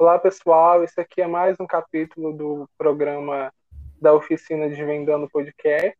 Olá, 0.00 0.18
pessoal. 0.18 0.82
Esse 0.82 0.98
aqui 0.98 1.20
é 1.20 1.26
mais 1.26 1.60
um 1.60 1.66
capítulo 1.66 2.32
do 2.32 2.66
programa 2.78 3.52
da 4.00 4.14
Oficina 4.14 4.66
Desvendando 4.66 5.28
Podcast. 5.28 5.94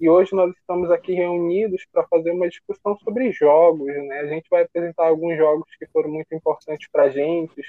E 0.00 0.08
hoje 0.08 0.32
nós 0.32 0.54
estamos 0.56 0.92
aqui 0.92 1.12
reunidos 1.12 1.84
para 1.92 2.06
fazer 2.06 2.30
uma 2.30 2.48
discussão 2.48 2.96
sobre 2.98 3.32
jogos. 3.32 3.88
Né? 3.88 4.20
A 4.20 4.26
gente 4.28 4.46
vai 4.48 4.62
apresentar 4.62 5.08
alguns 5.08 5.36
jogos 5.36 5.66
que 5.76 5.88
foram 5.88 6.08
muito 6.08 6.32
importantes 6.32 6.88
para 6.92 7.02
a 7.02 7.08
gente, 7.08 7.60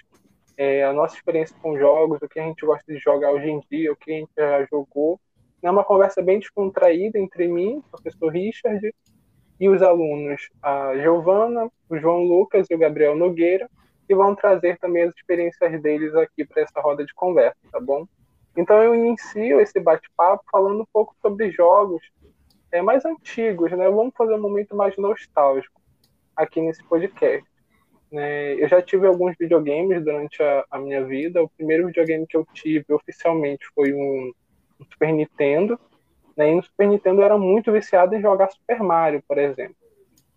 é, 0.58 0.84
a 0.84 0.94
nossa 0.94 1.16
experiência 1.16 1.56
com 1.60 1.76
jogos, 1.76 2.22
o 2.22 2.30
que 2.30 2.40
a 2.40 2.44
gente 2.44 2.64
gosta 2.64 2.94
de 2.94 3.00
jogar 3.00 3.32
hoje 3.32 3.50
em 3.50 3.60
dia, 3.72 3.92
o 3.92 3.96
que 3.96 4.12
a 4.12 4.16
gente 4.16 4.32
já 4.38 4.64
jogou. 4.66 5.20
É 5.64 5.72
uma 5.72 5.84
conversa 5.84 6.22
bem 6.22 6.38
descontraída 6.38 7.18
entre 7.18 7.48
mim, 7.48 7.78
o 7.78 7.90
professor 7.90 8.32
Richard, 8.32 8.94
e 9.60 9.68
os 9.68 9.82
alunos, 9.82 10.50
a 10.62 10.96
Giovana, 10.98 11.68
o 11.90 11.98
João 11.98 12.26
Lucas 12.26 12.68
e 12.70 12.76
o 12.76 12.78
Gabriel 12.78 13.16
Nogueira, 13.16 13.68
que 14.08 14.16
vão 14.16 14.36
trazer 14.36 14.78
também 14.78 15.04
as 15.04 15.16
experiências 15.16 15.82
deles 15.82 16.14
aqui 16.16 16.46
para 16.46 16.64
essa 16.64 16.80
roda 16.82 17.06
de 17.06 17.14
conversa, 17.14 17.58
tá 17.72 17.80
bom? 17.80 18.06
Então 18.56 18.82
eu 18.84 18.94
inicio 18.94 19.60
esse 19.60 19.80
bate-papo 19.80 20.44
falando 20.52 20.82
um 20.82 20.88
pouco 20.92 21.16
sobre 21.22 21.52
jogos 21.52 22.02
é, 22.72 22.82
mais 22.82 23.06
antigos, 23.06 23.72
né? 23.72 23.90
Vamos 23.90 24.14
fazer 24.16 24.34
um 24.34 24.42
momento 24.42 24.76
mais 24.76 24.96
nostálgico 24.98 25.82
aqui 26.36 26.62
nesse 26.62 26.84
podcast. 26.84 27.48
Né? 28.12 28.54
Eu 28.56 28.68
já 28.68 28.82
tive 28.82 29.08
alguns 29.08 29.36
videogames 29.40 30.04
durante 30.04 30.42
a, 30.42 30.66
a, 30.70 30.78
minha 30.78 31.04
vida. 31.04 31.42
O 31.42 31.50
primeiro 31.50 31.88
videogame 31.88 32.28
que 32.28 32.38
eu 32.38 32.46
tive 32.54 32.94
oficialmente 32.94 33.66
foi 33.74 33.92
um, 33.94 34.32
um 34.80 34.86
Super 34.92 35.12
Nintendo. 35.12 35.80
Né? 36.38 36.52
E 36.52 36.56
no 36.56 36.64
Super 36.64 36.88
Nintendo 36.88 37.22
eu 37.22 37.26
era 37.26 37.38
muito 37.38 37.72
viciado 37.72 38.16
em 38.16 38.22
jogar 38.22 38.52
Super 38.52 38.82
Mario, 38.84 39.24
por 39.28 39.40
exemplo. 39.40 39.76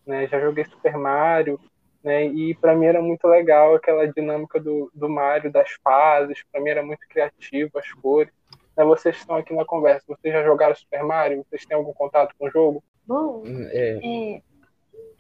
Né? 0.07 0.27
Já 0.27 0.41
joguei 0.41 0.65
Super 0.65 0.97
Mario, 0.97 1.61
né? 2.07 2.25
E 2.25 2.55
para 2.55 2.73
mim 2.73 2.87
era 2.87 3.03
muito 3.03 3.27
legal 3.27 3.75
aquela 3.75 4.07
dinâmica 4.07 4.61
do, 4.61 4.89
do 4.95 5.09
Mario, 5.09 5.51
das 5.51 5.73
fases. 5.83 6.45
Para 6.53 6.61
mim 6.61 6.71
era 6.71 6.83
muito 6.85 7.01
criativo, 7.09 7.77
as 7.77 7.93
cores. 7.95 8.33
Né? 8.77 8.85
Vocês 8.85 9.17
estão 9.17 9.35
aqui 9.35 9.53
na 9.53 9.65
conversa. 9.65 10.05
Vocês 10.07 10.33
já 10.33 10.45
jogaram 10.45 10.77
Super 10.77 11.03
Mario? 11.03 11.45
Vocês 11.45 11.67
têm 11.67 11.77
algum 11.77 11.93
contato 11.93 12.33
com 12.39 12.47
o 12.47 12.51
jogo? 12.51 12.85
Bom, 13.05 13.43
hum, 13.45 13.69
é. 13.73 14.43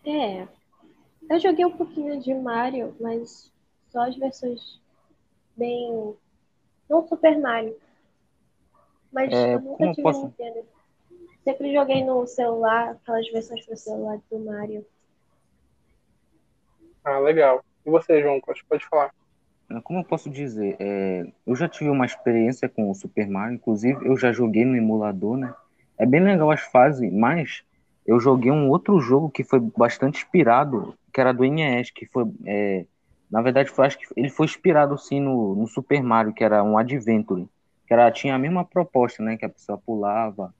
é, 0.05 0.11
é. 0.11 0.49
Eu 1.29 1.41
joguei 1.41 1.65
um 1.65 1.77
pouquinho 1.77 2.21
de 2.21 2.33
Mario, 2.33 2.95
mas 3.01 3.53
só 3.91 4.03
as 4.03 4.17
versões 4.17 4.81
bem. 5.57 6.15
Não 6.89 7.05
Super 7.09 7.37
Mario. 7.37 7.77
Mas 9.13 9.33
é, 9.33 9.55
eu 9.55 9.61
nunca 9.61 9.91
tive 9.91 10.03
posso... 10.03 10.25
Nintendo. 10.25 10.65
Sempre 11.43 11.73
joguei 11.73 12.05
no 12.05 12.27
celular, 12.29 12.91
aquelas 12.91 13.29
versões 13.31 13.67
para 13.67 13.77
celular 13.77 14.21
do 14.31 14.39
Mario. 14.39 14.87
Ah, 17.07 17.21
legal. 17.21 17.65
E 17.87 17.91
você, 17.91 18.21
João, 18.21 18.41
pode 18.41 18.85
falar? 18.91 19.13
Ah, 19.71 19.81
como 19.81 20.01
eu 20.01 20.05
posso 20.05 20.29
dizer? 20.29 20.77
É, 20.81 21.25
eu 21.47 21.55
já 21.55 21.69
tive 21.69 21.89
uma 21.89 22.05
experiência 22.05 22.69
com 22.69 22.91
o 22.91 22.95
Super 22.95 23.29
Mario, 23.29 23.55
inclusive 23.55 24.05
eu 24.05 24.17
já 24.17 24.33
joguei 24.33 24.65
no 24.65 24.77
emulador, 24.77 25.37
né? 25.37 25.55
É 25.97 26.05
bem 26.05 26.21
legal 26.21 26.51
as 26.51 26.63
fases, 26.63 27.13
mas 27.13 27.63
eu 28.05 28.19
joguei 28.19 28.51
um 28.51 28.69
outro 28.69 28.99
jogo 28.99 29.31
que 29.31 29.45
foi 29.45 29.61
bastante 29.61 30.19
inspirado, 30.19 30.95
que 31.13 31.21
era 31.21 31.33
do 31.33 31.45
NES, 31.45 31.93
que 31.93 32.07
foi. 32.07 32.25
É, 32.45 32.85
na 33.31 33.41
verdade, 33.41 33.71
foi, 33.71 33.87
acho 33.87 33.99
que 33.99 34.07
ele 34.17 34.29
foi 34.29 34.47
inspirado 34.47 34.99
sim 34.99 35.21
no, 35.21 35.55
no 35.55 35.69
Super 35.69 36.03
Mario, 36.03 36.35
que 36.35 36.43
era 36.43 36.63
um 36.65 36.77
Adventure, 36.77 37.47
que 37.87 37.95
era, 37.95 38.11
tinha 38.11 38.35
a 38.35 38.39
mesma 38.39 38.65
proposta, 38.65 39.23
né? 39.23 39.37
Que 39.37 39.45
a 39.45 39.49
pessoa 39.49 39.79
pulava, 39.79 40.53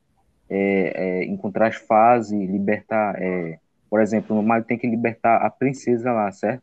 é, 0.49 1.23
é, 1.23 1.25
encontrar 1.25 1.67
as 1.69 1.77
fases, 1.77 2.39
libertar. 2.39 3.17
Por 3.89 4.01
exemplo, 4.01 4.35
no 4.35 4.43
Mario 4.43 4.65
tem 4.65 4.79
que 4.79 4.87
libertar 4.87 5.45
a 5.45 5.51
princesa 5.51 6.13
lá, 6.13 6.31
certo? 6.33 6.63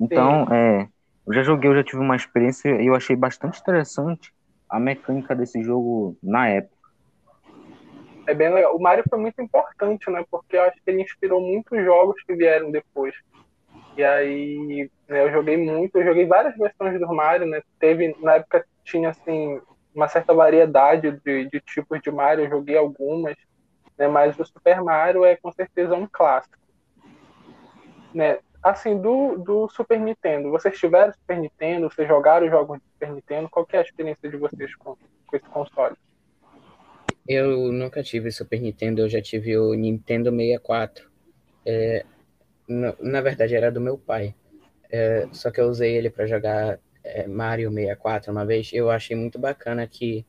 Então, 0.00 0.46
é, 0.52 0.88
eu 1.26 1.34
já 1.34 1.42
joguei, 1.42 1.70
eu 1.70 1.74
já 1.74 1.84
tive 1.84 1.98
uma 1.98 2.16
experiência 2.16 2.80
e 2.80 2.86
eu 2.86 2.94
achei 2.94 3.14
bastante 3.14 3.60
interessante 3.60 4.32
a 4.68 4.78
mecânica 4.78 5.34
desse 5.34 5.62
jogo 5.62 6.16
na 6.22 6.48
época. 6.48 6.76
É 8.26 8.34
bem 8.34 8.52
legal. 8.54 8.76
O 8.76 8.80
Mario 8.80 9.04
foi 9.08 9.18
muito 9.18 9.42
importante, 9.42 10.08
né? 10.10 10.24
Porque 10.30 10.56
eu 10.56 10.62
acho 10.62 10.76
que 10.82 10.90
ele 10.90 11.02
inspirou 11.02 11.40
muitos 11.40 11.82
jogos 11.84 12.22
que 12.22 12.34
vieram 12.34 12.70
depois. 12.70 13.14
E 13.96 14.04
aí, 14.04 14.88
né, 15.08 15.24
eu 15.24 15.32
joguei 15.32 15.56
muito, 15.56 15.96
eu 15.96 16.04
joguei 16.04 16.24
várias 16.26 16.56
versões 16.56 16.98
do 17.00 17.08
Mario, 17.08 17.46
né? 17.46 17.60
Teve, 17.78 18.16
na 18.20 18.34
época 18.34 18.64
tinha 18.84 19.10
assim 19.10 19.60
uma 19.94 20.06
certa 20.08 20.32
variedade 20.32 21.20
de, 21.24 21.48
de 21.50 21.60
tipos 21.60 22.00
de 22.00 22.10
Mario, 22.10 22.44
eu 22.44 22.50
joguei 22.50 22.76
algumas, 22.76 23.36
né? 23.98 24.06
Mas 24.06 24.38
o 24.38 24.44
Super 24.44 24.80
Mario 24.80 25.24
é 25.24 25.36
com 25.36 25.50
certeza 25.50 25.94
um 25.94 26.06
clássico 26.10 26.59
né, 28.14 28.38
assim, 28.62 29.00
do, 29.00 29.38
do 29.38 29.68
Super 29.68 29.98
Nintendo, 29.98 30.50
vocês 30.50 30.78
tiveram 30.78 31.12
Super 31.12 31.38
Nintendo, 31.38 31.88
vocês 31.88 32.06
jogaram 32.06 32.48
jogos 32.48 32.78
de 32.78 32.84
Super 32.92 33.12
Nintendo, 33.12 33.48
qual 33.48 33.66
é 33.72 33.78
a 33.78 33.82
experiência 33.82 34.28
de 34.28 34.36
vocês 34.36 34.74
com, 34.76 34.96
com 35.26 35.36
esse 35.36 35.46
console? 35.46 35.96
Eu 37.26 37.70
nunca 37.72 38.02
tive 38.02 38.30
Super 38.30 38.60
Nintendo, 38.60 39.02
eu 39.02 39.08
já 39.08 39.22
tive 39.22 39.56
o 39.56 39.72
Nintendo 39.74 40.30
64. 40.30 41.08
É, 41.64 42.04
na, 42.66 42.94
na 43.00 43.20
verdade, 43.20 43.54
era 43.54 43.70
do 43.70 43.80
meu 43.80 43.96
pai. 43.96 44.34
É, 44.90 45.28
só 45.32 45.50
que 45.50 45.60
eu 45.60 45.68
usei 45.68 45.96
ele 45.96 46.10
para 46.10 46.26
jogar 46.26 46.78
é, 47.04 47.26
Mario 47.26 47.70
64 47.70 48.32
uma 48.32 48.44
vez. 48.44 48.70
Eu 48.72 48.90
achei 48.90 49.16
muito 49.16 49.38
bacana 49.38 49.86
que 49.86 50.26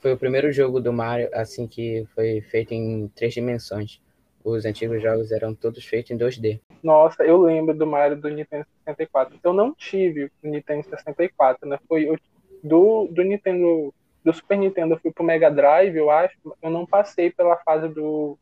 foi 0.00 0.12
o 0.12 0.18
primeiro 0.18 0.52
jogo 0.52 0.80
do 0.80 0.92
Mario 0.92 1.28
assim 1.32 1.66
que 1.68 2.04
foi 2.14 2.40
feito 2.40 2.72
em 2.74 3.08
três 3.14 3.32
dimensões. 3.32 4.00
Os 4.44 4.64
antigos 4.64 5.00
jogos 5.00 5.30
eram 5.30 5.54
todos 5.54 5.84
feitos 5.84 6.10
em 6.10 6.18
2D. 6.18 6.60
Nossa, 6.82 7.22
eu 7.22 7.40
lembro 7.40 7.74
do 7.74 7.86
Mario 7.86 8.16
do 8.16 8.28
Nintendo 8.28 8.66
64. 8.84 9.38
Eu 9.42 9.52
não 9.52 9.72
tive 9.72 10.30
o 10.42 10.48
Nintendo 10.48 10.84
64, 10.88 11.68
né? 11.68 11.78
Foi 11.88 12.10
o, 12.10 12.18
do, 12.62 13.08
do 13.10 13.22
Nintendo. 13.22 13.94
Do 14.24 14.32
Super 14.32 14.56
Nintendo 14.56 14.94
eu 14.94 15.00
fui 15.00 15.10
pro 15.10 15.24
Mega 15.24 15.50
Drive, 15.50 15.96
eu 15.96 16.10
acho. 16.10 16.36
Eu 16.60 16.70
não 16.70 16.86
passei 16.86 17.30
pela 17.30 17.56
fase 17.56 17.88
do, 17.88 18.38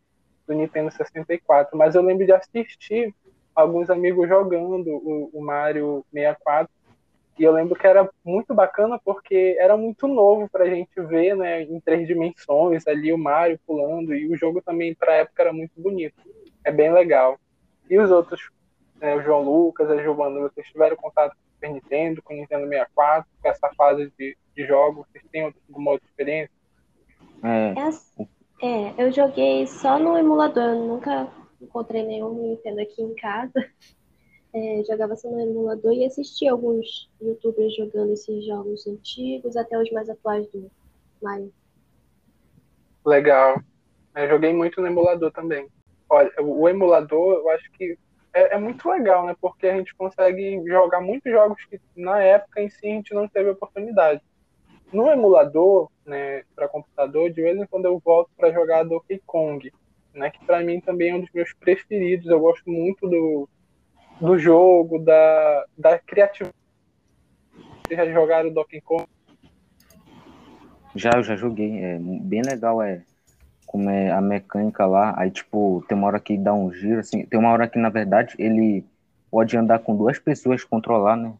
do 0.46 0.54
Nintendo 0.54 0.90
64, 0.90 1.76
mas 1.76 1.94
eu 1.94 2.02
lembro 2.02 2.26
de 2.26 2.32
assistir 2.32 3.14
alguns 3.54 3.88
amigos 3.90 4.28
jogando 4.28 4.88
o, 4.88 5.30
o 5.32 5.42
Mario 5.42 6.04
64 6.12 6.70
e 7.40 7.44
eu 7.44 7.52
lembro 7.52 7.74
que 7.74 7.86
era 7.86 8.06
muito 8.22 8.52
bacana 8.52 9.00
porque 9.02 9.56
era 9.58 9.74
muito 9.74 10.06
novo 10.06 10.46
para 10.46 10.64
a 10.64 10.68
gente 10.68 10.92
ver, 11.00 11.34
né, 11.34 11.62
em 11.62 11.80
três 11.80 12.06
dimensões 12.06 12.86
ali 12.86 13.14
o 13.14 13.18
Mario 13.18 13.58
pulando 13.66 14.14
e 14.14 14.30
o 14.30 14.36
jogo 14.36 14.60
também 14.60 14.94
para 14.94 15.14
época 15.14 15.44
era 15.44 15.50
muito 15.50 15.72
bonito. 15.80 16.22
É 16.62 16.70
bem 16.70 16.92
legal. 16.92 17.40
E 17.88 17.98
os 17.98 18.10
outros, 18.10 18.50
né, 19.00 19.16
o 19.16 19.22
João 19.22 19.42
Lucas, 19.42 19.90
a 19.90 19.96
Giovanna, 19.96 20.38
vocês 20.38 20.66
tiveram 20.66 20.96
contato 20.96 21.30
com 21.30 21.40
o 21.40 21.54
Super 21.54 21.72
Nintendo, 21.72 22.22
com 22.22 22.34
o 22.34 22.36
Nintendo 22.36 22.68
64, 22.68 23.30
com 23.40 23.48
essa 23.48 23.70
fase 23.74 24.12
de, 24.18 24.36
de 24.54 24.66
jogos? 24.66 25.06
Vocês 25.10 25.24
têm 25.32 25.54
alguma 25.70 25.92
outra 25.92 26.06
experiência? 26.06 26.52
É. 27.42 28.66
é, 28.66 28.94
eu 28.98 29.10
joguei 29.10 29.66
só 29.66 29.98
no 29.98 30.18
emulador, 30.18 30.74
eu 30.74 30.86
nunca 30.86 31.26
encontrei 31.58 32.02
nenhum 32.02 32.34
Nintendo 32.34 32.82
aqui 32.82 33.00
em 33.00 33.14
casa 33.14 33.66
é, 34.52 34.82
jogava 34.84 35.16
só 35.16 35.30
no 35.30 35.40
emulador 35.40 35.92
e 35.92 36.04
assistia 36.04 36.52
alguns 36.52 37.08
youtubers 37.20 37.74
jogando 37.76 38.12
esses 38.12 38.44
jogos 38.44 38.86
antigos 38.86 39.56
até 39.56 39.78
os 39.78 39.90
mais 39.92 40.08
atuais 40.08 40.46
do 40.48 40.70
Mario. 41.22 41.52
Legal. 43.04 43.60
Eu 44.14 44.28
joguei 44.28 44.52
muito 44.52 44.80
no 44.80 44.86
emulador 44.86 45.30
também. 45.32 45.68
Olha, 46.08 46.30
o 46.40 46.68
emulador 46.68 47.34
eu 47.34 47.50
acho 47.50 47.70
que 47.72 47.96
é, 48.32 48.54
é, 48.54 48.58
muito 48.58 48.88
legal, 48.88 49.26
né? 49.26 49.36
Porque 49.40 49.66
a 49.66 49.76
gente 49.76 49.94
consegue 49.94 50.62
jogar 50.66 51.00
muitos 51.00 51.30
jogos 51.30 51.64
que 51.66 51.80
na 51.96 52.20
época 52.20 52.60
em 52.60 52.68
si 52.68 52.86
a 52.86 52.90
gente 52.90 53.14
não 53.14 53.28
teve 53.28 53.50
oportunidade. 53.50 54.20
No 54.92 55.08
emulador, 55.08 55.88
né, 56.04 56.42
para 56.54 56.68
computador, 56.68 57.30
de 57.30 57.40
vez 57.40 57.56
em 57.56 57.66
quando 57.66 57.84
eu 57.86 58.00
volto 58.04 58.30
para 58.36 58.52
jogar 58.52 58.82
Donkey 58.82 59.20
Kong, 59.24 59.72
né? 60.12 60.30
Que 60.30 60.44
para 60.44 60.60
mim 60.60 60.80
também 60.80 61.10
é 61.10 61.14
um 61.14 61.20
dos 61.20 61.30
meus 61.32 61.52
preferidos. 61.52 62.26
Eu 62.26 62.40
gosto 62.40 62.68
muito 62.68 63.08
do 63.08 63.48
do 64.20 64.38
jogo, 64.38 64.98
da, 64.98 65.64
da 65.76 65.98
criatividade. 65.98 66.54
Vocês 67.86 67.98
já 67.98 68.12
jogaram 68.12 68.52
Donkey 68.52 68.80
Kong? 68.80 69.04
Já, 70.94 71.10
eu 71.16 71.22
já 71.22 71.34
joguei. 71.34 71.82
É 71.82 71.98
bem 71.98 72.42
legal, 72.42 72.82
é 72.82 73.02
como 73.66 73.88
é 73.88 74.10
a 74.10 74.20
mecânica 74.20 74.86
lá. 74.86 75.14
Aí, 75.16 75.30
tipo, 75.30 75.84
tem 75.88 75.96
uma 75.96 76.06
hora 76.06 76.20
que 76.20 76.36
dá 76.36 76.52
um 76.52 76.72
giro, 76.72 77.00
assim. 77.00 77.24
Tem 77.24 77.38
uma 77.38 77.50
hora 77.50 77.66
que, 77.66 77.78
na 77.78 77.88
verdade, 77.88 78.34
ele 78.38 78.84
pode 79.30 79.56
andar 79.56 79.78
com 79.78 79.96
duas 79.96 80.18
pessoas, 80.18 80.64
controlar, 80.64 81.16
né? 81.16 81.32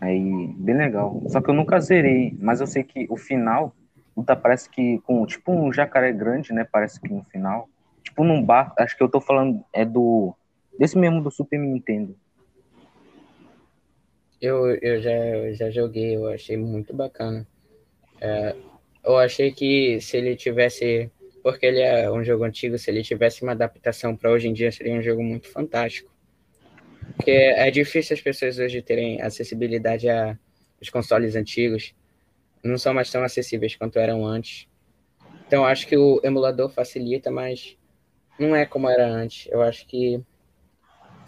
Aí, 0.00 0.54
bem 0.56 0.76
legal. 0.76 1.22
Só 1.28 1.40
que 1.40 1.50
eu 1.50 1.54
nunca 1.54 1.80
zerei, 1.80 2.36
mas 2.40 2.60
eu 2.60 2.66
sei 2.66 2.82
que 2.82 3.06
o 3.10 3.16
final, 3.16 3.74
luta 4.16 4.34
parece 4.34 4.68
que 4.68 4.98
com, 5.00 5.24
tipo, 5.26 5.52
um 5.52 5.72
jacaré 5.72 6.12
grande, 6.12 6.52
né? 6.52 6.66
Parece 6.70 7.00
que 7.00 7.12
no 7.12 7.22
final. 7.24 7.68
Tipo, 8.02 8.24
num 8.24 8.42
bar, 8.42 8.72
acho 8.78 8.96
que 8.96 9.02
eu 9.02 9.08
tô 9.08 9.20
falando, 9.20 9.62
é 9.72 9.84
do 9.84 10.34
Desse 10.78 10.96
mesmo 10.96 11.22
do 11.22 11.30
Super 11.30 11.58
Nintendo. 11.58 12.14
Eu, 14.40 14.74
eu, 14.76 15.00
já, 15.00 15.10
eu 15.10 15.54
já 15.54 15.70
joguei, 15.70 16.14
eu 16.14 16.28
achei 16.28 16.56
muito 16.56 16.94
bacana. 16.94 17.46
É, 18.20 18.54
eu 19.04 19.18
achei 19.18 19.50
que 19.50 20.00
se 20.00 20.16
ele 20.16 20.36
tivesse. 20.36 21.10
Porque 21.42 21.66
ele 21.66 21.80
é 21.80 22.10
um 22.10 22.22
jogo 22.22 22.44
antigo, 22.44 22.78
se 22.78 22.90
ele 22.90 23.02
tivesse 23.02 23.42
uma 23.42 23.52
adaptação 23.52 24.16
para 24.16 24.30
hoje 24.30 24.48
em 24.48 24.52
dia, 24.52 24.70
seria 24.70 24.94
um 24.94 25.02
jogo 25.02 25.22
muito 25.22 25.48
fantástico. 25.48 26.10
Porque 27.16 27.30
é 27.30 27.70
difícil 27.70 28.14
as 28.14 28.20
pessoas 28.20 28.58
hoje 28.58 28.82
terem 28.82 29.20
acessibilidade 29.20 30.08
a, 30.08 30.38
os 30.80 30.90
consoles 30.90 31.34
antigos 31.34 31.94
não 32.62 32.76
são 32.76 32.92
mais 32.92 33.10
tão 33.10 33.22
acessíveis 33.22 33.74
quanto 33.76 33.98
eram 33.98 34.24
antes. 34.24 34.68
Então 35.46 35.64
acho 35.64 35.86
que 35.86 35.96
o 35.96 36.20
emulador 36.22 36.68
facilita, 36.68 37.30
mas 37.30 37.76
não 38.38 38.54
é 38.54 38.66
como 38.66 38.88
era 38.88 39.06
antes. 39.06 39.48
Eu 39.50 39.62
acho 39.62 39.86
que 39.86 40.20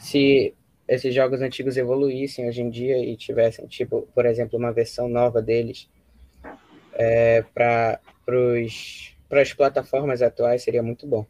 se 0.00 0.54
esses 0.88 1.14
jogos 1.14 1.40
antigos 1.42 1.76
evoluíssem 1.76 2.48
hoje 2.48 2.62
em 2.62 2.70
dia 2.70 2.98
e 2.98 3.16
tivessem, 3.16 3.66
tipo, 3.66 4.08
por 4.14 4.26
exemplo, 4.26 4.58
uma 4.58 4.72
versão 4.72 5.08
nova 5.08 5.40
deles 5.40 5.88
é, 6.94 7.42
para 7.54 8.00
as 8.26 9.52
plataformas 9.52 10.22
atuais, 10.22 10.62
seria 10.62 10.82
muito 10.82 11.06
bom. 11.06 11.24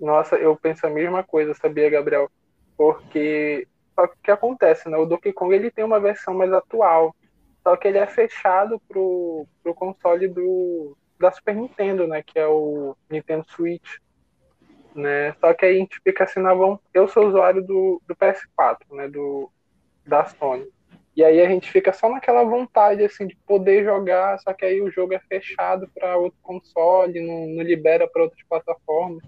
Nossa, 0.00 0.36
eu 0.36 0.56
penso 0.56 0.86
a 0.86 0.90
mesma 0.90 1.22
coisa, 1.22 1.54
sabia, 1.54 1.90
Gabriel? 1.90 2.28
Porque 2.76 3.68
só 3.94 4.06
que 4.06 4.14
o 4.14 4.22
que 4.22 4.30
acontece, 4.30 4.88
né? 4.88 4.96
O 4.96 5.04
Donkey 5.04 5.32
Kong 5.32 5.54
ele 5.54 5.70
tem 5.70 5.84
uma 5.84 6.00
versão 6.00 6.32
mais 6.32 6.50
atual, 6.52 7.14
só 7.62 7.76
que 7.76 7.86
ele 7.86 7.98
é 7.98 8.06
fechado 8.06 8.80
pro, 8.88 9.46
pro 9.62 9.74
console 9.74 10.26
do 10.26 10.96
da 11.18 11.30
Super 11.30 11.54
Nintendo, 11.54 12.06
né? 12.06 12.22
Que 12.22 12.38
é 12.38 12.46
o 12.46 12.96
Nintendo 13.10 13.44
Switch 13.50 13.98
né? 14.94 15.34
Só 15.40 15.52
que 15.54 15.64
aí 15.64 15.76
a 15.76 15.78
gente 15.78 16.00
fica 16.02 16.24
assim 16.24 16.40
na 16.40 16.54
vontade. 16.54 16.88
Eu 16.92 17.08
sou 17.08 17.28
usuário 17.28 17.62
do, 17.62 18.00
do 18.06 18.16
PS4, 18.16 18.78
né? 18.92 19.08
Do, 19.08 19.50
da 20.06 20.24
Sony. 20.24 20.66
E 21.16 21.24
aí 21.24 21.40
a 21.40 21.48
gente 21.48 21.70
fica 21.70 21.92
só 21.92 22.08
naquela 22.08 22.44
vontade 22.44 23.04
assim 23.04 23.26
de 23.26 23.36
poder 23.46 23.84
jogar, 23.84 24.38
só 24.38 24.52
que 24.54 24.64
aí 24.64 24.80
o 24.80 24.90
jogo 24.90 25.12
é 25.12 25.18
fechado 25.18 25.88
para 25.94 26.16
outro 26.16 26.38
console, 26.40 27.20
não, 27.20 27.46
não 27.48 27.62
libera 27.62 28.08
para 28.08 28.22
outras 28.22 28.42
plataformas. 28.48 29.22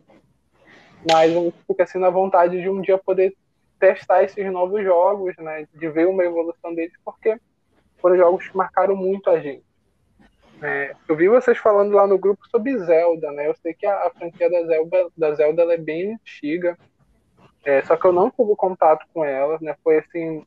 Mas 1.10 1.36
a 1.36 1.40
gente 1.40 1.56
fica 1.66 1.82
assim 1.82 1.98
na 1.98 2.10
vontade 2.10 2.60
de 2.60 2.68
um 2.68 2.80
dia 2.80 2.96
poder 2.96 3.34
testar 3.78 4.22
esses 4.22 4.50
novos 4.52 4.82
jogos, 4.84 5.36
né? 5.38 5.66
De 5.74 5.88
ver 5.88 6.06
uma 6.06 6.24
evolução 6.24 6.72
deles, 6.74 6.94
porque 7.04 7.36
foram 7.98 8.16
jogos 8.16 8.48
que 8.48 8.56
marcaram 8.56 8.94
muito 8.94 9.28
a 9.28 9.40
gente. 9.40 9.64
É, 10.62 10.94
eu 11.08 11.16
vi 11.16 11.28
vocês 11.28 11.58
falando 11.58 11.92
lá 11.92 12.06
no 12.06 12.16
grupo 12.16 12.46
sobre 12.48 12.78
Zelda, 12.78 13.32
né? 13.32 13.48
Eu 13.48 13.54
sei 13.54 13.74
que 13.74 13.84
a, 13.84 14.06
a 14.06 14.10
franquia 14.10 14.48
da 14.48 14.62
Zelda, 14.64 15.08
da 15.16 15.34
Zelda 15.34 15.74
é 15.74 15.76
bem 15.76 16.14
antiga, 16.14 16.78
é, 17.64 17.82
só 17.82 17.96
que 17.96 18.04
eu 18.04 18.12
não 18.12 18.30
tive 18.30 18.54
contato 18.54 19.04
com 19.12 19.24
ela, 19.24 19.58
né? 19.60 19.74
Foi 19.82 19.98
assim 19.98 20.44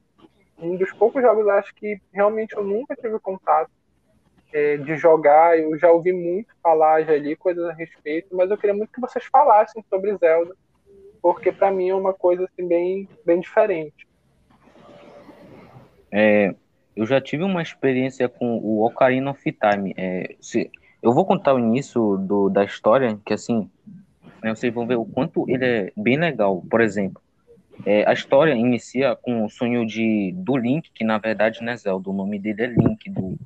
um 0.58 0.78
dos 0.78 0.92
poucos 0.94 1.22
jogos, 1.22 1.48
acho 1.50 1.76
que 1.76 2.00
realmente 2.14 2.56
eu 2.56 2.64
nunca 2.64 2.96
tive 2.96 3.20
contato 3.20 3.70
é, 4.54 4.78
de 4.78 4.96
jogar. 4.96 5.60
Eu 5.60 5.78
já 5.78 5.92
ouvi 5.92 6.14
muito 6.14 6.56
falar, 6.64 7.04
já 7.04 7.18
li 7.18 7.36
coisas 7.36 7.66
a 7.66 7.74
respeito, 7.74 8.34
mas 8.34 8.50
eu 8.50 8.58
queria 8.58 8.74
muito 8.74 8.94
que 8.94 9.02
vocês 9.02 9.26
falassem 9.26 9.84
sobre 9.90 10.16
Zelda, 10.16 10.56
porque 11.22 11.52
para 11.52 11.72
mim 11.72 11.90
é 11.90 11.96
uma 11.96 12.14
coisa 12.14 12.46
assim 12.46 12.66
bem, 12.66 13.10
bem 13.26 13.42
diferente. 13.42 14.08
É, 16.10 16.56
eu 16.96 17.06
já 17.06 17.20
tive 17.20 17.44
uma 17.44 17.62
experiência 17.62 18.30
com 18.30 18.58
o 18.58 18.86
Ocarina 18.86 19.32
of 19.32 19.42
Time. 19.52 19.94
É, 19.98 20.36
se, 20.40 20.72
eu 21.02 21.12
vou 21.14 21.26
contar 21.26 21.54
o 21.54 21.60
início 21.60 22.18
do, 22.18 22.50
da 22.50 22.64
história, 22.64 23.20
que 23.26 23.34
assim, 23.34 23.70
né, 24.42 24.56
vocês 24.56 24.74
vão 24.74 24.88
ver 24.88 24.96
o 24.96 25.06
quanto 25.06 25.50
ele 25.50 25.66
é 25.66 25.92
bem 25.96 26.18
legal. 26.18 26.64
Por 26.70 26.82
exemplo, 26.82 27.22
é, 27.86 28.08
a 28.10 28.14
história 28.14 28.54
inicia 28.54 29.16
com 29.16 29.44
o 29.44 29.50
sonho 29.50 29.86
de, 29.86 30.34
do 30.38 30.56
Link, 30.56 30.90
que 30.94 31.04
na 31.04 31.18
verdade 31.18 31.62
não 31.62 31.74
é 31.74 31.78
Zelda, 31.78 32.10
o 32.10 32.14
nome 32.14 32.40
dele 32.40 32.64
é 32.64 32.68
Link, 32.68 33.10
do, 33.10 33.38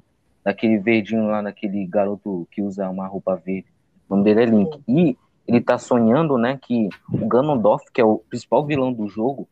daquele 0.44 0.78
verdinho 0.78 1.28
lá, 1.28 1.42
daquele 1.42 1.86
garoto 1.86 2.48
que 2.52 2.62
usa 2.62 2.90
uma 2.90 3.08
roupa 3.08 3.36
verde. 3.36 3.68
O 4.08 4.16
nome 4.16 4.26
dele 4.26 4.44
é 4.44 4.46
Link. 4.46 4.80
E 4.88 5.18
ele 5.48 5.62
tá 5.62 5.80
sonhando, 5.80 6.38
né, 6.38 6.60
que 6.62 6.90
o 7.12 7.26
Ganondorf, 7.28 7.84
que 7.92 8.00
é 8.00 8.06
o 8.06 8.20
principal 8.30 8.64
vilão 8.66 8.94
do 8.94 9.08
jogo, 9.08 9.48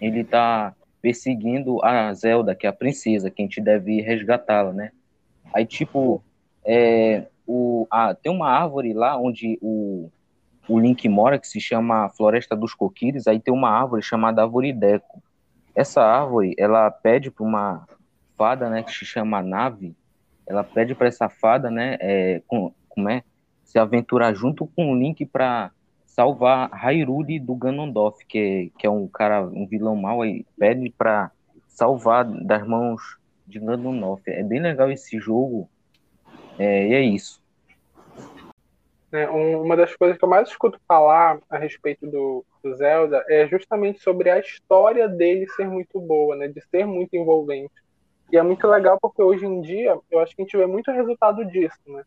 ele 0.00 0.24
tá 0.24 0.74
perseguindo 1.00 1.82
a 1.84 2.12
Zelda, 2.12 2.54
que 2.54 2.66
é 2.66 2.70
a 2.70 2.72
princesa, 2.72 3.30
que 3.30 3.42
a 3.42 3.44
gente 3.44 3.60
deve 3.60 4.00
resgatá-la, 4.00 4.72
né? 4.72 4.92
Aí, 5.52 5.66
tipo, 5.66 6.22
é, 6.64 7.26
o, 7.46 7.86
a, 7.90 8.14
tem 8.14 8.30
uma 8.30 8.48
árvore 8.48 8.92
lá 8.92 9.16
onde 9.16 9.58
o, 9.60 10.10
o 10.68 10.78
Link 10.78 11.08
mora, 11.08 11.38
que 11.38 11.48
se 11.48 11.60
chama 11.60 12.08
Floresta 12.10 12.54
dos 12.54 12.74
Coquires, 12.74 13.26
aí 13.26 13.40
tem 13.40 13.52
uma 13.52 13.70
árvore 13.70 14.02
chamada 14.02 14.42
Árvore 14.42 14.72
Deco. 14.72 15.22
Essa 15.74 16.02
árvore, 16.02 16.54
ela 16.58 16.90
pede 16.90 17.30
para 17.30 17.44
uma 17.44 17.86
fada, 18.36 18.70
né, 18.70 18.82
que 18.82 18.92
se 18.92 19.04
chama 19.04 19.42
Nave, 19.42 19.94
ela 20.46 20.64
pede 20.64 20.94
para 20.94 21.08
essa 21.08 21.28
fada, 21.28 21.70
né, 21.70 21.96
é, 22.00 22.42
com, 22.46 22.72
como 22.88 23.08
é, 23.08 23.22
se 23.64 23.78
aventurar 23.78 24.34
junto 24.34 24.66
com 24.66 24.92
o 24.92 24.96
Link 24.96 25.24
para 25.26 25.70
salvar 26.10 26.70
Hyrule 26.72 27.38
do 27.38 27.54
Ganondorf, 27.54 28.24
que 28.26 28.38
é, 28.38 28.78
que 28.78 28.86
é 28.86 28.90
um 28.90 29.06
cara, 29.06 29.42
um 29.42 29.66
vilão 29.66 29.96
mau, 29.96 30.24
e 30.24 30.44
pede 30.58 30.90
para 30.90 31.30
salvar 31.68 32.24
das 32.24 32.66
mãos 32.66 33.18
de 33.46 33.58
Ganondorf. 33.58 34.22
É 34.26 34.42
bem 34.42 34.60
legal 34.60 34.90
esse 34.90 35.18
jogo, 35.18 35.68
é, 36.58 36.88
e 36.88 36.94
é 36.94 37.00
isso. 37.00 37.40
É, 39.12 39.28
uma 39.28 39.76
das 39.76 39.94
coisas 39.96 40.16
que 40.16 40.24
eu 40.24 40.28
mais 40.28 40.48
escuto 40.48 40.80
falar 40.86 41.40
a 41.48 41.58
respeito 41.58 42.06
do, 42.06 42.44
do, 42.62 42.76
Zelda 42.76 43.24
é 43.28 43.46
justamente 43.48 44.00
sobre 44.00 44.30
a 44.30 44.38
história 44.38 45.08
dele 45.08 45.48
ser 45.48 45.66
muito 45.68 46.00
boa, 46.00 46.36
né, 46.36 46.46
de 46.46 46.60
ser 46.60 46.86
muito 46.86 47.14
envolvente. 47.14 47.74
E 48.30 48.36
é 48.36 48.42
muito 48.42 48.66
legal 48.68 48.98
porque 49.00 49.20
hoje 49.20 49.44
em 49.44 49.60
dia 49.60 49.98
eu 50.10 50.20
acho 50.20 50.36
que 50.36 50.42
a 50.42 50.44
gente 50.44 50.56
vê 50.56 50.66
muito 50.66 50.92
resultado 50.92 51.44
disso, 51.44 51.78
né? 51.88 52.04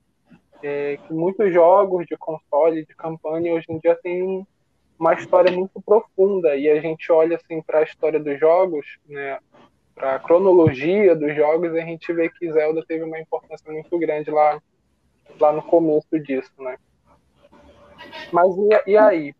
É, 0.63 0.98
que 0.98 1.13
muitos 1.13 1.54
jogos 1.54 2.06
de 2.07 2.15
console, 2.15 2.86
de 2.86 2.95
campanha, 2.95 3.54
hoje 3.54 3.65
em 3.69 3.77
dia 3.77 3.95
tem 4.01 4.48
uma 4.98 5.13
história 5.13 5.51
muito 5.51 5.81
profunda 5.81 6.56
e 6.56 6.69
a 6.69 6.80
gente 6.80 7.12
olha 7.12 7.36
assim 7.36 7.62
para 7.62 7.80
a 7.80 7.83
história 7.83 8.18
dos 8.19 8.39
jogos, 8.39 8.98
né, 9.06 9.39
para 9.94 10.15
a 10.15 10.19
cronologia 10.19 11.15
dos 11.15 11.36
jogos, 11.36 11.74
e 11.74 11.80
a 11.80 11.86
gente 11.86 12.12
vê 12.13 12.30
que 12.30 12.51
Zelda 12.51 12.83
teve 12.88 13.04
uma 13.04 13.19
importância 13.19 13.69
muito 13.69 14.00
grande 14.00 14.31
lá, 14.31 14.62
lá 15.39 15.51
no 15.51 15.62
começo 15.62 16.18
disso, 16.19 16.51
né? 16.57 16.77
Mas 18.31 18.56
e, 18.57 18.92
e 18.92 18.98
aí? 18.98 19.36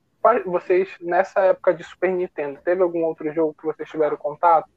Vocês, 0.46 0.90
nessa 1.02 1.42
época 1.42 1.74
de 1.74 1.84
Super 1.84 2.10
Nintendo, 2.12 2.58
teve 2.64 2.82
algum 2.82 3.04
outro 3.04 3.30
jogo 3.34 3.54
que 3.60 3.66
vocês 3.66 3.90
tiveram 3.90 4.16
contato? 4.16 4.70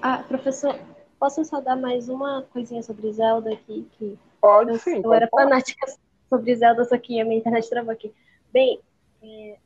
Ah, 0.00 0.24
professor, 0.26 0.78
posso 1.18 1.44
só 1.44 1.60
dar 1.60 1.76
mais 1.76 2.08
uma 2.08 2.46
coisinha 2.50 2.82
sobre 2.82 3.12
Zelda 3.12 3.52
aqui? 3.52 3.86
Que 3.98 4.18
Pode 4.42 4.72
eu, 4.72 4.78
sim. 4.78 4.96
Eu 4.96 5.02
pode 5.02 5.16
era 5.16 5.28
fanática 5.28 5.86
sobre 6.28 6.56
Zelda, 6.56 6.84
só 6.84 6.98
que 6.98 7.20
a 7.20 7.24
minha 7.24 7.38
internet 7.38 7.70
travou 7.70 7.92
aqui. 7.92 8.12
Bem, 8.52 8.80
é, 9.22 9.56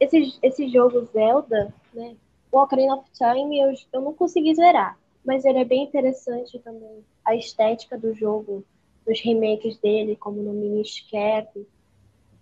esse, 0.00 0.38
esse 0.42 0.68
jogo 0.68 1.04
Zelda, 1.12 1.72
né? 1.92 2.16
O 2.50 2.58
Ocarina 2.58 2.96
of 2.96 3.08
Time, 3.12 3.60
eu, 3.60 3.72
eu 3.92 4.00
não 4.00 4.14
consegui 4.14 4.54
zerar. 4.54 4.98
Mas 5.24 5.44
ele 5.44 5.58
é 5.58 5.64
bem 5.64 5.84
interessante 5.84 6.58
também. 6.60 7.04
A 7.24 7.36
estética 7.36 7.98
do 7.98 8.14
jogo, 8.14 8.64
dos 9.06 9.20
remakes 9.20 9.76
dele, 9.78 10.16
como 10.16 10.42
no 10.42 10.54
Minish 10.54 11.06
Cap, 11.10 11.66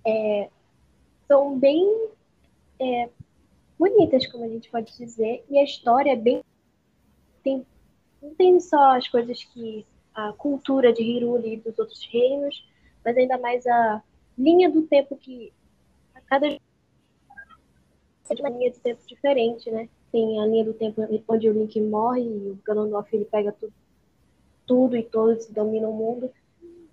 é, 0.07 0.49
são 1.27 1.59
bem 1.59 2.09
é, 2.79 3.09
bonitas, 3.77 4.27
como 4.29 4.45
a 4.45 4.49
gente 4.49 4.71
pode 4.71 4.97
dizer. 4.97 5.45
E 5.51 5.59
a 5.59 5.65
história 5.65 6.13
é 6.13 6.17
bem. 6.17 6.43
Tem, 7.43 7.67
não 8.23 8.33
tem 8.37 8.61
só 8.61 8.97
as 8.97 9.09
coisas 9.09 9.43
que 9.43 9.85
a 10.19 10.33
cultura 10.33 10.93
de 10.93 11.03
Hiruli 11.03 11.55
e 11.55 11.57
dos 11.59 11.79
outros 11.79 12.05
reinos, 12.11 12.67
mas 13.05 13.17
ainda 13.17 13.39
mais 13.39 13.65
a 13.67 14.03
linha 14.37 14.69
do 14.69 14.83
tempo 14.83 15.17
que 15.17 15.53
a 16.13 16.21
cada 16.23 16.49
é 16.49 16.59
uma 18.41 18.49
linha 18.51 18.71
de 18.71 18.81
tempo 18.81 19.01
diferente, 19.07 19.71
né? 19.71 19.89
Tem 20.11 20.41
a 20.41 20.47
linha 20.47 20.65
do 20.65 20.75
tempo 20.75 21.03
onde 21.29 21.49
o 21.49 21.53
Link 21.53 21.81
morre 21.81 22.23
e 22.23 22.51
o 22.51 22.59
Ganondorf 22.65 23.15
ele 23.15 23.25
pega 23.27 23.53
tudo, 23.53 23.73
tudo 24.67 24.97
e 24.97 25.03
todos 25.05 25.47
e 25.47 25.53
domina 25.53 25.89
o 25.89 25.95
mundo. 25.95 26.31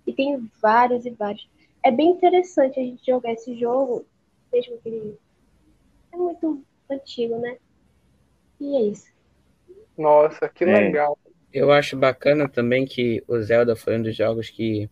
E 0.06 0.12
tem 0.12 0.48
vários 0.62 1.04
e 1.04 1.10
vários. 1.10 1.48
É 1.82 1.90
bem 1.90 2.10
interessante 2.10 2.78
a 2.78 2.82
gente 2.82 3.04
jogar 3.04 3.32
esse 3.32 3.58
jogo, 3.58 4.06
mesmo 4.52 4.78
que 4.78 4.88
ele 4.88 5.18
é 6.12 6.16
muito 6.16 6.62
antigo, 6.88 7.36
né? 7.38 7.58
E 8.60 8.76
é 8.76 8.82
isso. 8.82 9.08
Nossa, 9.98 10.48
que 10.48 10.64
É. 10.64 10.66
legal. 10.66 11.18
Eu 11.56 11.72
acho 11.72 11.96
bacana 11.96 12.46
também 12.46 12.84
que 12.84 13.24
o 13.26 13.40
Zelda 13.40 13.74
foi 13.74 13.96
um 13.96 14.02
dos 14.02 14.14
jogos 14.14 14.50
que 14.50 14.90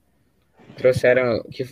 trouxeram, 0.79 1.43
que, 1.51 1.69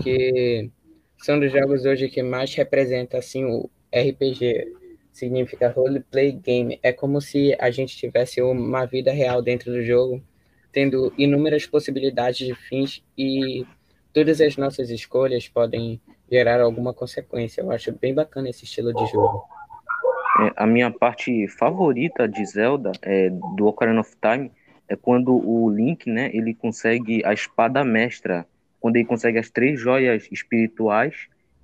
que 0.00 0.70
são 1.18 1.40
dos 1.40 1.50
jogos 1.50 1.84
hoje 1.84 2.08
que 2.08 2.22
mais 2.22 2.54
representa 2.54 3.18
assim 3.18 3.44
o 3.44 3.68
RPG. 3.92 4.72
Significa 5.12 5.68
Role 5.68 5.98
Play 6.08 6.30
Game. 6.30 6.78
É 6.84 6.92
como 6.92 7.20
se 7.20 7.56
a 7.58 7.68
gente 7.72 7.96
tivesse 7.96 8.40
uma 8.40 8.86
vida 8.86 9.10
real 9.10 9.42
dentro 9.42 9.72
do 9.72 9.82
jogo, 9.82 10.22
tendo 10.70 11.12
inúmeras 11.18 11.66
possibilidades 11.66 12.46
de 12.46 12.54
fins 12.54 13.02
e 13.18 13.66
todas 14.12 14.40
as 14.40 14.56
nossas 14.56 14.88
escolhas 14.88 15.48
podem 15.48 16.00
gerar 16.30 16.60
alguma 16.60 16.94
consequência. 16.94 17.60
Eu 17.60 17.72
acho 17.72 17.90
bem 17.90 18.14
bacana 18.14 18.48
esse 18.50 18.62
estilo 18.62 18.94
de 18.94 19.04
jogo. 19.06 19.57
É, 20.40 20.52
a 20.56 20.66
minha 20.66 20.90
parte 20.90 21.48
favorita 21.48 22.28
de 22.28 22.44
Zelda, 22.46 22.92
é, 23.02 23.30
do 23.56 23.66
Ocarina 23.66 24.00
of 24.00 24.14
Time, 24.20 24.50
é 24.88 24.96
quando 24.96 25.34
o 25.34 25.68
Link, 25.70 26.08
né, 26.08 26.30
ele 26.32 26.54
consegue 26.54 27.24
a 27.24 27.32
espada 27.32 27.84
mestra, 27.84 28.46
quando 28.80 28.96
ele 28.96 29.04
consegue 29.04 29.38
as 29.38 29.50
três 29.50 29.80
joias 29.80 30.28
espirituais 30.30 31.14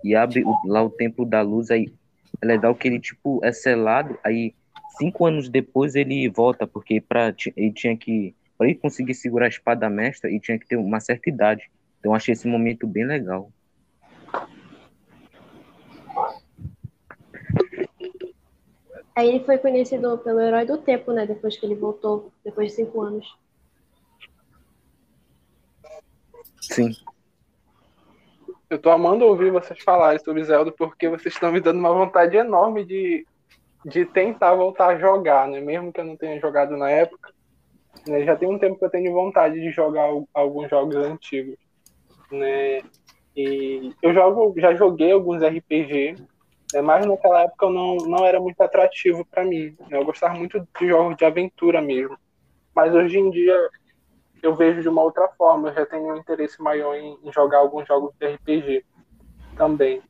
e 0.03 0.15
abre 0.15 0.43
o- 0.45 0.57
lá 0.67 0.83
o 0.83 0.91
Templo 0.91 1.25
da 1.25 1.41
Luz, 1.41 1.71
aí 1.71 1.93
é 2.43 2.47
legal 2.47 2.75
que 2.75 2.89
ele, 2.89 3.01
tipo, 3.01 3.41
é 3.45 3.53
selado, 3.53 4.19
aí 4.25 4.53
cinco 4.99 5.25
anos 5.25 5.49
depois 5.49 5.95
ele 5.95 6.29
volta, 6.29 6.67
porque 6.67 7.01
pra, 7.01 7.35
ele 7.57 7.73
tinha 7.73 7.97
que. 7.97 8.35
Para 8.59 8.69
ele 8.69 8.77
conseguir 8.77 9.15
segurar 9.15 9.47
a 9.47 9.49
espada 9.49 9.89
mestra, 9.91 10.31
ele 10.31 10.39
tinha 10.41 10.59
que 10.59 10.67
ter 10.67 10.77
uma 10.77 11.01
certa 11.01 11.29
idade. 11.29 11.65
Então 11.99 12.15
achei 12.15 12.33
esse 12.33 12.47
momento 12.47 12.87
bem 12.87 13.05
legal. 13.05 13.51
Aí 19.17 19.29
ele 19.29 19.45
foi 19.45 19.59
conhecido 19.59 20.19
pelo 20.19 20.41
herói 20.41 20.67
do 20.67 20.79
tempo, 20.79 21.13
né? 21.13 21.25
Depois 21.25 21.57
que 21.57 21.65
ele 21.65 21.77
voltou, 21.77 22.33
depois 22.45 22.69
de 22.69 22.75
cinco 22.75 23.01
anos. 23.01 23.37
Sim. 26.61 26.91
Eu 28.69 28.79
tô 28.79 28.91
amando 28.91 29.25
ouvir 29.25 29.53
vocês 29.53 29.81
falarem 29.81 30.19
sobre 30.19 30.43
Zelda 30.43 30.73
porque 30.73 31.09
vocês 31.09 31.33
estão 31.35 31.53
me 31.53 31.61
dando 31.61 31.79
uma 31.79 31.93
vontade 31.93 32.37
enorme 32.37 32.85
de, 32.85 33.25
de 33.85 34.05
tentar 34.05 34.55
voltar 34.55 34.89
a 34.89 34.99
jogar, 34.99 35.47
né? 35.47 35.61
Mesmo 35.61 35.93
que 35.93 36.01
eu 36.01 36.05
não 36.05 36.17
tenha 36.17 36.41
jogado 36.41 36.77
na 36.77 36.91
época. 36.91 37.33
Né? 38.09 38.25
Já 38.25 38.35
tem 38.35 38.49
um 38.49 38.59
tempo 38.59 38.79
que 38.79 38.85
eu 38.85 38.91
tenho 38.91 39.13
vontade 39.13 39.61
de 39.61 39.71
jogar 39.71 40.09
alguns 40.33 40.69
jogos 40.69 40.97
antigos. 40.97 41.57
Né? 42.33 42.81
E 43.37 43.93
eu 44.03 44.13
jogo, 44.13 44.55
já 44.59 44.75
joguei 44.75 45.13
alguns 45.13 45.43
RPG, 45.43 46.17
né? 46.75 46.83
mas 46.83 47.07
naquela 47.07 47.43
época 47.43 47.67
eu 47.67 47.71
não, 47.71 47.97
não 47.97 48.27
era 48.27 48.41
muito 48.41 48.61
atrativo 48.61 49.25
para 49.25 49.45
mim. 49.45 49.77
Né? 49.89 49.99
Eu 49.99 50.05
gostava 50.05 50.35
muito 50.35 50.67
de 50.79 50.89
jogos 50.89 51.17
de 51.17 51.25
aventura 51.25 51.81
mesmo. 51.81 52.19
Mas 52.75 52.95
hoje 52.95 53.19
em 53.19 53.31
dia 53.31 53.55
eu 54.43 54.55
vejo 54.55 54.83
de 54.83 54.89
uma 54.89 55.03
outra 55.03 55.29
forma. 55.39 55.69
Eu 55.69 55.75
já 55.75 55.87
tenho 55.87 56.13
um 56.13 56.17
interesse 56.17 56.61
maior 56.61 56.95
em, 56.95 57.19
em 57.23 57.33
jogar 57.33 57.59
alguns 57.59 57.87
jogos 57.87 58.13
de 58.19 58.27
RPG 58.27 58.85
também. 59.57 60.03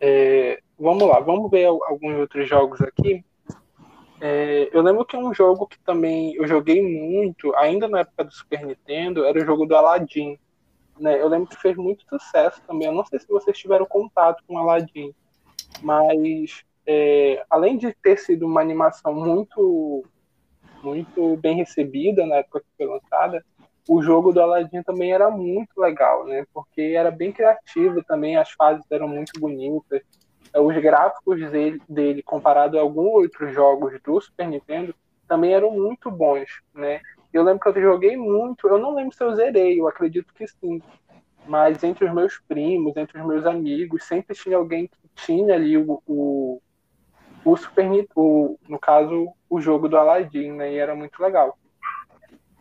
É, 0.00 0.60
vamos 0.78 1.08
lá, 1.08 1.20
vamos 1.20 1.50
ver 1.50 1.66
alguns 1.66 2.18
outros 2.18 2.48
jogos 2.48 2.80
aqui. 2.82 3.24
É, 4.20 4.68
eu 4.72 4.82
lembro 4.82 5.04
que 5.04 5.16
um 5.16 5.34
jogo 5.34 5.66
que 5.66 5.78
também 5.80 6.34
eu 6.34 6.46
joguei 6.46 6.82
muito, 6.82 7.54
ainda 7.56 7.88
na 7.88 8.00
época 8.00 8.24
do 8.24 8.32
Super 8.32 8.64
Nintendo, 8.64 9.24
era 9.24 9.38
o 9.38 9.44
jogo 9.44 9.66
do 9.66 9.76
Aladdin. 9.76 10.38
Né? 10.98 11.20
Eu 11.20 11.28
lembro 11.28 11.48
que 11.48 11.60
fez 11.60 11.76
muito 11.76 12.04
sucesso 12.08 12.60
também. 12.66 12.88
Eu 12.88 12.94
não 12.94 13.04
sei 13.04 13.18
se 13.18 13.28
vocês 13.28 13.56
tiveram 13.56 13.86
contato 13.86 14.42
com 14.46 14.58
Aladdin, 14.58 15.14
mas 15.82 16.64
é, 16.86 17.44
além 17.48 17.76
de 17.76 17.92
ter 17.94 18.18
sido 18.18 18.46
uma 18.46 18.60
animação 18.60 19.14
muito 19.14 20.04
muito 20.82 21.38
bem 21.38 21.56
recebida 21.56 22.26
na 22.26 22.36
época 22.36 22.60
que 22.60 22.66
foi 22.76 22.86
lançada, 22.86 23.42
o 23.88 24.02
jogo 24.02 24.32
do 24.32 24.40
Aladdin 24.40 24.82
também 24.82 25.12
era 25.12 25.30
muito 25.30 25.78
legal, 25.78 26.26
né? 26.26 26.44
Porque 26.52 26.94
era 26.96 27.10
bem 27.10 27.32
criativo 27.32 28.02
também, 28.04 28.36
as 28.36 28.50
fases 28.50 28.84
eram 28.90 29.08
muito 29.08 29.38
bonitas. 29.40 30.02
Os 30.54 30.76
gráficos 30.76 31.50
dele, 31.50 31.82
dele 31.88 32.22
comparado 32.22 32.78
a 32.78 32.82
alguns 32.82 33.06
outros 33.06 33.52
jogos 33.54 33.98
do 34.02 34.20
Super 34.20 34.46
Nintendo, 34.46 34.94
também 35.26 35.52
eram 35.52 35.70
muito 35.70 36.10
bons, 36.10 36.60
né? 36.74 37.00
Eu 37.34 37.42
lembro 37.42 37.60
que 37.60 37.68
eu 37.80 37.82
joguei 37.82 38.16
muito, 38.16 38.68
eu 38.68 38.78
não 38.78 38.94
lembro 38.94 39.12
se 39.12 39.24
eu 39.24 39.34
zerei, 39.34 39.80
eu 39.80 39.88
acredito 39.88 40.32
que 40.32 40.46
sim. 40.46 40.80
Mas 41.44 41.82
entre 41.82 42.04
os 42.04 42.14
meus 42.14 42.38
primos, 42.38 42.96
entre 42.96 43.20
os 43.20 43.26
meus 43.26 43.44
amigos, 43.44 44.04
sempre 44.04 44.36
tinha 44.36 44.56
alguém 44.56 44.86
que 44.86 44.96
tinha 45.16 45.52
ali 45.52 45.76
o, 45.76 46.00
o, 46.06 46.62
o 47.44 47.56
Super 47.56 47.90
Nintendo, 47.90 48.56
no 48.68 48.78
caso, 48.78 49.32
o 49.50 49.60
jogo 49.60 49.88
do 49.88 49.96
Aladdin, 49.96 50.52
né? 50.52 50.74
E 50.74 50.78
era 50.78 50.94
muito 50.94 51.20
legal. 51.20 51.58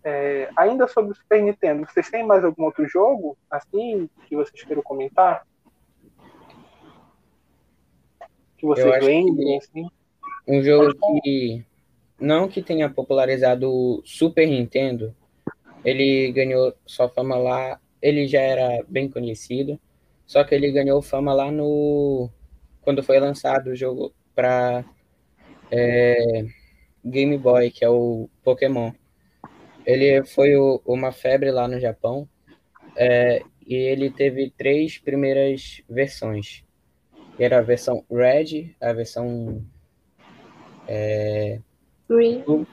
É, 0.03 0.49
ainda 0.57 0.87
sobre 0.87 1.11
o 1.11 1.15
Super 1.15 1.43
Nintendo, 1.43 1.85
vocês 1.85 2.09
têm 2.09 2.25
mais 2.25 2.43
algum 2.43 2.63
outro 2.63 2.87
jogo, 2.87 3.37
assim, 3.51 4.09
que 4.25 4.35
vocês 4.35 4.63
queiram 4.63 4.81
comentar? 4.81 5.45
Que 8.57 8.65
vocês 8.65 9.05
lembrem, 9.05 9.57
assim? 9.59 9.87
Um 10.47 10.63
jogo 10.63 10.93
que 11.21 11.63
não 12.23 12.47
que 12.47 12.63
tenha 12.63 12.89
popularizado 12.89 13.69
o 13.69 14.01
Super 14.05 14.47
Nintendo, 14.47 15.13
ele 15.83 16.31
ganhou 16.31 16.73
sua 16.85 17.09
fama 17.09 17.35
lá, 17.35 17.81
ele 18.01 18.29
já 18.29 18.39
era 18.39 18.81
bem 18.87 19.09
conhecido, 19.09 19.77
só 20.25 20.41
que 20.45 20.55
ele 20.55 20.71
ganhou 20.71 21.01
fama 21.01 21.33
lá 21.33 21.51
no 21.51 22.29
quando 22.81 23.03
foi 23.03 23.19
lançado 23.19 23.71
o 23.71 23.75
jogo 23.75 24.13
para 24.33 24.85
é, 25.69 26.45
Game 27.03 27.37
Boy, 27.37 27.69
que 27.69 27.83
é 27.83 27.89
o 27.89 28.29
Pokémon. 28.41 28.93
Ele 29.85 30.23
foi 30.23 30.55
o, 30.55 30.81
uma 30.85 31.11
febre 31.11 31.51
lá 31.51 31.67
no 31.67 31.77
Japão 31.77 32.27
é, 32.95 33.41
e 33.67 33.75
ele 33.75 34.09
teve 34.09 34.49
três 34.49 34.97
primeiras 34.97 35.81
versões. 35.89 36.63
Era 37.37 37.59
a 37.59 37.61
versão 37.61 38.05
Red, 38.09 38.75
a 38.79 38.93
versão 38.93 39.61
é, 40.87 41.59
Green 42.13 42.65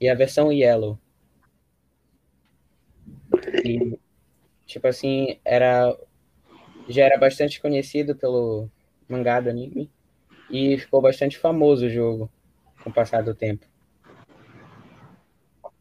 e 0.00 0.08
a 0.08 0.14
versão 0.14 0.52
Yellow. 0.52 0.98
E, 3.64 3.98
tipo 4.66 4.86
assim, 4.86 5.38
era 5.44 5.96
já 6.88 7.04
era 7.04 7.18
bastante 7.18 7.60
conhecido 7.60 8.14
pelo 8.14 8.68
mangá 9.08 9.40
do 9.40 9.50
anime 9.50 9.90
e 10.50 10.78
ficou 10.78 11.00
bastante 11.00 11.38
famoso 11.38 11.86
o 11.86 11.90
jogo 11.90 12.30
com 12.82 12.90
o 12.90 12.92
passar 12.92 13.22
do 13.22 13.34
tempo. 13.34 13.66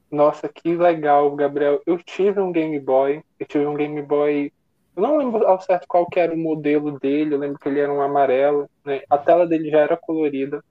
Nossa, 0.10 0.48
que 0.48 0.76
legal, 0.76 1.36
Gabriel. 1.36 1.82
Eu 1.86 1.98
tive 1.98 2.40
um 2.40 2.52
Game 2.52 2.80
Boy, 2.80 3.22
eu 3.40 3.46
tive 3.46 3.66
um 3.66 3.76
Game 3.76 4.02
Boy. 4.02 4.52
Eu 4.96 5.04
não 5.04 5.18
lembro 5.18 5.46
ao 5.46 5.60
certo 5.60 5.86
qual 5.88 6.08
que 6.08 6.20
era 6.20 6.34
o 6.34 6.38
modelo 6.38 6.98
dele, 7.00 7.36
eu 7.36 7.40
lembro 7.40 7.60
que 7.60 7.68
ele 7.68 7.82
era 7.82 7.92
um 7.92 8.02
amarelo, 8.02 8.70
né? 8.84 9.02
A 9.10 9.18
tela 9.18 9.46
dele 9.46 9.70
já 9.70 9.80
era 9.80 9.98
colorida. 9.98 10.64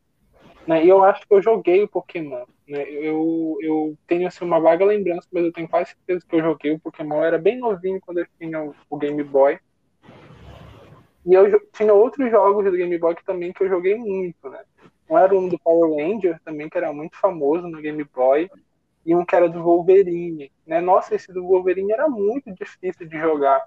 Né? 0.67 0.85
E 0.85 0.89
eu 0.89 1.05
acho 1.05 1.27
que 1.27 1.35
eu 1.35 1.43
joguei 1.43 1.83
o 1.83 1.89
Pokémon. 1.89 2.45
Né? 2.67 2.83
Eu, 2.89 3.57
eu 3.61 3.99
tenho 4.07 4.27
assim, 4.27 4.45
uma 4.45 4.61
vaga 4.61 4.85
lembrança, 4.85 5.29
mas 5.33 5.45
eu 5.45 5.53
tenho 5.53 5.69
quase 5.69 5.91
certeza 5.91 6.25
que 6.27 6.37
eu 6.37 6.43
joguei 6.43 6.73
o 6.73 6.81
Pokémon. 6.81 7.17
Eu 7.17 7.25
era 7.25 7.39
bem 7.39 7.59
novinho 7.59 8.01
quando 8.01 8.19
eu 8.19 8.27
tinha 8.39 8.63
o, 8.63 8.75
o 8.89 8.97
Game 8.97 9.23
Boy. 9.23 9.59
E 11.27 11.33
eu 11.33 11.61
tinha 11.73 11.93
outros 11.93 12.31
jogos 12.31 12.65
do 12.65 12.77
Game 12.77 12.99
Boy 12.99 13.15
que 13.15 13.25
também 13.25 13.53
que 13.53 13.63
eu 13.63 13.69
joguei 13.69 13.95
muito, 13.95 14.49
né? 14.49 14.61
Um 15.09 15.19
era 15.19 15.35
um 15.37 15.49
do 15.49 15.59
Power 15.59 15.91
Ranger 15.97 16.41
também, 16.45 16.69
que 16.69 16.77
era 16.77 16.93
muito 16.93 17.17
famoso 17.17 17.67
no 17.67 17.81
Game 17.81 18.05
Boy, 18.05 18.51
e 19.05 19.15
um 19.15 19.25
que 19.25 19.35
era 19.35 19.49
do 19.49 19.63
Wolverine, 19.63 20.51
né? 20.67 20.81
Nossa, 20.81 21.15
esse 21.15 21.33
do 21.33 21.47
Wolverine 21.47 21.93
era 21.93 22.09
muito 22.09 22.53
difícil 22.53 23.07
de 23.07 23.19
jogar, 23.19 23.65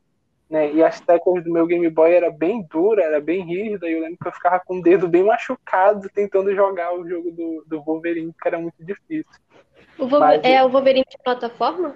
né? 0.50 0.72
E 0.74 0.84
as 0.84 1.00
teclas 1.02 1.44
do 1.44 1.52
meu 1.52 1.66
Game 1.66 1.90
Boy 1.90 2.14
era 2.14 2.32
bem 2.32 2.66
dura, 2.70 3.04
era 3.04 3.20
bem 3.20 3.44
rígida, 3.44 3.88
e 3.88 3.94
eu 3.94 4.02
lembro 4.02 4.18
que 4.22 4.28
eu 4.28 4.32
ficava 4.32 4.60
com 4.60 4.80
o 4.80 4.82
dedo 4.82 5.08
bem 5.08 5.24
machucado 5.24 6.10
tentando 6.14 6.54
jogar 6.56 6.94
o 6.94 7.08
jogo 7.08 7.32
do, 7.32 7.64
do 7.68 7.82
Wolverine, 7.82 8.34
que 8.42 8.48
era 8.48 8.60
muito 8.60 8.76
difícil. 8.80 9.26
O 9.98 10.08
Mas, 10.08 10.42
é 10.44 10.64
o 10.64 10.70
Wolverine 10.70 11.06
de 11.10 11.18
plataforma? 11.24 11.96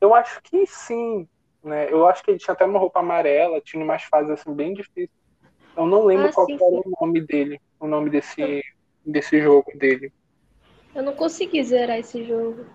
Eu 0.00 0.14
acho 0.14 0.40
que 0.42 0.66
sim, 0.66 1.26
né? 1.62 1.90
Eu 1.90 2.06
acho 2.06 2.22
que 2.22 2.30
ele 2.30 2.38
tinha 2.38 2.52
até 2.52 2.64
uma 2.64 2.78
roupa 2.78 3.00
amarela, 3.00 3.60
tinha 3.60 3.82
umas 3.82 4.04
fases 4.04 4.30
assim 4.30 4.54
bem 4.54 4.74
difíceis. 4.74 5.10
Eu 5.76 5.86
não 5.86 6.04
lembro 6.04 6.28
ah, 6.28 6.32
qual 6.32 6.46
sim, 6.46 6.54
era 6.54 6.82
sim. 6.82 6.82
o 6.84 6.92
nome 7.00 7.20
dele, 7.20 7.60
o 7.80 7.86
nome 7.86 8.10
desse, 8.10 8.62
desse 9.04 9.40
jogo 9.40 9.70
dele. 9.76 10.12
Eu 10.94 11.02
não 11.02 11.14
consegui 11.14 11.62
zerar 11.62 11.98
esse 11.98 12.24
jogo. 12.24 12.66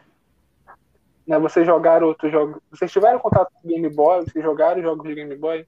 Né, 1.25 1.39
vocês 1.39 1.65
jogaram 1.65 2.07
outros 2.07 2.31
jogos. 2.31 2.61
Vocês 2.69 2.91
tiveram 2.91 3.19
contato 3.19 3.51
com 3.53 3.67
Game 3.67 3.89
Boy? 3.89 4.21
Vocês 4.21 4.43
jogaram 4.43 4.81
jogos 4.81 5.07
de 5.07 5.15
Game 5.15 5.35
Boy? 5.35 5.65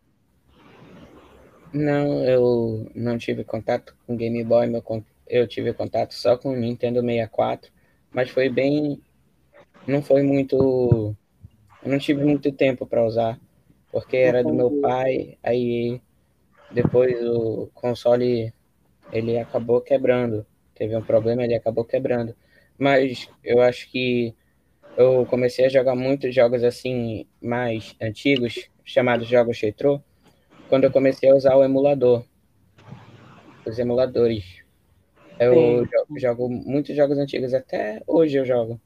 Não, 1.74 2.24
eu 2.24 2.90
não 2.96 3.18
tive 3.18 3.44
contato 3.44 3.96
com 4.06 4.16
Game 4.16 4.44
Boy, 4.44 4.68
meu, 4.68 4.84
eu 5.28 5.48
tive 5.48 5.74
contato 5.74 6.14
só 6.14 6.38
com 6.38 6.50
o 6.50 6.56
Nintendo 6.56 7.02
64, 7.02 7.72
mas 8.12 8.30
foi 8.30 8.50
bem. 8.50 9.02
Não 9.88 10.02
foi 10.02 10.24
muito 10.24 11.16
eu 11.86 11.92
não 11.92 12.00
tive 12.00 12.24
muito 12.24 12.52
tempo 12.52 12.88
para 12.88 13.06
usar, 13.06 13.40
porque 13.92 14.18
era 14.18 14.44
do 14.44 14.52
meu 14.52 14.82
pai, 14.82 15.38
aí 15.44 16.02
depois 16.72 17.16
o 17.24 17.70
console 17.76 18.52
ele 19.12 19.38
acabou 19.38 19.80
quebrando. 19.80 20.44
Teve 20.74 20.96
um 20.96 21.04
problema, 21.04 21.44
ele 21.44 21.54
acabou 21.54 21.86
quebrando. 21.86 22.36
Mas 22.76 23.30
eu 23.44 23.62
acho 23.62 23.88
que 23.92 24.34
eu 24.98 25.26
comecei 25.26 25.66
a 25.66 25.70
jogar 25.70 25.96
muitos 25.96 26.34
jogos 26.34 26.64
assim 26.64 27.28
mais 27.42 27.96
antigos, 28.02 28.70
chamados 28.84 29.28
jogos 29.28 29.60
retro, 29.60 30.02
quando 30.70 30.86
eu 30.86 30.92
comecei 30.92 31.30
a 31.30 31.36
usar 31.36 31.56
o 31.56 31.64
emulador. 31.64 32.24
Os 33.66 33.78
emuladores. 33.80 34.64
Eu 35.40 35.86
jogo, 35.86 36.20
jogo 36.20 36.50
muitos 36.50 36.96
jogos 36.96 37.18
antigos, 37.18 37.54
até 37.54 38.02
hoje 38.08 38.38
eu 38.38 38.46
jogo. 38.46 38.80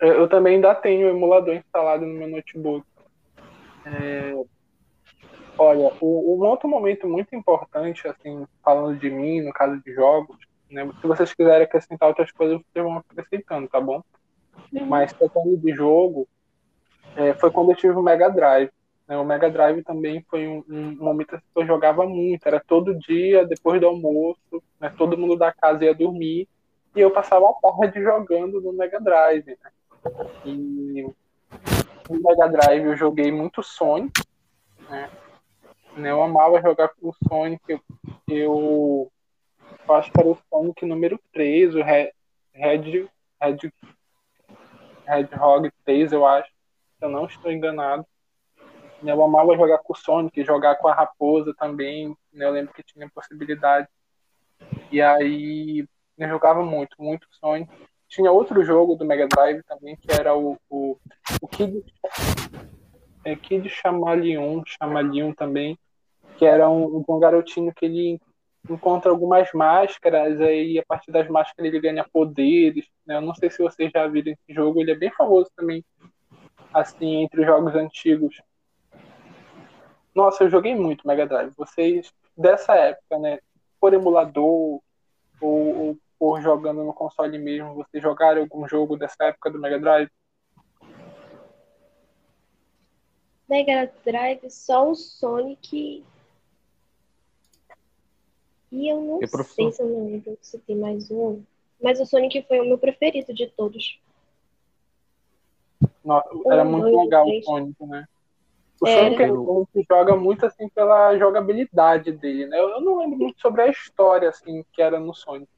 Eu 0.00 0.28
também 0.28 0.56
ainda 0.56 0.74
tenho 0.74 1.06
o 1.06 1.10
emulador 1.10 1.54
instalado 1.54 2.04
no 2.04 2.12
meu 2.12 2.28
notebook. 2.28 2.84
É, 3.86 4.34
olha, 5.56 5.92
um 6.02 6.44
outro 6.44 6.68
momento 6.68 7.08
muito 7.08 7.34
importante, 7.34 8.06
assim, 8.06 8.46
falando 8.62 8.98
de 8.98 9.08
mim, 9.08 9.40
no 9.40 9.52
caso 9.52 9.80
de 9.82 9.94
jogos, 9.94 10.36
né, 10.74 10.90
se 11.00 11.06
vocês 11.06 11.32
quiserem 11.32 11.64
acrescentar 11.64 12.08
outras 12.08 12.32
coisas, 12.32 12.58
vocês 12.58 12.84
vão 12.84 12.98
acrescentando, 12.98 13.68
tá 13.68 13.80
bom? 13.80 14.02
Uhum. 14.72 14.86
Mas 14.86 15.12
tratando 15.12 15.56
de 15.56 15.72
jogo, 15.72 16.28
é, 17.16 17.32
foi 17.34 17.50
quando 17.50 17.70
eu 17.70 17.76
tive 17.76 17.94
o 17.94 18.02
Mega 18.02 18.28
Drive. 18.28 18.70
Né? 19.06 19.16
O 19.16 19.24
Mega 19.24 19.50
Drive 19.50 19.82
também 19.84 20.24
foi 20.28 20.46
um, 20.46 20.64
um 20.68 20.96
momento 20.96 21.36
que 21.36 21.42
eu 21.54 21.66
jogava 21.66 22.06
muito, 22.06 22.46
era 22.46 22.60
todo 22.60 22.98
dia, 22.98 23.46
depois 23.46 23.80
do 23.80 23.86
almoço, 23.86 24.62
né? 24.80 24.92
todo 24.96 25.16
mundo 25.16 25.36
da 25.36 25.52
casa 25.52 25.84
ia 25.84 25.94
dormir, 25.94 26.48
e 26.94 27.00
eu 27.00 27.10
passava 27.10 27.48
a 27.48 27.52
tarde 27.54 28.02
jogando 28.02 28.60
no 28.60 28.72
Mega 28.72 29.00
Drive. 29.00 29.46
Né? 29.46 29.70
E 30.44 31.06
no 32.10 32.22
Mega 32.22 32.48
Drive 32.48 32.84
eu 32.84 32.96
joguei 32.96 33.30
muito 33.30 33.62
Sonic, 33.62 34.22
né? 34.88 35.08
Eu 35.96 36.22
amava 36.22 36.60
jogar 36.60 36.88
com 36.88 37.08
o 37.08 37.14
Sonic, 37.28 37.62
eu, 37.68 37.80
eu, 38.28 39.12
eu 39.86 39.94
acho 39.94 40.10
que 40.10 40.20
era 40.20 40.28
o 40.28 40.38
Sonic 40.48 40.84
número 40.86 41.20
3, 41.32 41.74
o 41.74 41.82
Red, 41.82 42.12
Red, 42.52 43.08
Red, 43.40 43.72
Hedgehog 45.06 45.70
3, 45.84 46.12
eu 46.12 46.26
acho, 46.26 46.48
se 46.48 47.04
eu 47.04 47.08
não 47.08 47.26
estou 47.26 47.52
enganado. 47.52 48.06
Eu 49.02 49.22
amava 49.22 49.54
jogar 49.54 49.78
com 49.78 49.92
o 49.92 49.96
Sonic, 49.96 50.42
jogar 50.44 50.76
com 50.76 50.88
a 50.88 50.94
Raposa 50.94 51.54
também. 51.58 52.16
Né? 52.32 52.46
Eu 52.46 52.52
lembro 52.52 52.72
que 52.72 52.82
tinha 52.82 53.10
possibilidade. 53.10 53.86
E 54.90 55.02
aí 55.02 55.86
eu 56.16 56.28
jogava 56.28 56.62
muito, 56.62 56.96
muito 56.98 57.26
Sonic. 57.32 57.70
Tinha 58.08 58.30
outro 58.30 58.64
jogo 58.64 58.94
do 58.94 59.04
Mega 59.04 59.26
Drive 59.26 59.62
também, 59.64 59.96
que 59.96 60.10
era 60.10 60.34
o, 60.34 60.56
o, 60.70 60.96
o 61.42 61.48
Kid, 61.48 61.84
é, 63.24 63.36
Kid 63.36 63.68
Chamaleon, 63.68 64.62
Chamaleon 64.64 65.32
também, 65.34 65.78
que 66.38 66.46
era 66.46 66.70
um, 66.70 67.04
um 67.06 67.18
garotinho 67.18 67.74
que 67.74 67.84
ele 67.84 68.20
encontra 68.68 69.10
algumas 69.10 69.52
máscaras, 69.52 70.40
aí 70.40 70.78
a 70.78 70.84
partir 70.86 71.12
das 71.12 71.28
máscaras 71.28 71.72
ele 71.72 71.80
ganha 71.80 72.06
poderes. 72.12 72.86
Né? 73.06 73.16
Eu 73.16 73.20
não 73.20 73.34
sei 73.34 73.50
se 73.50 73.62
vocês 73.62 73.90
já 73.92 74.06
viram 74.06 74.32
esse 74.32 74.54
jogo, 74.54 74.80
ele 74.80 74.92
é 74.92 74.96
bem 74.96 75.10
famoso 75.10 75.50
também, 75.54 75.84
assim, 76.72 77.22
entre 77.22 77.40
os 77.40 77.46
jogos 77.46 77.74
antigos. 77.74 78.40
Nossa, 80.14 80.44
eu 80.44 80.50
joguei 80.50 80.74
muito 80.74 81.06
Mega 81.06 81.26
Drive. 81.26 81.52
Vocês, 81.56 82.12
dessa 82.36 82.74
época, 82.74 83.18
né? 83.18 83.38
Por 83.80 83.92
emulador 83.92 84.46
ou, 84.48 84.82
ou 85.40 85.98
por 86.18 86.40
jogando 86.40 86.84
no 86.84 86.94
console 86.94 87.36
mesmo, 87.36 87.74
vocês 87.74 88.02
jogaram 88.02 88.42
algum 88.42 88.66
jogo 88.68 88.96
dessa 88.96 89.24
época 89.24 89.50
do 89.50 89.58
Mega 89.58 89.78
Drive? 89.78 90.10
Mega 93.48 93.92
Drive, 94.04 94.48
só 94.50 94.90
o 94.90 94.94
Sonic. 94.94 96.04
E 98.74 98.88
eu 98.88 99.00
não 99.00 99.20
sei 99.44 99.70
se 99.70 99.80
eu 99.80 99.86
não 99.86 100.06
lembro 100.06 100.36
se 100.42 100.58
tem 100.58 100.74
mais 100.74 101.08
um. 101.08 101.40
Mas 101.80 102.00
o 102.00 102.06
Sonic 102.06 102.44
foi 102.48 102.58
o 102.58 102.64
meu 102.64 102.76
preferido 102.76 103.32
de 103.32 103.46
todos. 103.46 104.00
Nossa, 106.04 106.28
era 106.46 106.64
um, 106.64 106.72
muito 106.72 106.90
dois, 106.90 107.04
legal 107.04 107.24
três. 107.24 107.44
o 107.44 107.46
Sonic, 107.46 107.86
né? 107.86 108.04
O 108.80 108.86
Sonic 108.86 109.22
é. 109.22 109.82
joga 109.88 110.16
muito 110.16 110.44
assim 110.44 110.68
pela 110.70 111.16
jogabilidade 111.16 112.10
dele, 112.10 112.46
né? 112.46 112.58
Eu 112.58 112.80
não 112.80 112.98
lembro 112.98 113.16
muito 113.16 113.40
sobre 113.40 113.62
a 113.62 113.68
história 113.68 114.28
assim 114.28 114.64
que 114.72 114.82
era 114.82 114.98
no 114.98 115.14
Sonic, 115.14 115.48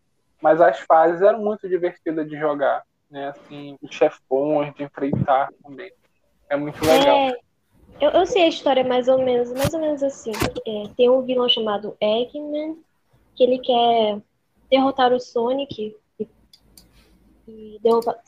mas 0.43 0.61
as 0.61 0.81
fases 0.81 1.23
eram 1.23 1.43
muito 1.43 1.67
divertidas 1.67 2.29
de 2.29 2.39
jogar, 2.39 2.85
né? 3.11 3.29
Assim, 3.29 3.79
os 3.81 3.95
chefões 3.95 4.75
de 4.75 4.83
enfrentar 4.83 5.49
também. 5.63 5.91
É 6.51 6.57
muito 6.57 6.85
legal. 6.85 7.17
É, 7.17 7.39
eu, 7.99 8.11
eu 8.11 8.27
sei 8.27 8.43
a 8.43 8.49
história 8.49 8.85
mais 8.85 9.09
ou 9.09 9.19
menos, 9.25 9.51
mais 9.55 9.73
ou 9.73 9.81
menos 9.81 10.03
assim. 10.03 10.33
É, 10.67 10.89
tem 10.95 11.09
um 11.09 11.23
vilão 11.23 11.49
chamado 11.49 11.97
Eggman 11.99 12.77
que 13.37 13.45
ele 13.45 13.59
quer 13.59 14.21
derrotar 14.71 15.13
o 15.13 15.21
Sonic 15.21 15.95
e, 17.47 17.79
derrotar, 17.83 18.19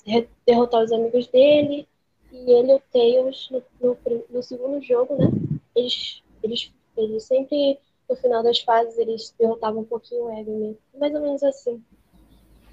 derrotar 0.47 0.85
os 0.85 0.93
amigos 0.93 1.27
dele 1.29 1.89
e 2.33 2.51
ele 2.53 2.73
e 2.73 2.75
o 2.75 2.83
Tails, 2.93 3.49
no, 3.51 3.63
no, 3.81 3.97
no, 4.31 4.43
segundo 4.43 4.83
jogo, 4.83 5.17
né? 5.17 5.31
Eles, 5.75 6.23
eles, 6.43 6.73
eles 6.97 7.25
sempre, 7.25 7.79
no 8.09 8.17
final 8.17 8.43
das 8.43 8.61
fases, 8.61 8.99
eles 8.99 9.35
derrotavam 9.39 9.81
um 9.81 9.85
pouquinho 9.85 10.25
o 10.25 10.31
Eggman. 10.31 10.77
Mais 10.99 11.15
ou 11.15 11.21
menos 11.23 11.43
assim. 11.43 11.83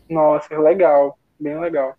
Nossa, 0.09 0.57
legal. 0.59 1.17
Bem 1.39 1.59
legal. 1.59 1.95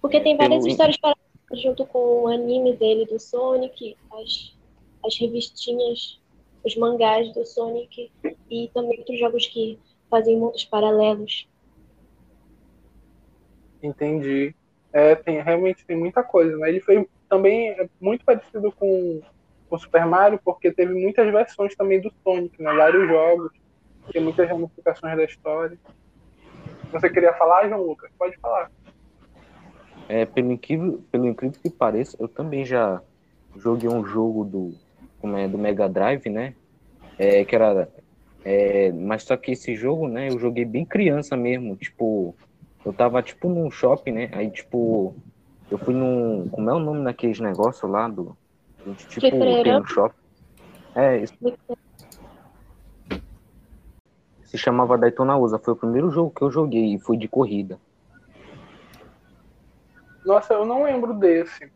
Porque 0.00 0.20
tem 0.20 0.36
várias 0.36 0.64
Eu... 0.64 0.70
histórias 0.70 0.96
para 0.98 1.16
junto 1.54 1.86
com 1.86 2.24
o 2.24 2.28
anime 2.28 2.76
dele 2.76 3.06
do 3.06 3.18
Sonic, 3.18 3.96
as, 4.12 4.54
as 5.04 5.18
revistinhas, 5.18 6.20
os 6.64 6.76
mangás 6.76 7.32
do 7.32 7.44
Sonic 7.46 8.10
e 8.50 8.70
também 8.74 8.98
outros 8.98 9.18
jogos 9.18 9.46
que 9.46 9.78
fazem 10.10 10.38
mundos 10.38 10.64
paralelos. 10.64 11.48
Entendi. 13.82 14.54
É, 14.92 15.14
tem, 15.14 15.40
realmente 15.42 15.84
tem 15.86 15.96
muita 15.96 16.22
coisa, 16.22 16.56
né? 16.56 16.68
Ele 16.68 16.80
foi 16.80 17.08
também 17.28 17.70
é 17.70 17.88
muito 18.00 18.24
parecido 18.24 18.72
com 18.72 19.20
o 19.70 19.78
Super 19.78 20.06
Mario, 20.06 20.40
porque 20.42 20.72
teve 20.72 20.94
muitas 20.94 21.30
versões 21.30 21.76
também 21.76 22.00
do 22.00 22.12
Sonic, 22.24 22.60
né? 22.62 22.72
Vários 22.72 23.06
jogos, 23.06 23.52
tem 24.10 24.22
muitas 24.22 24.48
ramificações 24.48 25.16
da 25.16 25.24
história. 25.24 25.78
Você 26.90 27.10
queria 27.10 27.34
falar, 27.34 27.68
João 27.68 27.82
Lucas? 27.82 28.10
Pode 28.18 28.36
falar. 28.38 28.70
É, 30.08 30.24
pelo 30.24 30.50
incrível, 30.52 31.04
pelo 31.12 31.26
incrível 31.26 31.60
que 31.60 31.68
pareça, 31.68 32.16
eu 32.18 32.26
também 32.26 32.64
já 32.64 33.02
joguei 33.56 33.90
um 33.90 34.02
jogo 34.06 34.42
do, 34.42 34.74
como 35.20 35.36
é, 35.36 35.48
do 35.48 35.58
Mega 35.58 35.88
Drive, 35.88 36.28
né? 36.28 36.54
É, 37.18 37.44
que 37.44 37.54
era. 37.54 37.88
É, 38.44 38.92
mas 38.92 39.24
só 39.24 39.36
que 39.36 39.52
esse 39.52 39.74
jogo, 39.74 40.08
né, 40.08 40.28
eu 40.30 40.38
joguei 40.38 40.64
bem 40.64 40.84
criança 40.84 41.36
mesmo, 41.36 41.76
tipo, 41.76 42.34
eu 42.84 42.92
tava, 42.92 43.22
tipo, 43.22 43.48
num 43.48 43.70
shopping, 43.70 44.12
né? 44.12 44.30
Aí, 44.32 44.50
tipo, 44.50 45.14
eu 45.70 45.78
fui 45.78 45.94
num. 45.94 46.48
Como 46.48 46.70
é 46.70 46.72
o 46.72 46.78
nome 46.78 47.04
daqueles 47.04 47.40
negócios 47.40 47.90
lá 47.90 48.08
do. 48.08 48.36
Tipo, 49.08 49.20
tem 49.30 49.72
no 49.72 49.86
shopping. 49.86 50.16
É, 50.94 51.18
isso. 51.18 51.34
Se 54.44 54.56
chamava 54.56 54.96
Daytona 54.96 55.36
USA. 55.36 55.58
Foi 55.58 55.74
o 55.74 55.76
primeiro 55.76 56.10
jogo 56.10 56.32
que 56.34 56.42
eu 56.42 56.50
joguei 56.50 56.94
e 56.94 56.98
foi 56.98 57.18
de 57.18 57.28
corrida. 57.28 57.78
Nossa, 60.24 60.54
eu 60.54 60.64
não 60.64 60.84
lembro 60.84 61.12
desse. 61.12 61.70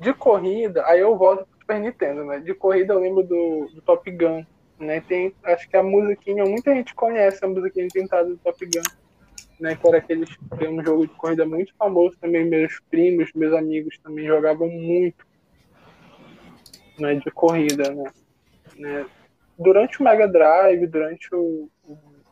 De 0.00 0.12
corrida, 0.12 0.84
aí 0.86 1.00
eu 1.00 1.16
volto 1.16 1.46
Super 1.64 1.80
Nintendo, 1.80 2.24
né? 2.24 2.40
De 2.40 2.54
corrida 2.54 2.92
eu 2.92 3.00
lembro 3.00 3.22
do, 3.22 3.70
do 3.74 3.80
Top 3.82 4.10
Gun. 4.10 4.44
Né? 4.78 5.00
Tem, 5.00 5.34
acho 5.44 5.68
que 5.68 5.76
a 5.76 5.82
musiquinha, 5.82 6.44
muita 6.44 6.74
gente 6.74 6.94
conhece 6.94 7.44
a 7.44 7.48
musiquinha 7.48 7.88
de 7.88 8.00
entrada 8.00 8.28
do 8.28 8.36
Top 8.36 8.64
Gun 8.64 8.82
né, 9.58 9.76
que 9.76 9.86
era 9.86 9.98
aquele 9.98 10.26
que 10.26 10.68
um 10.68 10.84
jogo 10.84 11.06
de 11.06 11.14
corrida 11.14 11.46
muito 11.46 11.74
famoso 11.76 12.16
também, 12.20 12.44
meus 12.44 12.80
primos, 12.90 13.30
meus 13.34 13.54
amigos 13.54 13.98
também 13.98 14.26
jogavam 14.26 14.68
muito 14.68 15.26
né, 16.98 17.14
de 17.14 17.30
corrida, 17.30 17.90
né, 17.92 18.10
né. 18.76 19.06
Durante 19.58 20.00
o 20.00 20.04
Mega 20.04 20.26
Drive, 20.26 20.86
durante 20.86 21.32
o, 21.32 21.70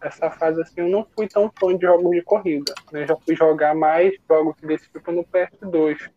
essa 0.01 0.31
fase 0.31 0.61
assim, 0.61 0.81
eu 0.81 0.89
não 0.89 1.07
fui 1.17 1.29
tão 1.29 1.51
fã 1.59 1.77
de 1.77 1.87
jogos 1.87 2.11
de 2.11 2.23
corrida, 2.23 2.75
né, 2.91 3.07
já 3.07 3.17
fui 3.17 3.37
jogar 3.37 3.75
mais 3.75 4.15
jogos 4.29 4.57
desse 4.61 4.91
tipo 4.91 5.13
no 5.13 5.25
PS2, 5.25 6.11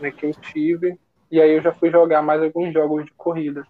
né, 0.00 0.10
que 0.10 0.26
eu 0.26 0.34
tive, 0.34 0.98
e 1.30 1.40
aí 1.40 1.52
eu 1.52 1.62
já 1.62 1.72
fui 1.72 1.90
jogar 1.90 2.22
mais 2.22 2.42
alguns 2.42 2.72
jogos 2.72 3.04
de 3.04 3.12
corrida. 3.12 3.66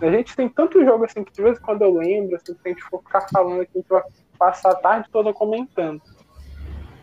A 0.00 0.10
gente 0.10 0.36
tem 0.36 0.48
tanto 0.48 0.84
jogo 0.84 1.04
assim 1.04 1.24
que 1.24 1.32
de 1.32 1.42
vez 1.42 1.58
em 1.58 1.62
quando 1.62 1.82
eu 1.82 1.92
lembro, 1.92 2.36
assim, 2.36 2.54
se 2.54 2.60
a 2.64 2.68
gente 2.68 2.82
for 2.84 3.02
ficar 3.02 3.26
falando 3.32 3.62
aqui, 3.62 3.72
a 3.74 3.78
gente 3.78 3.88
vai 3.88 4.02
passar 4.38 4.70
a 4.70 4.76
tarde 4.76 5.08
toda 5.10 5.32
comentando. 5.32 6.00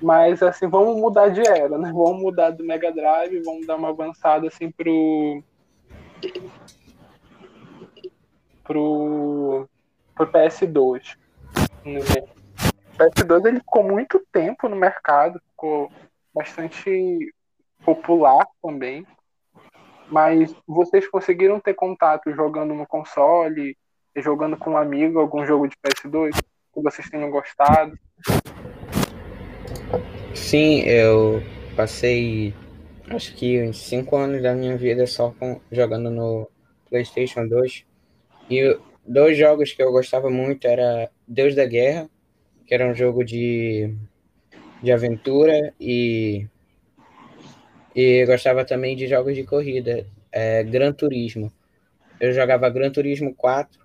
Mas 0.01 0.41
assim, 0.41 0.67
vamos 0.67 0.97
mudar 0.97 1.29
de 1.29 1.41
era, 1.41 1.77
né? 1.77 1.91
Vamos 1.93 2.21
mudar 2.21 2.51
do 2.51 2.63
Mega 2.63 2.91
Drive, 2.91 3.41
vamos 3.43 3.65
dar 3.65 3.75
uma 3.75 3.89
avançada 3.89 4.47
assim 4.47 4.71
pro 4.71 5.43
pro 8.63 9.67
pro 10.13 10.27
PS2. 10.27 11.17
Né? 11.86 11.99
O 11.99 12.97
PS2 12.97 13.45
ele 13.45 13.60
ficou 13.60 13.84
muito 13.84 14.25
tempo 14.31 14.69
no 14.69 14.75
mercado, 14.75 15.39
ficou 15.51 15.91
bastante 16.34 17.34
popular 17.84 18.45
também. 18.62 19.05
Mas 20.10 20.56
vocês 20.68 21.08
conseguiram 21.08 21.60
ter 21.60 21.74
contato 21.74 22.32
jogando 22.32 22.74
no 22.74 22.86
console, 22.86 23.78
jogando 24.15 24.58
com 24.58 24.72
um 24.72 24.78
amigo 24.78 25.20
algum 25.20 25.46
jogo 25.46 25.68
de 25.68 25.76
PS2? 25.78 26.32
que 26.76 26.82
vocês 26.82 27.10
tenham 27.10 27.32
gostado? 27.32 27.98
Sim, 30.34 30.82
eu 30.82 31.41
passei 31.76 32.54
acho 33.10 33.34
que 33.36 33.62
uns 33.62 33.78
5 33.84 34.15
anos 34.15 34.44
da 34.44 34.54
minha 34.54 34.76
vida 34.76 35.08
só 35.08 35.32
com, 35.32 35.62
jogando 35.72 36.10
no 36.10 36.50
PlayStation 36.89 37.48
2. 37.48 37.86
E 38.50 38.78
dois 39.06 39.38
jogos 39.38 39.72
que 39.72 39.82
eu 39.82 39.91
gostava 39.91 40.30
muito 40.30 40.68
era 40.68 41.10
Deus 41.28 41.56
da 41.56 41.65
Guerra, 41.65 42.10
que 42.68 42.74
era 42.74 42.88
um 42.88 42.94
jogo 42.94 43.24
de, 43.24 43.96
de 44.84 44.91
aventura 44.91 45.74
e 45.80 46.46
e 47.95 48.25
gostava 48.25 48.65
também 48.65 48.95
de 48.95 49.08
jogos 49.08 49.36
de 49.36 49.43
corrida, 49.45 50.05
é, 50.31 50.63
Gran 50.63 50.91
Turismo. 50.91 51.49
Eu 52.19 52.34
jogava 52.34 52.69
Gran 52.69 52.91
Turismo 52.91 53.34
4 53.34 53.79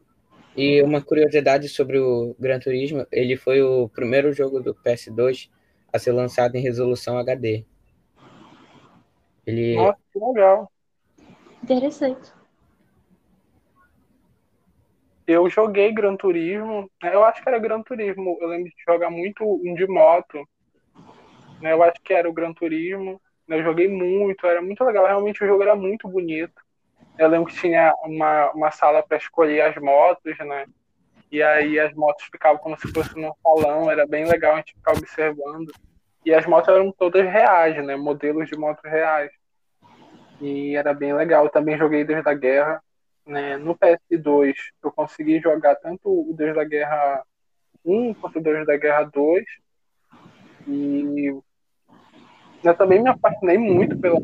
e 0.56 0.82
uma 0.82 1.00
curiosidade 1.00 1.68
sobre 1.68 1.98
o 1.98 2.34
Gran 2.38 2.58
Turismo, 2.58 3.06
ele 3.12 3.36
foi 3.36 3.62
o 3.62 3.88
primeiro 3.88 4.32
jogo 4.32 4.60
do 4.60 4.74
PS2 4.74 5.48
a 5.92 5.98
ser 5.98 6.12
lançado 6.12 6.56
em 6.56 6.60
resolução 6.60 7.18
HD. 7.18 7.64
Ele, 9.46 9.76
Nossa, 9.76 9.98
que 10.12 10.18
legal. 10.18 10.70
Interessante. 11.62 12.32
Eu 15.26 15.48
joguei 15.48 15.92
Gran 15.92 16.16
Turismo, 16.16 16.90
né, 17.00 17.14
eu 17.14 17.22
acho 17.24 17.40
que 17.40 17.48
era 17.48 17.58
Gran 17.58 17.82
Turismo, 17.82 18.36
eu 18.40 18.48
lembro 18.48 18.68
de 18.68 18.74
jogar 18.84 19.10
muito 19.10 19.44
um 19.44 19.74
de 19.74 19.86
moto, 19.86 20.44
né, 21.60 21.72
eu 21.72 21.82
acho 21.84 22.00
que 22.02 22.12
era 22.12 22.28
o 22.28 22.32
Gran 22.32 22.52
Turismo, 22.52 23.20
eu 23.50 23.62
joguei 23.62 23.88
muito, 23.88 24.46
era 24.46 24.62
muito 24.62 24.84
legal, 24.84 25.06
realmente 25.06 25.42
o 25.42 25.46
jogo 25.46 25.62
era 25.62 25.74
muito 25.74 26.08
bonito. 26.08 26.60
Eu 27.18 27.28
lembro 27.28 27.46
que 27.46 27.60
tinha 27.60 27.94
uma, 28.04 28.50
uma 28.52 28.70
sala 28.70 29.02
para 29.02 29.16
escolher 29.16 29.60
as 29.62 29.76
motos, 29.76 30.38
né? 30.38 30.66
E 31.30 31.42
aí 31.42 31.78
as 31.78 31.92
motos 31.94 32.24
ficavam 32.24 32.58
como 32.58 32.78
se 32.78 32.90
fosse 32.92 33.14
num 33.18 33.32
salão, 33.42 33.90
era 33.90 34.06
bem 34.06 34.24
legal 34.24 34.54
a 34.54 34.56
gente 34.56 34.74
ficar 34.74 34.92
observando. 34.92 35.70
E 36.24 36.32
as 36.34 36.46
motos 36.46 36.68
eram 36.74 36.92
todas 36.92 37.24
reais, 37.24 37.84
né? 37.84 37.96
Modelos 37.96 38.48
de 38.48 38.56
motos 38.56 38.82
reais. 38.90 39.30
E 40.40 40.76
era 40.76 40.92
bem 40.92 41.14
legal. 41.14 41.44
Eu 41.44 41.50
também 41.50 41.78
joguei 41.78 42.04
Deus 42.04 42.24
da 42.24 42.34
Guerra. 42.34 42.82
Né? 43.26 43.56
No 43.56 43.76
PS2 43.76 44.54
eu 44.82 44.90
consegui 44.90 45.40
jogar 45.40 45.76
tanto 45.76 46.08
o 46.08 46.34
Deus 46.34 46.54
da 46.54 46.64
Guerra 46.64 47.22
1 47.84 48.14
quanto 48.14 48.38
o 48.38 48.42
Deus 48.42 48.66
da 48.66 48.76
Guerra 48.76 49.04
2. 49.04 49.44
E 50.66 51.32
eu 52.62 52.74
também 52.74 53.02
me 53.02 53.08
apaixonei 53.08 53.56
muito 53.56 53.98
pela, 53.98 54.20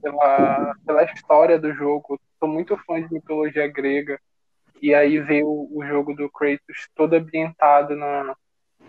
pela, 0.00 0.74
pela 0.86 1.04
história 1.04 1.58
do 1.58 1.72
jogo. 1.72 2.20
Sou 2.38 2.48
muito 2.48 2.76
fã 2.86 3.02
de 3.02 3.12
mitologia 3.12 3.66
grega. 3.66 4.20
E 4.80 4.94
aí 4.94 5.18
ver 5.20 5.44
o, 5.44 5.82
jogo 5.86 6.14
do 6.14 6.28
Kratos 6.28 6.88
todo 6.94 7.14
ambientado 7.14 7.94
na, 7.94 8.34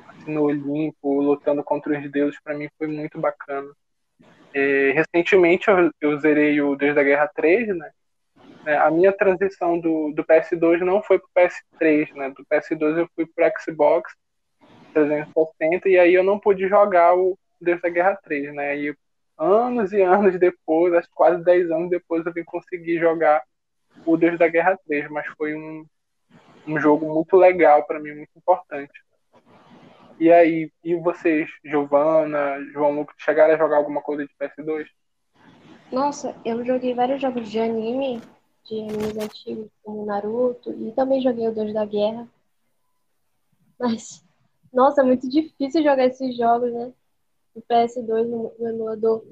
assim, 0.08 0.34
no 0.34 0.44
Olimpo, 0.44 1.22
lutando 1.22 1.64
contra 1.64 2.00
os 2.00 2.12
deuses, 2.12 2.40
para 2.42 2.56
mim 2.56 2.68
foi 2.78 2.88
muito 2.88 3.20
bacana. 3.20 3.70
E, 4.54 4.92
recentemente 4.92 5.70
eu, 5.70 5.92
eu 6.02 6.20
zerei 6.20 6.60
o 6.62 6.76
Deus 6.76 6.96
da 6.96 7.04
Guerra 7.04 7.30
3, 7.36 7.78
né? 7.78 7.92
É, 8.66 8.78
a 8.78 8.90
minha 8.90 9.12
transição 9.12 9.80
do, 9.80 10.12
do 10.14 10.24
PS2 10.24 10.80
não 10.80 11.04
foi 11.04 11.20
pro 11.20 11.30
PS3, 11.36 12.14
né? 12.16 12.30
Do 12.30 12.46
PS2 12.46 12.98
eu 12.98 13.10
fui 13.16 13.28
pro 13.28 13.46
Xbox 13.62 14.14
360 14.94 15.90
e 15.90 16.00
aí 16.00 16.14
eu 16.14 16.24
não 16.24 16.40
pude 16.40 16.68
jogar 16.68 17.14
o 17.16 17.38
Deus 17.64 17.82
da 17.82 17.90
Guerra 17.90 18.16
3, 18.24 18.54
né? 18.54 18.78
E 18.78 18.96
anos 19.38 19.92
e 19.92 20.02
anos 20.02 20.38
depois, 20.40 20.94
acho 20.94 21.10
quase 21.14 21.44
10 21.44 21.72
anos 21.72 21.90
depois, 21.90 22.26
eu 22.26 22.34
vim 22.34 22.44
conseguir 22.44 23.00
jogar 23.00 23.42
o 24.06 24.18
Deus 24.18 24.38
da 24.38 24.48
Guerra 24.48 24.78
3, 24.86 25.10
mas 25.10 25.26
foi 25.38 25.56
um, 25.56 25.86
um 26.68 26.80
jogo 26.80 27.12
muito 27.14 27.36
legal 27.36 27.86
para 27.86 28.00
mim, 28.00 28.14
muito 28.14 28.32
importante. 28.36 28.94
E 30.20 30.32
aí, 30.32 30.72
e 30.84 30.96
vocês, 30.96 31.50
Giovana, 31.66 32.64
João 32.72 32.92
Lucas, 32.92 33.16
chegaram 33.20 33.56
a 33.56 33.58
jogar 33.58 33.78
alguma 33.78 34.02
coisa 34.02 34.26
de 34.26 34.34
PS2? 34.40 34.86
Nossa, 35.92 36.36
eu 36.46 36.64
joguei 36.66 36.94
vários 36.94 37.22
jogos 37.22 37.50
de 37.50 37.60
anime, 37.60 38.22
de 38.64 38.80
animes 38.80 39.18
antigos, 39.18 39.70
como 39.84 40.06
Naruto, 40.06 40.72
e 40.72 40.92
também 40.94 41.22
joguei 41.22 41.48
o 41.48 41.54
Deus 41.54 41.74
da 41.74 41.86
Guerra. 41.86 42.28
Mas, 43.80 44.24
nossa, 44.72 45.02
é 45.02 45.04
muito 45.04 45.30
difícil 45.30 45.84
jogar 45.84 46.06
esses 46.06 46.38
jogos, 46.38 46.72
né? 46.72 46.94
No 47.56 47.62
PS2, 47.62 48.28
no, 48.28 48.54
no 48.58 48.70
emulador. 48.70 49.24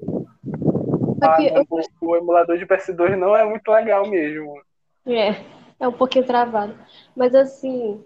Ah, 1.20 1.36
eu... 1.42 1.64
o, 2.00 2.16
emulador 2.16 2.58
de 2.58 2.66
PS2 2.66 3.16
não 3.16 3.36
é 3.36 3.44
muito 3.44 3.68
legal 3.70 4.08
mesmo. 4.08 4.60
É, 5.06 5.30
é 5.78 5.88
um 5.88 5.92
pouquinho 5.92 6.26
travado. 6.26 6.74
Mas 7.16 7.34
assim, 7.34 8.04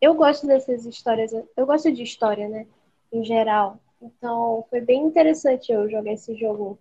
eu 0.00 0.14
gosto 0.14 0.46
dessas 0.46 0.84
histórias, 0.84 1.32
eu 1.56 1.66
gosto 1.66 1.92
de 1.92 2.02
história, 2.02 2.48
né? 2.48 2.66
Em 3.12 3.24
geral. 3.24 3.78
Então, 4.00 4.64
foi 4.68 4.80
bem 4.80 5.04
interessante 5.04 5.72
eu 5.72 5.88
jogar 5.88 6.12
esse 6.12 6.34
jogo. 6.36 6.78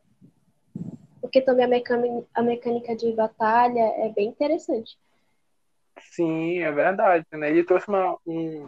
Porque 1.21 1.41
também 1.41 1.65
a 1.65 1.67
mecânica, 1.67 2.27
a 2.33 2.41
mecânica 2.41 2.95
de 2.95 3.11
batalha 3.13 3.93
é 3.97 4.09
bem 4.09 4.27
interessante. 4.27 4.97
Sim, 5.99 6.59
é 6.59 6.71
verdade, 6.71 7.25
né? 7.31 7.49
Ele 7.49 7.63
trouxe 7.63 7.88
uma, 7.88 8.17
um, 8.27 8.67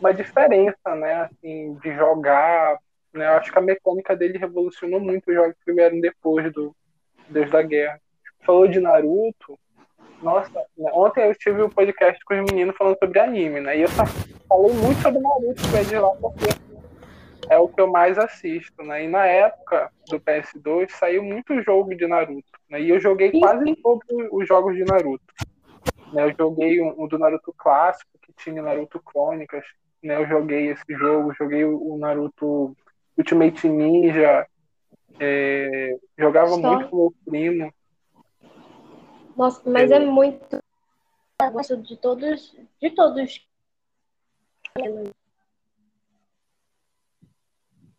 uma 0.00 0.14
diferença, 0.14 0.94
né? 0.96 1.22
Assim, 1.22 1.74
de 1.74 1.94
jogar 1.94 2.78
né? 3.12 3.26
Eu 3.26 3.32
acho 3.32 3.52
que 3.52 3.58
a 3.58 3.62
mecânica 3.62 4.16
dele 4.16 4.38
revolucionou 4.38 5.00
muito 5.00 5.28
os 5.28 5.34
jogos 5.34 5.56
que 5.64 5.72
vieram 5.72 6.00
depois 6.00 6.52
do 6.52 6.74
Deus 7.28 7.50
da 7.50 7.62
Guerra. 7.62 8.00
Falou 8.44 8.66
de 8.66 8.80
Naruto. 8.80 9.58
Nossa, 10.22 10.52
né? 10.76 10.90
ontem 10.92 11.24
eu 11.24 11.34
tive 11.34 11.62
o 11.62 11.66
um 11.66 11.70
podcast 11.70 12.22
com 12.24 12.34
os 12.34 12.52
meninos 12.52 12.76
falando 12.76 12.98
sobre 12.98 13.18
anime, 13.18 13.60
né? 13.60 13.78
E 13.78 13.82
eu 13.82 13.88
só 13.88 14.04
falei 14.06 14.72
muito 14.74 15.00
sobre 15.00 15.18
Naruto 15.18 15.62
com 15.70 15.76
eles 15.76 15.92
lá, 15.92 16.10
porque 16.16 16.70
é 17.48 17.58
o 17.58 17.68
que 17.68 17.80
eu 17.80 17.86
mais 17.86 18.18
assisto, 18.18 18.82
né? 18.82 19.04
E 19.04 19.08
na 19.08 19.26
época 19.26 19.90
do 20.08 20.20
PS2 20.20 20.90
saiu 20.90 21.22
muito 21.22 21.62
jogo 21.62 21.94
de 21.94 22.06
Naruto, 22.06 22.52
né? 22.68 22.80
E 22.80 22.90
eu 22.90 23.00
joguei 23.00 23.32
quase 23.32 23.74
todos 23.76 24.06
os 24.30 24.46
jogos 24.46 24.76
de 24.76 24.84
Naruto. 24.84 25.24
Né? 26.12 26.24
Eu 26.24 26.34
joguei 26.38 26.80
um, 26.80 27.02
um 27.02 27.08
do 27.08 27.18
Naruto 27.18 27.52
clássico, 27.56 28.10
que 28.22 28.32
tinha 28.34 28.62
Naruto 28.62 29.00
Crônicas, 29.00 29.64
né? 30.02 30.16
Eu 30.16 30.28
joguei 30.28 30.68
esse 30.68 30.94
jogo, 30.94 31.34
joguei 31.34 31.64
o 31.64 31.96
Naruto 31.98 32.76
Ultimate 33.16 33.68
Ninja, 33.68 34.46
é, 35.18 35.98
jogava 36.18 36.50
Só. 36.50 36.58
muito 36.58 36.90
com 36.90 36.96
o 37.06 37.14
primo. 37.24 37.72
Nossa, 39.36 39.68
mas 39.68 39.90
é, 39.90 39.96
é 39.96 39.98
muito. 40.00 40.58
Eu 41.42 41.50
gosto 41.50 41.76
de 41.76 41.96
todos. 41.96 42.56
De 42.80 42.90
todos. 42.90 43.46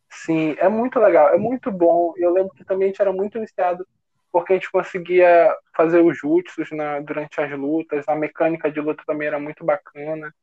Sim, 0.10 0.56
é 0.60 0.70
muito 0.70 1.00
legal, 1.00 1.30
é 1.30 1.38
muito 1.38 1.72
bom. 1.72 2.14
Eu 2.18 2.32
lembro 2.32 2.54
que 2.54 2.64
também 2.64 2.86
a 2.86 2.88
gente 2.90 3.02
era 3.02 3.12
muito 3.12 3.38
iniciado 3.38 3.88
porque 4.32 4.54
a 4.54 4.56
gente 4.56 4.72
conseguia 4.72 5.54
fazer 5.76 6.00
os 6.02 6.18
jutsus 6.18 6.72
né, 6.72 7.02
durante 7.02 7.42
as 7.42 7.52
lutas, 7.52 8.08
a 8.08 8.16
mecânica 8.16 8.72
de 8.72 8.80
luta 8.80 9.04
também 9.06 9.28
era 9.28 9.40
muito 9.40 9.64
bacana. 9.64 10.34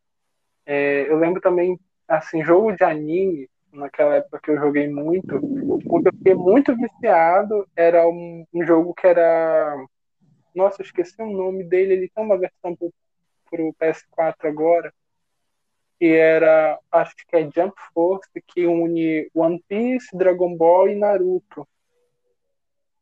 É, 0.67 1.11
eu 1.11 1.17
lembro 1.17 1.41
também, 1.41 1.79
assim, 2.07 2.45
jogo 2.45 2.73
de 2.73 2.85
anime, 2.85 3.49
naquela 3.73 4.17
época 4.17 4.41
que 4.43 4.51
eu 4.51 4.59
joguei 4.59 4.89
muito, 4.89 5.37
o 5.37 6.03
que 6.03 6.09
eu 6.09 6.13
fiquei 6.13 6.35
muito 6.35 6.75
viciado 6.77 7.67
era 7.77 8.09
um, 8.09 8.45
um, 8.53 8.67
jogo 8.67 8.95
que 8.95 9.07
era. 9.07 9.77
Nossa, 10.55 10.83
eu 10.83 10.85
esqueci 10.85 11.21
o 11.21 11.31
nome 11.31 11.65
dele, 11.65 11.95
ele 11.95 12.11
tem 12.15 12.25
uma 12.25 12.39
versão 12.39 12.75
pro, 12.75 12.93
pro 13.51 13.75
PS4 13.75 14.49
agora, 14.49 14.93
que 15.99 16.07
era, 16.07 16.79
acho 16.91 17.15
que 17.27 17.37
é 17.37 17.43
Jump 17.43 17.75
Force, 17.93 18.29
que 18.47 18.67
une 18.67 19.29
One 19.35 19.63
Piece, 19.69 20.17
Dragon 20.17 20.57
Ball 20.57 20.89
e 20.89 20.95
Naruto. 20.95 21.67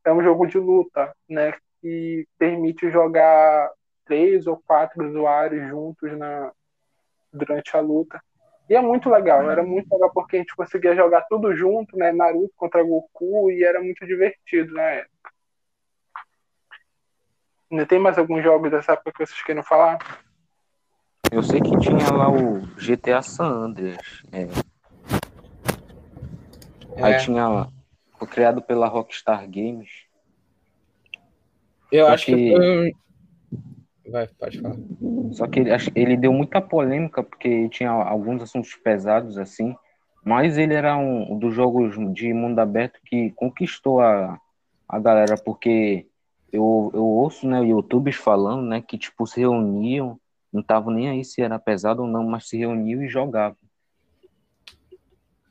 É 0.05 0.13
um 0.13 0.23
jogo 0.23 0.47
de 0.47 0.59
luta, 0.59 1.15
né? 1.29 1.55
Que 1.81 2.27
permite 2.39 2.91
jogar 2.91 3.71
três 4.05 4.47
ou 4.47 4.57
quatro 4.67 5.07
usuários 5.07 5.69
juntos 5.69 6.17
na, 6.17 6.53
durante 7.33 7.77
a 7.77 7.81
luta. 7.81 8.21
E 8.69 8.75
é 8.75 8.81
muito 8.81 9.09
legal, 9.09 9.49
era 9.49 9.63
muito 9.63 9.93
legal 9.93 10.11
porque 10.13 10.37
a 10.37 10.39
gente 10.41 10.57
conseguia 10.57 10.95
jogar 10.95 11.23
tudo 11.23 11.55
junto, 11.55 11.97
né? 11.97 12.11
Naruto 12.11 12.53
contra 12.57 12.83
Goku, 12.83 13.51
e 13.51 13.63
era 13.65 13.81
muito 13.81 14.05
divertido 14.05 14.75
na 14.75 14.83
época. 14.83 15.31
Ainda 17.71 17.87
tem 17.87 17.99
mais 17.99 18.19
alguns 18.19 18.43
jogos 18.43 18.71
dessa 18.71 18.93
época 18.93 19.13
que 19.13 19.27
vocês 19.27 19.43
queiram 19.43 19.63
falar? 19.63 19.99
Eu 21.31 21.43
sei 21.43 21.61
que 21.61 21.79
tinha 21.79 22.13
lá 22.13 22.29
o 22.29 22.61
GTA 22.77 23.23
San 23.23 23.45
Andreas. 23.45 24.23
É. 24.33 24.43
É. 26.97 27.05
Aí 27.05 27.19
tinha. 27.19 27.69
Foi 28.19 28.27
criado 28.27 28.63
pela 28.63 28.89
Rockstar 28.89 29.43
Games. 29.49 30.07
Eu 31.93 32.07
acho 32.09 32.27
que, 32.27 32.35
que 32.35 32.57
foi 32.57 32.97
Vai, 34.09 34.29
pode 34.29 34.61
falar. 34.61 34.77
Só 35.33 35.47
que 35.47 35.61
ele, 35.61 35.71
ele 35.95 36.17
deu 36.17 36.33
muita 36.33 36.61
polêmica 36.61 37.23
porque 37.23 37.69
tinha 37.69 37.91
alguns 37.91 38.43
assuntos 38.43 38.75
pesados 38.77 39.37
assim, 39.37 39.75
mas 40.25 40.57
ele 40.57 40.75
era 40.75 40.97
um 40.97 41.39
dos 41.39 41.55
jogos 41.55 41.97
de 42.15 42.33
mundo 42.33 42.59
aberto 42.59 43.01
que 43.05 43.31
conquistou 43.33 44.01
a, 44.01 44.41
a 44.89 44.99
galera 44.99 45.37
porque 45.37 46.07
eu, 46.53 46.91
eu 46.95 47.05
ouço, 47.05 47.47
né, 47.49 47.61
youtubers 47.65 48.17
falando, 48.17 48.63
né, 48.63 48.81
que 48.81 48.97
tipo 48.97 49.27
se 49.27 49.41
reuniam, 49.41 50.19
não 50.53 50.61
estavam 50.61 50.93
nem 50.93 51.09
aí 51.09 51.25
se 51.25 51.43
era 51.43 51.59
pesado 51.59 52.03
ou 52.03 52.09
não, 52.09 52.25
mas 52.25 52.49
se 52.49 52.57
reuniam 52.57 53.03
e 53.03 53.09
jogavam. 53.09 53.59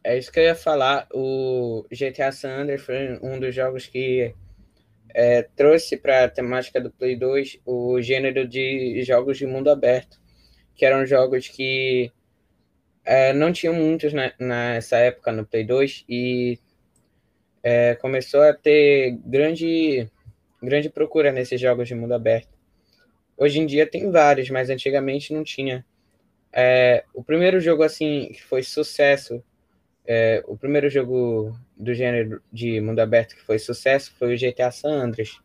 É 0.03 0.17
isso 0.17 0.31
que 0.31 0.39
eu 0.39 0.43
ia 0.43 0.55
falar. 0.55 1.07
O 1.11 1.83
GTA 1.91 2.31
San 2.31 2.61
Andreas 2.61 2.81
foi 2.81 3.19
um 3.23 3.39
dos 3.39 3.53
jogos 3.55 3.87
que 3.87 4.35
é, 5.17 5.43
trouxe 5.55 5.95
para 5.95 6.25
a 6.25 6.29
temática 6.29 6.81
do 6.81 6.91
Play 6.91 7.15
2 7.15 7.61
o 7.65 8.01
gênero 8.01 8.45
de 8.45 9.01
jogos 9.03 9.37
de 9.37 9.47
mundo 9.47 9.69
aberto, 9.69 10.19
que 10.75 10.85
eram 10.85 11.05
jogos 11.05 11.47
que 11.47 12.11
é, 13.05 13.31
não 13.31 13.53
tinham 13.53 13.73
muitos 13.73 14.11
na, 14.11 14.33
nessa 14.37 14.97
época 14.97 15.31
no 15.31 15.45
Play 15.45 15.63
2 15.63 16.03
e 16.09 16.59
é, 17.63 17.95
começou 17.95 18.41
a 18.41 18.53
ter 18.53 19.17
grande, 19.25 20.11
grande 20.61 20.89
procura 20.89 21.31
nesses 21.31 21.61
jogos 21.61 21.87
de 21.87 21.95
mundo 21.95 22.13
aberto. 22.13 22.53
Hoje 23.37 23.61
em 23.61 23.65
dia 23.65 23.89
tem 23.89 24.11
vários, 24.11 24.49
mas 24.49 24.69
antigamente 24.69 25.33
não 25.33 25.45
tinha. 25.45 25.85
É, 26.51 27.05
o 27.13 27.23
primeiro 27.23 27.61
jogo 27.61 27.83
assim 27.83 28.33
que 28.33 28.43
foi 28.43 28.63
sucesso 28.63 29.41
é, 30.07 30.43
o 30.47 30.55
primeiro 30.55 30.89
jogo 30.89 31.57
do 31.75 31.93
gênero 31.93 32.41
de 32.51 32.79
mundo 32.79 32.99
aberto 32.99 33.35
que 33.35 33.41
foi 33.41 33.57
sucesso 33.57 34.13
foi 34.17 34.35
o 34.35 34.37
GTA 34.37 34.71
San 34.71 34.91
Andreas. 34.91 35.39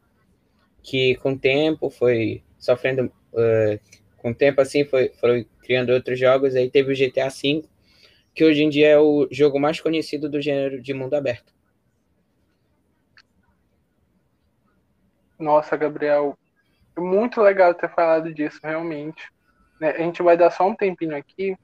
que 0.83 1.17
com 1.17 1.33
o 1.33 1.39
tempo 1.39 1.91
foi 1.91 2.43
sofrendo, 2.59 3.13
uh, 3.33 3.81
com 4.17 4.31
o 4.31 4.35
tempo 4.35 4.61
assim 4.61 4.85
foi, 4.85 5.11
foi 5.21 5.47
criando 5.63 5.91
outros 5.91 6.19
jogos, 6.19 6.55
aí 6.55 6.71
teve 6.71 6.93
o 6.93 6.97
GTA 6.97 7.29
V, 7.29 7.65
que 8.35 8.45
hoje 8.45 8.63
em 8.63 8.69
dia 8.69 8.89
é 8.89 8.99
o 8.99 9.29
jogo 9.31 9.59
mais 9.59 9.81
conhecido 9.81 10.29
do 10.29 10.41
gênero 10.41 10.81
de 10.81 10.95
mundo 10.95 11.15
aberto. 11.15 11.53
Nossa, 15.39 15.77
Gabriel, 15.77 16.37
muito 16.99 17.41
legal 17.41 17.75
ter 17.75 17.89
falado 17.91 18.33
disso, 18.33 18.61
realmente. 18.63 19.31
Né, 19.81 19.91
a 19.91 19.99
gente 19.99 20.23
vai 20.23 20.37
dar 20.37 20.51
só 20.51 20.69
um 20.69 20.75
tempinho 20.75 21.17
aqui, 21.17 21.57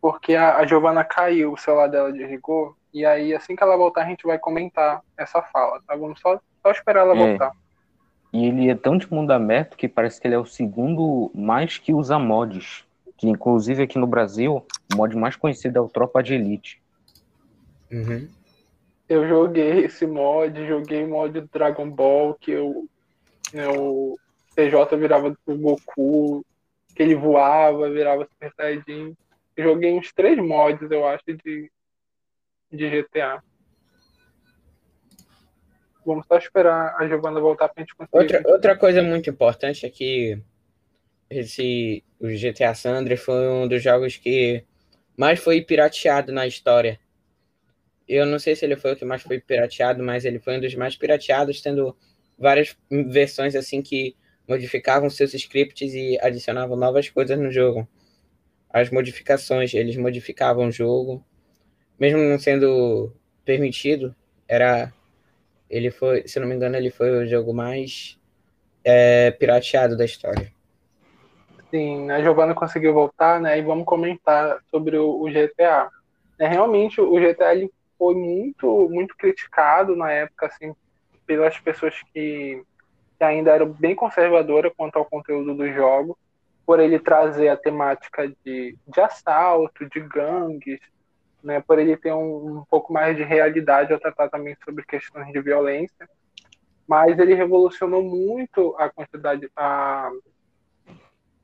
porque 0.00 0.34
a, 0.34 0.56
a 0.56 0.66
Giovana 0.66 1.04
caiu, 1.04 1.52
o 1.52 1.56
celular 1.56 1.88
dela 1.88 2.12
desligou, 2.12 2.76
e 2.92 3.04
aí 3.04 3.34
assim 3.34 3.54
que 3.54 3.62
ela 3.62 3.76
voltar 3.76 4.02
a 4.02 4.08
gente 4.08 4.26
vai 4.26 4.38
comentar 4.38 5.02
essa 5.16 5.42
fala, 5.42 5.80
tá? 5.86 5.94
Vamos 5.94 6.20
só, 6.20 6.40
só 6.62 6.70
esperar 6.70 7.00
ela 7.00 7.16
é. 7.16 7.28
voltar. 7.28 7.52
E 8.32 8.46
ele 8.46 8.68
é 8.68 8.74
tão 8.74 8.96
de 8.96 9.12
mundo 9.12 9.32
aberto 9.32 9.76
que 9.76 9.88
parece 9.88 10.20
que 10.20 10.26
ele 10.26 10.34
é 10.34 10.38
o 10.38 10.44
segundo 10.44 11.30
mais 11.34 11.78
que 11.78 11.94
usa 11.94 12.18
mods. 12.18 12.84
Que 13.16 13.26
inclusive 13.26 13.82
aqui 13.82 13.98
no 13.98 14.06
Brasil, 14.06 14.64
o 14.92 14.96
mod 14.96 15.16
mais 15.16 15.34
conhecido 15.34 15.78
é 15.78 15.80
o 15.80 15.88
Tropa 15.88 16.22
de 16.22 16.34
Elite. 16.34 16.80
Uhum. 17.90 18.28
Eu 19.08 19.26
joguei 19.26 19.86
esse 19.86 20.06
mod, 20.06 20.66
joguei 20.66 21.06
mod 21.06 21.40
do 21.40 21.48
Dragon 21.48 21.90
Ball, 21.90 22.34
que 22.34 22.50
eu, 22.50 22.86
né, 23.54 23.66
o 23.68 24.18
CJ 24.54 24.96
virava 24.98 25.34
o 25.46 25.56
Goku, 25.56 26.44
que 26.94 27.02
ele 27.02 27.14
voava, 27.14 27.88
virava 27.88 28.26
Super 28.26 28.52
Saiyajin. 28.54 29.16
Joguei 29.58 29.92
uns 29.92 30.12
três 30.12 30.38
mods, 30.38 30.88
eu 30.88 31.04
acho, 31.04 31.24
de, 31.26 31.70
de 32.70 32.90
GTA. 32.90 33.42
Vamos 36.06 36.26
só 36.26 36.38
esperar 36.38 36.94
a 36.96 37.08
Giovana 37.08 37.40
voltar 37.40 37.68
pra 37.68 37.82
gente 37.82 37.94
conseguir. 37.94 38.36
Outra, 38.36 38.42
outra 38.46 38.78
coisa 38.78 39.02
muito 39.02 39.28
importante 39.28 39.84
é 39.84 39.90
que 39.90 40.40
esse, 41.28 42.04
o 42.20 42.28
GTA 42.28 42.72
San 42.72 42.92
Andreas 42.92 43.20
foi 43.20 43.48
um 43.48 43.66
dos 43.66 43.82
jogos 43.82 44.16
que 44.16 44.64
mais 45.16 45.40
foi 45.40 45.60
pirateado 45.60 46.32
na 46.32 46.46
história. 46.46 46.98
Eu 48.06 48.24
não 48.24 48.38
sei 48.38 48.54
se 48.54 48.64
ele 48.64 48.76
foi 48.76 48.92
o 48.92 48.96
que 48.96 49.04
mais 49.04 49.22
foi 49.22 49.40
pirateado, 49.40 50.02
mas 50.02 50.24
ele 50.24 50.38
foi 50.38 50.56
um 50.56 50.60
dos 50.60 50.74
mais 50.76 50.96
pirateados, 50.96 51.60
tendo 51.60 51.94
várias 52.38 52.76
versões 52.88 53.56
assim 53.56 53.82
que 53.82 54.16
modificavam 54.48 55.10
seus 55.10 55.34
scripts 55.34 55.92
e 55.92 56.16
adicionavam 56.22 56.76
novas 56.76 57.10
coisas 57.10 57.36
no 57.38 57.50
jogo. 57.50 57.86
As 58.70 58.90
modificações, 58.90 59.72
eles 59.74 59.96
modificavam 59.96 60.68
o 60.68 60.72
jogo, 60.72 61.24
mesmo 61.98 62.18
não 62.18 62.38
sendo 62.38 63.12
permitido, 63.44 64.14
era 64.46 64.92
ele 65.70 65.90
foi, 65.90 66.26
se 66.26 66.40
não 66.40 66.46
me 66.46 66.54
engano, 66.54 66.76
ele 66.76 66.90
foi 66.90 67.10
o 67.10 67.26
jogo 67.26 67.52
mais 67.52 68.18
é, 68.84 69.30
pirateado 69.32 69.96
da 69.96 70.04
história. 70.04 70.52
Sim, 71.70 72.10
a 72.10 72.22
Giovanna 72.22 72.54
conseguiu 72.54 72.94
voltar, 72.94 73.40
né? 73.40 73.58
E 73.58 73.62
vamos 73.62 73.84
comentar 73.84 74.58
sobre 74.70 74.96
o, 74.96 75.20
o 75.20 75.30
GTA. 75.30 75.90
É, 76.38 76.48
realmente, 76.48 77.00
o 77.00 77.18
GTA 77.20 77.54
ele 77.54 77.70
foi 77.98 78.14
muito, 78.14 78.88
muito 78.88 79.14
criticado 79.16 79.94
na 79.94 80.10
época, 80.10 80.46
assim, 80.46 80.74
pelas 81.26 81.58
pessoas 81.58 81.94
que, 82.14 82.62
que 83.18 83.24
ainda 83.24 83.50
eram 83.50 83.70
bem 83.70 83.94
conservadoras 83.94 84.72
quanto 84.74 84.96
ao 84.96 85.04
conteúdo 85.04 85.54
do 85.54 85.70
jogo, 85.70 86.16
por 86.68 86.80
ele 86.80 86.98
trazer 86.98 87.48
a 87.48 87.56
temática 87.56 88.28
de, 88.44 88.76
de 88.86 89.00
assalto, 89.00 89.88
de 89.88 90.00
gangues, 90.00 90.78
né, 91.42 91.62
por 91.62 91.78
ele 91.78 91.96
ter 91.96 92.12
um, 92.12 92.58
um 92.58 92.64
pouco 92.68 92.92
mais 92.92 93.16
de 93.16 93.22
realidade 93.22 93.90
ao 93.90 93.98
tratar 93.98 94.28
também 94.28 94.54
sobre 94.62 94.84
questões 94.84 95.32
de 95.32 95.40
violência. 95.40 96.06
Mas 96.86 97.18
ele 97.18 97.32
revolucionou 97.32 98.02
muito 98.02 98.76
a 98.78 98.90
quantidade, 98.90 99.50
a, 99.56 100.10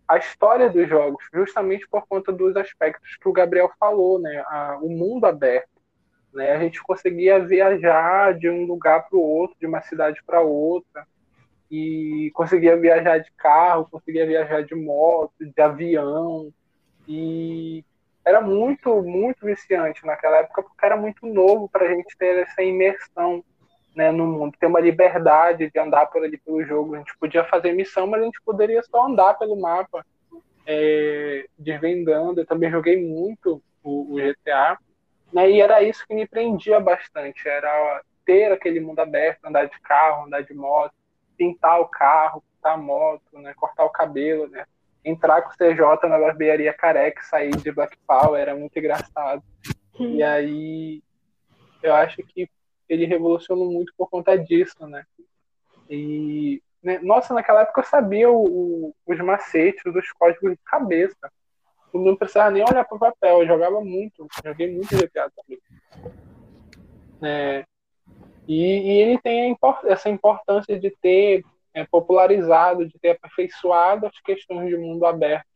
a 0.06 0.18
história 0.18 0.68
dos 0.68 0.86
jogos, 0.86 1.24
justamente 1.32 1.88
por 1.88 2.06
conta 2.06 2.30
dos 2.30 2.54
aspectos 2.54 3.16
que 3.16 3.26
o 3.26 3.32
Gabriel 3.32 3.72
falou, 3.80 4.18
né, 4.18 4.44
a, 4.46 4.78
o 4.82 4.90
mundo 4.90 5.24
aberto. 5.24 5.70
Né, 6.34 6.52
a 6.52 6.58
gente 6.58 6.82
conseguia 6.82 7.42
viajar 7.42 8.34
de 8.34 8.50
um 8.50 8.66
lugar 8.66 9.08
para 9.08 9.16
o 9.16 9.22
outro, 9.22 9.56
de 9.58 9.64
uma 9.64 9.80
cidade 9.80 10.22
para 10.26 10.42
outra, 10.42 11.06
e 11.70 12.30
conseguia 12.34 12.76
viajar 12.76 13.18
de 13.18 13.30
carro, 13.32 13.88
conseguia 13.90 14.26
viajar 14.26 14.62
de 14.62 14.74
moto, 14.74 15.32
de 15.38 15.60
avião, 15.60 16.52
e 17.08 17.84
era 18.24 18.40
muito, 18.40 19.02
muito 19.02 19.44
viciante 19.44 20.04
naquela 20.06 20.38
época, 20.38 20.62
porque 20.62 20.86
era 20.86 20.96
muito 20.96 21.26
novo 21.26 21.68
para 21.68 21.84
a 21.84 21.88
gente 21.88 22.16
ter 22.16 22.38
essa 22.38 22.62
imersão 22.62 23.44
né, 23.94 24.10
no 24.10 24.26
mundo, 24.26 24.56
ter 24.58 24.66
uma 24.66 24.80
liberdade 24.80 25.70
de 25.70 25.78
andar 25.78 26.06
por 26.06 26.24
ali 26.24 26.38
pelo 26.38 26.64
jogo. 26.64 26.94
A 26.94 26.98
gente 26.98 27.16
podia 27.18 27.44
fazer 27.44 27.72
missão, 27.72 28.06
mas 28.06 28.22
a 28.22 28.24
gente 28.24 28.40
poderia 28.44 28.82
só 28.82 29.06
andar 29.06 29.34
pelo 29.34 29.60
mapa, 29.60 30.04
é, 30.66 31.44
desvendando. 31.58 32.40
Eu 32.40 32.46
também 32.46 32.70
joguei 32.70 32.96
muito 32.96 33.62
o, 33.82 34.14
o 34.14 34.16
GTA, 34.16 34.78
né, 35.32 35.50
e 35.50 35.60
era 35.60 35.82
isso 35.82 36.06
que 36.06 36.14
me 36.14 36.26
prendia 36.26 36.80
bastante, 36.80 37.46
era 37.46 38.02
ter 38.24 38.50
aquele 38.50 38.80
mundo 38.80 39.00
aberto, 39.00 39.44
andar 39.44 39.66
de 39.66 39.78
carro, 39.80 40.24
andar 40.24 40.42
de 40.42 40.54
moto, 40.54 40.94
pintar 41.36 41.80
o 41.80 41.86
carro, 41.86 42.42
pintar 42.54 42.74
a 42.74 42.76
moto, 42.76 43.38
né, 43.38 43.54
cortar 43.54 43.84
o 43.84 43.90
cabelo, 43.90 44.48
né, 44.48 44.64
entrar 45.04 45.42
com 45.42 45.50
o 45.50 45.52
CJ 45.52 46.08
na 46.08 46.18
barbearia 46.18 46.72
careca 46.72 47.20
e 47.20 47.26
sair 47.26 47.56
de 47.56 47.70
Black 47.70 47.96
Power, 48.06 48.40
era 48.40 48.54
muito 48.54 48.78
engraçado. 48.78 49.42
E 49.98 50.22
aí 50.22 51.02
eu 51.82 51.94
acho 51.94 52.16
que 52.22 52.48
ele 52.88 53.04
revolucionou 53.04 53.70
muito 53.70 53.92
por 53.96 54.08
conta 54.08 54.36
disso, 54.36 54.86
né? 54.86 55.04
E 55.88 56.62
né, 56.82 56.98
nossa, 57.02 57.32
naquela 57.32 57.62
época 57.62 57.80
eu 57.80 57.84
sabia 57.84 58.30
o, 58.30 58.44
o, 58.44 58.94
os 59.06 59.18
macetes, 59.18 59.82
os 59.86 60.12
códigos 60.12 60.52
de 60.52 60.58
cabeça. 60.64 61.30
Eu 61.92 62.00
não 62.00 62.16
precisava 62.16 62.50
nem 62.50 62.62
olhar 62.62 62.84
para 62.84 62.96
o 62.96 63.00
papel, 63.00 63.40
eu 63.40 63.46
jogava 63.46 63.80
muito, 63.80 64.26
joguei 64.44 64.70
muito 64.70 64.96
GTA 64.96 65.30
também. 65.30 65.58
É, 67.22 67.64
e, 68.46 68.62
e, 68.62 68.98
ele 69.00 69.18
tem 69.18 69.50
import 69.50 69.84
essa 69.84 70.08
importância 70.08 70.78
de 70.78 70.90
ter 70.90 71.44
é, 71.72 71.84
popularizado, 71.84 72.86
de 72.86 72.98
ter 72.98 73.10
aperfeiçoado 73.10 74.06
as 74.06 74.20
questões 74.20 74.68
de 74.68 74.76
mundo 74.76 75.06
aberto 75.06 75.46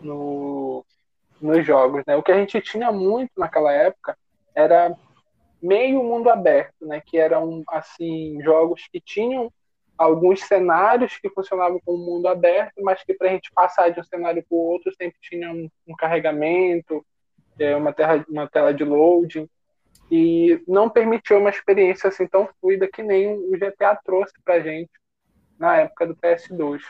no, 0.00 0.84
nos 1.40 1.64
jogos. 1.64 2.02
Né? 2.06 2.16
O 2.16 2.22
que 2.22 2.32
a 2.32 2.36
gente 2.36 2.60
tinha 2.60 2.90
muito 2.92 3.30
naquela 3.36 3.72
época 3.72 4.16
era 4.54 4.94
meio 5.62 6.02
mundo 6.02 6.28
aberto, 6.28 6.86
né? 6.86 7.02
que 7.04 7.18
eram 7.18 7.62
assim 7.68 8.40
jogos 8.42 8.86
que 8.90 9.00
tinham 9.00 9.52
alguns 9.96 10.42
cenários 10.44 11.18
que 11.18 11.28
funcionavam 11.30 11.80
como 11.84 11.98
mundo 11.98 12.28
aberto, 12.28 12.80
mas 12.82 13.02
que 13.02 13.14
para 13.14 13.28
a 13.28 13.32
gente 13.32 13.50
passar 13.52 13.90
de 13.90 13.98
um 13.98 14.04
cenário 14.04 14.44
para 14.48 14.56
o 14.56 14.60
outro 14.60 14.92
sempre 14.94 15.18
tinha 15.20 15.50
um, 15.50 15.68
um 15.88 15.96
carregamento, 15.96 17.04
é, 17.58 17.74
uma, 17.74 17.92
terra, 17.92 18.24
uma 18.28 18.48
tela 18.48 18.72
de 18.72 18.84
loading, 18.84 19.48
e 20.10 20.62
não 20.66 20.88
permitiu 20.88 21.38
uma 21.38 21.50
experiência 21.50 22.08
assim 22.08 22.26
tão 22.26 22.48
fluida 22.60 22.88
que 22.88 23.02
nem 23.02 23.34
o 23.34 23.52
GTA 23.52 23.94
trouxe 23.96 24.32
para 24.44 24.54
a 24.54 24.60
gente 24.60 24.90
na 25.58 25.76
época 25.76 26.06
do 26.06 26.16
PS2. 26.16 26.80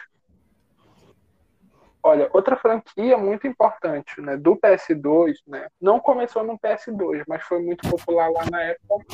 Olha, 2.02 2.30
outra 2.32 2.56
franquia 2.56 3.18
muito 3.18 3.46
importante 3.46 4.20
né, 4.20 4.36
do 4.36 4.56
PS2, 4.56 5.34
né, 5.46 5.68
não 5.80 5.98
começou 5.98 6.44
no 6.44 6.58
PS2, 6.58 7.24
mas 7.26 7.42
foi 7.42 7.60
muito 7.60 7.88
popular 7.90 8.30
lá 8.30 8.44
na 8.50 8.62
época, 8.62 9.04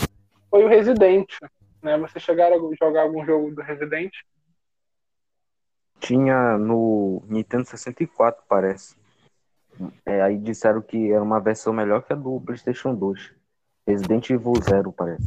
foi 0.50 0.64
o 0.64 0.68
Resident. 0.68 1.28
Né? 1.82 1.96
Vocês 1.98 2.22
chegaram 2.22 2.56
a 2.56 2.74
jogar 2.76 3.02
algum 3.02 3.24
jogo 3.24 3.54
do 3.54 3.62
Resident? 3.62 4.12
Tinha 5.98 6.58
no 6.58 7.22
Nintendo 7.26 7.64
64, 7.64 8.44
parece. 8.46 8.94
É, 10.04 10.20
aí 10.20 10.36
disseram 10.36 10.82
que 10.82 11.10
era 11.10 11.22
uma 11.22 11.40
versão 11.40 11.72
melhor 11.72 12.02
que 12.02 12.12
a 12.12 12.16
do 12.16 12.40
PlayStation 12.40 12.94
2. 12.94 13.32
Resident 13.86 14.30
Evil 14.30 14.54
Zero, 14.62 14.92
parece. 14.92 15.26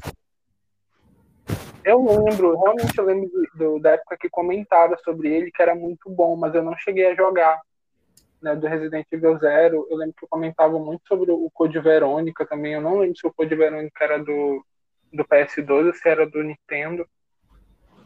Eu 1.87 2.03
lembro, 2.03 2.59
realmente 2.59 2.97
eu 2.97 3.05
lembro 3.05 3.29
do, 3.55 3.79
da 3.79 3.91
época 3.91 4.17
que 4.19 4.29
comentaram 4.29 4.97
sobre 4.97 5.33
ele, 5.33 5.51
que 5.51 5.61
era 5.61 5.73
muito 5.73 6.09
bom, 6.09 6.35
mas 6.35 6.53
eu 6.53 6.61
não 6.61 6.75
cheguei 6.77 7.07
a 7.07 7.15
jogar. 7.15 7.61
Né, 8.41 8.55
do 8.55 8.67
Resident 8.67 9.07
Evil 9.11 9.39
Zero, 9.39 9.87
eu 9.89 9.97
lembro 9.97 10.13
que 10.15 10.25
eu 10.25 10.29
comentava 10.29 10.77
muito 10.77 11.07
sobre 11.07 11.31
o 11.31 11.49
Code 11.51 11.79
Verônica 11.79 12.45
também. 12.45 12.73
Eu 12.73 12.81
não 12.81 12.99
lembro 12.99 13.17
se 13.17 13.25
o 13.25 13.33
Code 13.33 13.55
Verônica 13.55 14.03
era 14.03 14.19
do, 14.19 14.63
do 15.13 15.25
PS2 15.25 15.87
ou 15.87 15.93
se 15.93 16.07
era 16.07 16.29
do 16.29 16.43
Nintendo. 16.43 17.07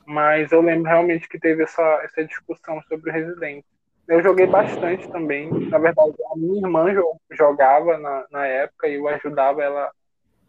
Mas 0.05 0.51
eu 0.51 0.61
lembro 0.61 0.89
realmente 0.89 1.27
que 1.27 1.39
teve 1.39 1.63
essa, 1.63 1.83
essa 2.03 2.23
discussão 2.23 2.81
sobre 2.83 3.09
o 3.09 3.13
Resident. 3.13 3.63
Eu 4.07 4.21
joguei 4.21 4.45
bastante 4.45 5.09
também. 5.09 5.49
Na 5.69 5.79
verdade, 5.79 6.13
a 6.31 6.37
minha 6.37 6.61
irmã 6.61 6.85
jogava 7.31 7.97
na, 7.97 8.25
na 8.31 8.45
época 8.45 8.87
e 8.87 8.95
eu 8.95 9.07
ajudava 9.07 9.63
ela 9.63 9.91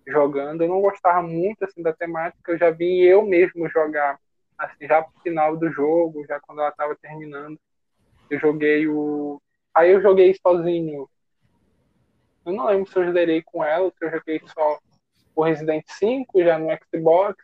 jogando. 0.06 0.62
Eu 0.62 0.68
não 0.68 0.80
gostava 0.80 1.22
muito 1.22 1.64
assim 1.64 1.82
da 1.82 1.92
temática, 1.92 2.52
eu 2.52 2.58
já 2.58 2.70
vi 2.70 3.04
eu 3.04 3.22
mesmo 3.22 3.68
jogar 3.68 4.18
assim 4.58 4.86
já 4.86 5.02
pro 5.02 5.20
final 5.22 5.56
do 5.56 5.70
jogo, 5.70 6.24
já 6.26 6.38
quando 6.40 6.60
ela 6.60 6.70
estava 6.70 6.96
terminando. 6.96 7.58
Eu 8.30 8.38
joguei 8.38 8.86
o 8.88 9.40
aí 9.74 9.90
eu 9.90 10.00
joguei 10.00 10.34
sozinho. 10.34 11.08
Eu 12.44 12.52
não 12.52 12.66
lembro 12.66 12.90
se 12.90 12.98
eu 12.98 13.12
zerei 13.12 13.42
com 13.42 13.62
ela, 13.64 13.90
se 13.90 14.04
eu 14.04 14.10
joguei 14.10 14.40
só 14.46 14.78
o 15.34 15.44
Resident 15.44 15.84
5 15.86 16.42
já 16.42 16.58
no 16.58 16.68
Xbox, 16.76 17.36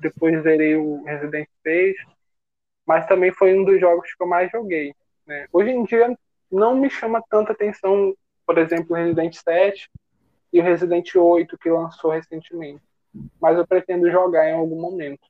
depois 0.00 0.42
zerei 0.42 0.76
o 0.76 1.02
Resident 1.04 1.48
6. 1.62 1.96
mas 2.86 3.06
também 3.06 3.32
foi 3.32 3.56
um 3.56 3.64
dos 3.64 3.80
jogos 3.80 4.12
que 4.14 4.22
eu 4.22 4.26
mais 4.26 4.50
joguei. 4.50 4.94
Né? 5.26 5.46
Hoje 5.52 5.70
em 5.70 5.84
dia 5.84 6.16
não 6.50 6.76
me 6.76 6.90
chama 6.90 7.22
tanta 7.30 7.52
atenção, 7.52 8.14
por 8.44 8.58
exemplo, 8.58 8.96
Resident 8.96 9.34
7 9.34 9.88
e 10.52 10.60
o 10.60 10.62
Resident 10.62 11.14
8 11.14 11.56
que 11.58 11.70
lançou 11.70 12.10
recentemente, 12.10 12.82
mas 13.40 13.56
eu 13.56 13.66
pretendo 13.66 14.10
jogar 14.10 14.48
em 14.48 14.54
algum 14.54 14.80
momento. 14.80 15.20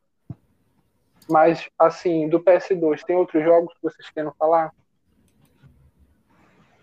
Mas, 1.29 1.69
assim, 1.79 2.29
do 2.29 2.41
PS2, 2.41 3.05
tem 3.05 3.17
outros 3.17 3.43
jogos 3.45 3.73
que 3.75 3.83
vocês 3.83 4.11
queiram 4.11 4.35
falar? 4.39 4.73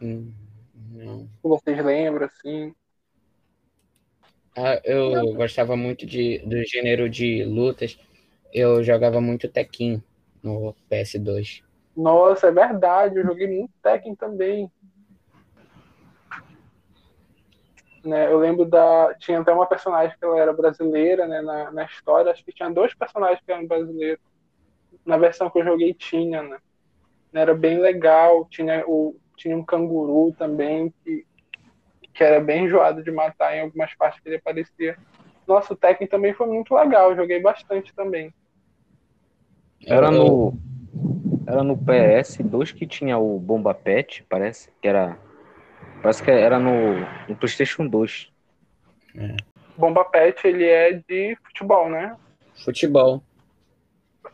Hum, 0.01 0.31
não. 0.91 1.29
Vocês 1.43 1.83
lembram, 1.83 2.25
assim? 2.25 2.73
Ah, 4.55 4.81
eu 4.83 5.33
gostava 5.35 5.75
muito 5.75 6.05
de, 6.05 6.39
do 6.39 6.63
gênero 6.65 7.09
de 7.09 7.43
lutas. 7.43 7.99
Eu 8.51 8.83
jogava 8.83 9.21
muito 9.21 9.47
Tekken 9.47 10.03
no 10.41 10.73
PS2. 10.89 11.63
Nossa, 11.95 12.47
é 12.47 12.51
verdade. 12.51 13.17
Eu 13.17 13.25
joguei 13.25 13.47
muito 13.47 13.71
Tekken 13.83 14.15
também. 14.15 14.71
Né, 18.03 18.31
eu 18.31 18.39
lembro 18.39 18.65
da. 18.65 19.13
Tinha 19.15 19.39
até 19.39 19.51
uma 19.51 19.65
personagem 19.65 20.15
que 20.17 20.23
ela 20.23 20.39
era 20.39 20.53
brasileira, 20.53 21.27
né? 21.27 21.41
Na, 21.41 21.71
na 21.71 21.83
história. 21.85 22.31
Acho 22.31 22.43
que 22.43 22.53
tinha 22.53 22.69
dois 22.69 22.93
personagens 22.93 23.41
que 23.45 23.51
eram 23.51 23.67
brasileiros. 23.67 24.23
Na 25.05 25.17
versão 25.17 25.49
que 25.49 25.59
eu 25.59 25.65
joguei 25.65 25.93
tinha, 25.93 26.41
né? 26.41 26.57
Era 27.33 27.53
bem 27.53 27.79
legal. 27.79 28.45
Tinha, 28.49 28.83
o, 28.87 29.15
tinha 29.35 29.57
um 29.57 29.63
canguru 29.63 30.33
também, 30.37 30.93
que, 31.03 31.25
que 32.13 32.23
era 32.23 32.39
bem 32.39 32.65
enjoado 32.65 33.03
de 33.03 33.11
matar 33.11 33.55
em 33.55 33.61
algumas 33.61 33.93
partes 33.95 34.21
que 34.21 34.29
ele 34.29 34.37
aparecia. 34.37 34.97
Nossa, 35.45 35.73
o 35.73 35.75
Tekken 35.75 36.07
também 36.07 36.33
foi 36.33 36.47
muito 36.47 36.73
legal. 36.73 37.09
Eu 37.09 37.17
joguei 37.17 37.41
bastante 37.41 37.93
também. 37.93 38.33
Era 39.85 40.11
no. 40.11 40.53
Era 41.47 41.63
no 41.63 41.75
PS2 41.75 42.73
que 42.73 42.85
tinha 42.85 43.17
o 43.17 43.39
Bomba 43.39 43.73
Pet, 43.73 44.23
parece, 44.29 44.69
que 44.81 44.87
era. 44.87 45.17
Parece 46.01 46.23
que 46.23 46.31
era 46.31 46.59
no, 46.59 46.99
no 47.27 47.35
PlayStation 47.35 47.87
2. 47.87 48.31
É. 49.15 49.35
Bomba 49.77 50.05
Pet, 50.05 50.47
ele 50.47 50.65
é 50.65 50.93
de 51.07 51.37
futebol, 51.43 51.89
né? 51.89 52.15
Futebol. 52.63 53.23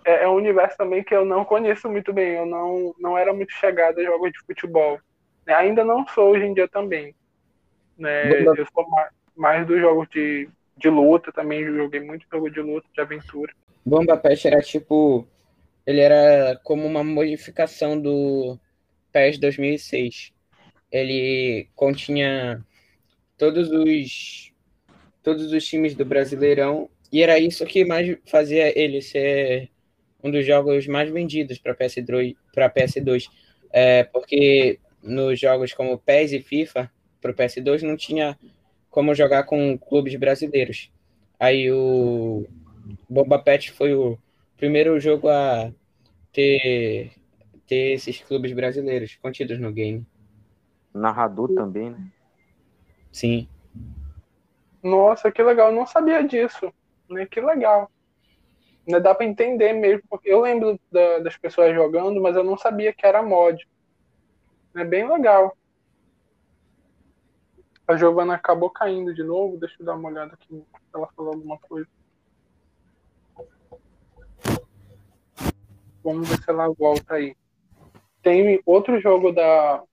É, 0.04 0.24
é, 0.24 0.28
um 0.28 0.36
universo 0.36 0.78
também 0.78 1.04
que 1.04 1.16
eu 1.16 1.26
não 1.26 1.46
conheço 1.46 1.90
muito 1.90 2.12
bem. 2.14 2.34
Eu 2.34 2.46
não, 2.46 2.94
não 3.00 3.18
era 3.18 3.34
muito 3.34 3.52
chegado 3.54 4.00
a 4.00 4.04
jogos 4.04 4.32
de 4.32 4.40
futebol. 4.40 5.00
Ainda 5.48 5.84
não 5.84 6.08
sou 6.08 6.32
hoje 6.32 6.46
em 6.46 6.54
dia 6.54 6.68
também. 6.68 7.16
Né? 7.98 8.44
Bomba... 8.44 8.60
Eu 8.60 8.68
sou 8.74 8.90
mais, 8.90 9.10
mais 9.36 9.68
dos 9.68 9.80
jogos 9.80 10.08
de, 10.10 10.50
de 10.78 10.90
luta 10.90 11.32
também. 11.32 11.64
Joguei 11.64 12.02
muito 12.02 12.26
jogo 12.32 12.50
de 12.50 12.62
luta, 12.62 12.88
de 12.94 13.02
aventura. 13.02 13.54
Bomba 13.86 14.18
Pet 14.18 14.48
era 14.48 14.62
tipo 14.62 15.28
ele 15.86 16.02
era 16.02 16.60
como 16.64 16.86
uma 16.86 17.04
modificação 17.04 18.00
do 18.00 18.58
PES 19.12 19.38
2006. 19.38 20.34
Ele 20.96 21.68
continha 21.76 22.64
todos 23.38 23.70
os 23.70 24.54
todos 25.22 25.52
os 25.52 25.66
times 25.66 25.96
do 25.96 26.06
Brasileirão 26.06 26.90
e 27.12 27.24
era 27.24 27.40
isso 27.40 27.66
que 27.66 27.84
mais 27.84 28.16
fazia 28.26 28.78
ele 28.80 29.02
ser 29.02 29.70
um 30.24 30.32
dos 30.32 30.46
jogos 30.46 30.88
mais 30.88 31.10
vendidos 31.10 31.58
para 31.58 31.76
PS2, 31.76 32.36
para 32.54 32.70
PS2, 32.70 33.28
é, 33.72 34.04
porque 34.04 34.80
nos 35.02 35.40
jogos 35.40 35.74
como 35.74 35.98
PES 35.98 36.34
e 36.34 36.42
FIFA 36.42 36.92
para 37.22 37.32
o 37.32 37.34
PS2 37.34 37.82
não 37.82 37.98
tinha 37.98 38.38
como 38.90 39.14
jogar 39.14 39.44
com 39.44 39.78
clubes 39.78 40.16
brasileiros. 40.16 40.92
Aí 41.40 41.72
o 41.72 42.48
Bomba 43.10 43.40
Pet 43.40 43.72
foi 43.72 43.94
o 43.94 44.18
primeiro 44.56 45.00
jogo 45.00 45.28
a 45.28 45.72
ter, 46.32 47.12
ter 47.68 47.94
esses 47.94 48.20
clubes 48.22 48.52
brasileiros 48.54 49.16
contidos 49.22 49.60
no 49.60 49.72
game. 49.72 50.06
Narrador 50.96 51.54
também, 51.54 51.90
né? 51.90 52.08
Sim. 53.12 53.50
Nossa, 54.82 55.30
que 55.30 55.44
legal. 55.44 55.70
Eu 55.70 55.76
não 55.76 55.86
sabia 55.86 56.24
disso. 56.24 56.74
Né? 57.10 57.26
Que 57.26 57.42
legal. 57.42 57.92
Não 58.88 59.02
dá 59.02 59.14
para 59.14 59.26
entender 59.26 59.74
mesmo. 59.74 60.04
Porque 60.10 60.30
eu 60.30 60.40
lembro 60.42 60.80
da, 60.90 61.20
das 61.20 61.36
pessoas 61.36 61.76
jogando, 61.76 62.22
mas 62.22 62.36
eu 62.36 62.44
não 62.44 62.58
sabia 62.58 62.94
que 62.94 63.06
era 63.06 63.22
mod. 63.22 63.68
É 64.74 64.86
bem 64.86 65.08
legal. 65.08 65.58
A 67.88 67.98
Giovana 67.98 68.36
acabou 68.36 68.70
caindo 68.70 69.14
de 69.14 69.24
novo. 69.24 69.58
Deixa 69.58 69.76
eu 69.80 69.86
dar 69.86 69.96
uma 69.96 70.10
olhada 70.10 70.34
aqui. 70.34 70.64
Ela 70.94 71.10
falou 71.14 71.34
alguma 71.34 71.58
coisa. 71.60 71.88
Vamos 76.02 76.30
ver 76.30 76.42
se 76.42 76.50
ela 76.50 76.70
volta 76.70 77.16
aí. 77.16 77.36
Tem 78.22 78.62
outro 78.66 79.00
jogo 79.02 79.32
da, 79.32 79.84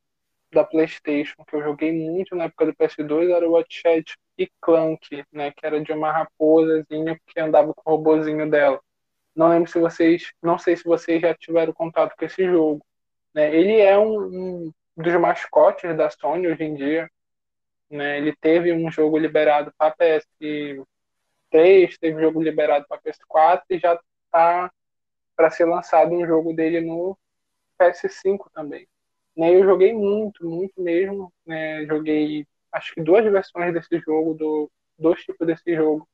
da 0.53 0.65
PlayStation 0.65 1.45
que 1.45 1.57
eu 1.57 1.62
joguei 1.62 1.93
muito 1.93 2.37
na 2.37 2.45
época 2.45 2.67
do 2.67 2.75
PS2 2.75 3.31
era 3.31 3.49
o 3.49 3.53
Watchet 3.53 4.17
e 4.38 4.49
Clank, 4.61 5.25
né? 5.33 5.51
Que 5.53 5.67
era 5.67 5.81
de 5.81 5.93
uma 5.93 6.12
raposazinha 6.12 7.19
que 7.27 7.41
andava 7.41 7.73
com 7.75 7.83
o 7.91 7.97
robozinho 7.97 8.49
dela. 8.51 8.81
Não 9.35 9.49
lembro 9.49 9.71
se 9.71 9.79
vocês, 9.79 10.33
não 10.43 10.59
sei 10.59 10.77
se 10.77 10.85
vocês 10.85 11.21
já 11.21 11.35
tiveram 11.35 11.73
contato 11.73 12.15
com 12.17 12.25
esse 12.25 12.45
jogo. 12.45 12.85
Né? 13.35 13.55
Ele 13.55 13.81
é 13.81 13.99
um, 13.99 14.67
um 14.67 14.73
dos 14.97 15.15
mascotes 15.15 15.97
da 15.97 16.11
Sony 16.11 16.49
hoje 16.49 16.65
em 16.65 16.75
dia. 16.75 17.11
Né? 17.91 18.19
Ele 18.19 18.35
teve 18.37 18.73
um 18.73 18.91
jogo 18.91 19.17
liberado 19.19 19.73
para 19.79 19.95
PS3, 19.95 20.85
teve 21.99 22.17
um 22.17 22.21
jogo 22.21 22.43
liberado 22.43 22.87
para 22.87 23.01
PS4 23.01 23.62
e 23.71 23.79
já 23.79 23.95
está 24.27 24.71
para 25.35 25.51
ser 25.51 25.65
lançado 25.65 26.12
um 26.12 26.27
jogo 26.27 26.53
dele 26.53 26.81
no 26.81 27.17
PS5 27.81 28.51
também. 28.53 28.87
Né, 29.37 29.55
eu 29.55 29.64
joguei 29.64 29.92
muito, 29.92 30.49
muito 30.49 30.81
mesmo. 30.81 31.33
Né, 31.47 31.85
joguei 31.87 32.47
acho 32.73 32.95
que 32.95 33.03
duas 33.03 33.25
versões 33.25 33.73
desse 33.73 33.99
jogo, 34.01 34.35
do, 34.35 34.71
dois 34.99 35.21
tipos 35.23 35.47
desse 35.47 35.75
jogo. 35.75 36.09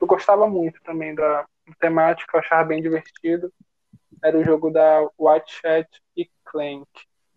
Eu 0.00 0.06
gostava 0.06 0.48
muito 0.48 0.80
também 0.82 1.14
da 1.14 1.46
temática, 1.80 2.36
eu 2.36 2.40
achava 2.40 2.64
bem 2.64 2.82
divertido. 2.82 3.52
Era 4.22 4.38
o 4.38 4.44
jogo 4.44 4.70
da 4.70 5.08
White 5.18 5.52
Chat 5.60 5.88
e 6.16 6.28
Clank. 6.44 6.86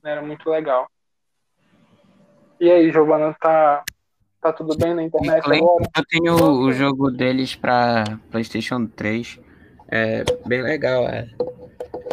Né, 0.03 0.11
era 0.11 0.21
muito 0.21 0.49
legal. 0.49 0.89
E 2.59 2.69
aí, 2.69 2.91
Giovana, 2.91 3.33
tá, 3.39 3.83
tá 4.41 4.51
tudo 4.51 4.77
bem 4.77 4.93
na 4.93 5.03
internet 5.03 5.41
Clank, 5.41 5.61
agora? 5.61 5.85
Eu 5.95 6.05
tenho 6.05 6.61
o 6.61 6.73
jogo 6.73 7.09
deles 7.09 7.55
para 7.55 8.19
PlayStation 8.29 8.85
3. 8.85 9.39
É 9.87 10.23
bem 10.45 10.61
legal. 10.61 11.07
É. 11.07 11.29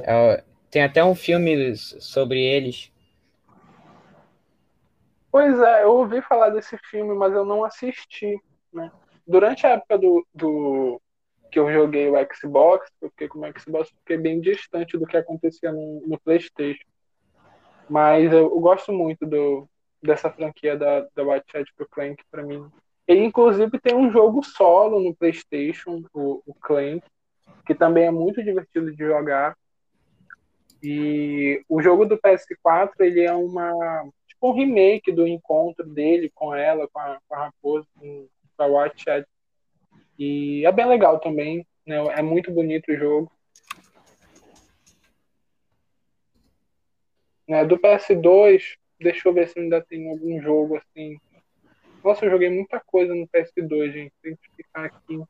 É, 0.05 0.45
tem 0.71 0.83
até 0.83 1.05
um 1.05 1.15
filme 1.15 1.77
sobre 1.77 2.41
eles. 2.41 2.93
Pois 5.37 5.61
é, 5.61 5.83
eu 5.83 5.91
ouvi 5.91 6.23
falar 6.23 6.49
desse 6.49 6.79
filme, 6.79 7.15
mas 7.15 7.31
eu 7.35 7.45
não 7.45 7.63
assisti. 7.63 8.41
Né? 8.73 8.91
Durante 9.27 9.67
a 9.67 9.73
época 9.73 9.99
do, 9.99 10.27
do 10.35 10.99
que 11.53 11.59
eu 11.59 11.71
joguei 11.71 12.09
o 12.09 12.15
Xbox, 12.35 12.91
eu 13.03 13.11
fiquei 13.11 13.29
com 13.29 13.41
o 13.41 13.61
Xbox, 13.61 13.91
fiquei 13.99 14.17
bem 14.17 14.41
distante 14.41 14.97
do 14.97 15.07
que 15.07 15.15
acontecia 15.15 15.71
no, 15.71 16.03
no 16.07 16.19
PlayStation. 16.21 16.89
Mas 17.87 18.33
eu, 18.33 18.45
eu, 18.45 18.61
gosto 18.61 18.95
muito 18.95 19.27
do, 19.27 19.69
dessa 20.03 20.31
franquia 20.31 20.75
da, 20.75 21.07
da 21.15 21.23
White 21.23 21.55
Hat 21.55 21.71
pro 21.77 21.87
Clank 21.87 22.25
para 22.31 22.43
mim. 22.43 22.67
E 23.07 23.15
inclusive 23.15 23.79
tem 23.79 23.95
um 23.95 24.11
jogo 24.11 24.43
solo 24.43 25.01
no 25.01 25.15
PlayStation, 25.15 26.03
o, 26.15 26.43
o 26.47 26.55
Clank, 26.55 27.03
que 27.67 27.75
também 27.75 28.07
é 28.07 28.11
muito 28.11 28.43
divertido 28.43 28.91
de 28.91 29.05
jogar. 29.05 29.55
E 30.83 31.63
o 31.69 31.83
jogo 31.83 32.07
do 32.07 32.17
PS4, 32.17 32.93
ele 33.01 33.21
é 33.21 33.35
uma 33.35 34.03
tipo 34.37 34.51
um 34.51 34.53
remake 34.53 35.11
do 35.11 35.27
encontro 35.27 35.85
dele 35.87 36.31
com 36.35 36.55
ela, 36.55 36.87
com 36.89 36.99
a, 36.99 37.19
com 37.27 37.35
a 37.35 37.39
raposa, 37.47 37.87
com 37.99 38.29
a 38.59 38.67
White. 38.67 39.05
E 40.19 40.65
é 40.65 40.73
bem 40.73 40.87
legal 40.87 41.19
também, 41.19 41.67
né? 41.87 41.97
É 42.17 42.23
muito 42.23 42.51
bonito 42.53 42.93
o 42.93 42.97
jogo. 42.97 43.33
Né, 47.49 47.65
do 47.65 47.79
PS2, 47.79 48.77
deixa 49.01 49.29
eu 49.29 49.33
ver 49.33 49.49
se 49.49 49.59
ainda 49.59 49.81
tem 49.81 50.11
algum 50.11 50.41
jogo 50.41 50.77
assim. 50.77 51.17
Nossa, 52.03 52.25
eu 52.25 52.31
joguei 52.31 52.51
muita 52.51 52.81
coisa 52.81 53.15
no 53.15 53.27
PS2, 53.29 53.93
gente. 53.93 54.13
Tem 54.23 54.37
que 54.37 54.51
ficar 54.57 54.87
aqui. 54.87 55.23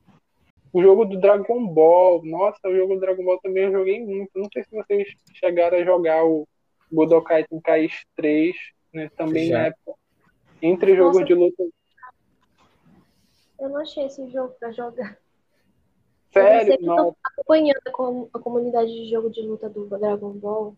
O 0.72 0.82
jogo 0.82 1.04
do 1.04 1.20
Dragon 1.20 1.66
Ball, 1.66 2.24
nossa, 2.24 2.68
o 2.68 2.74
jogo 2.74 2.94
do 2.94 3.00
Dragon 3.00 3.24
Ball 3.24 3.38
também 3.40 3.64
eu 3.64 3.72
joguei 3.72 4.02
muito. 4.02 4.30
Não 4.34 4.48
sei 4.52 4.64
se 4.64 4.70
vocês 4.70 5.08
chegaram 5.34 5.78
a 5.78 5.84
jogar 5.84 6.24
o 6.24 6.48
Budokai 6.90 7.44
Tenkaichi 7.44 8.04
3, 8.14 8.56
né? 8.96 9.10
Também 9.16 9.48
Já. 9.48 9.58
na 9.58 9.66
época. 9.66 9.92
Entre 10.60 10.96
nossa, 10.96 11.12
jogos 11.12 11.26
de 11.26 11.34
luta. 11.34 11.62
Eu 13.60 13.68
não 13.68 13.76
achei 13.76 14.06
esse 14.06 14.28
jogo 14.30 14.54
pra 14.58 14.72
jogar. 14.72 15.18
Sério? 16.32 16.72
Eu 16.72 16.78
tô 16.78 17.16
acompanhando 17.22 17.80
a, 18.32 18.38
comunidade 18.38 18.90
de 18.90 19.10
jogo 19.10 19.30
de 19.30 19.42
luta 19.42 19.68
do 19.68 19.86
Dragon 19.86 20.32
Ball 20.32 20.74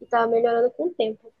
e 0.00 0.06
tá 0.06 0.26
melhorando 0.26 0.70
com 0.72 0.86
o 0.86 0.90
tempo. 0.90 1.32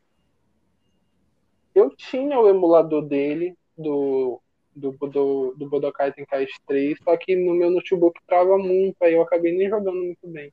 Eu 1.74 1.90
tinha 1.94 2.38
o 2.38 2.48
emulador 2.48 3.02
dele, 3.02 3.56
do 3.76 4.40
do, 4.74 4.92
do, 4.92 5.54
do 5.54 5.68
Budokai 5.68 6.12
Tenkaichi 6.12 6.58
3, 6.66 6.98
só 7.04 7.14
que 7.16 7.36
no 7.36 7.54
meu 7.54 7.70
notebook 7.70 8.18
trava 8.26 8.56
muito, 8.56 8.96
aí 9.02 9.12
eu 9.12 9.20
acabei 9.20 9.54
nem 9.54 9.68
jogando 9.68 10.02
muito 10.02 10.26
bem. 10.26 10.50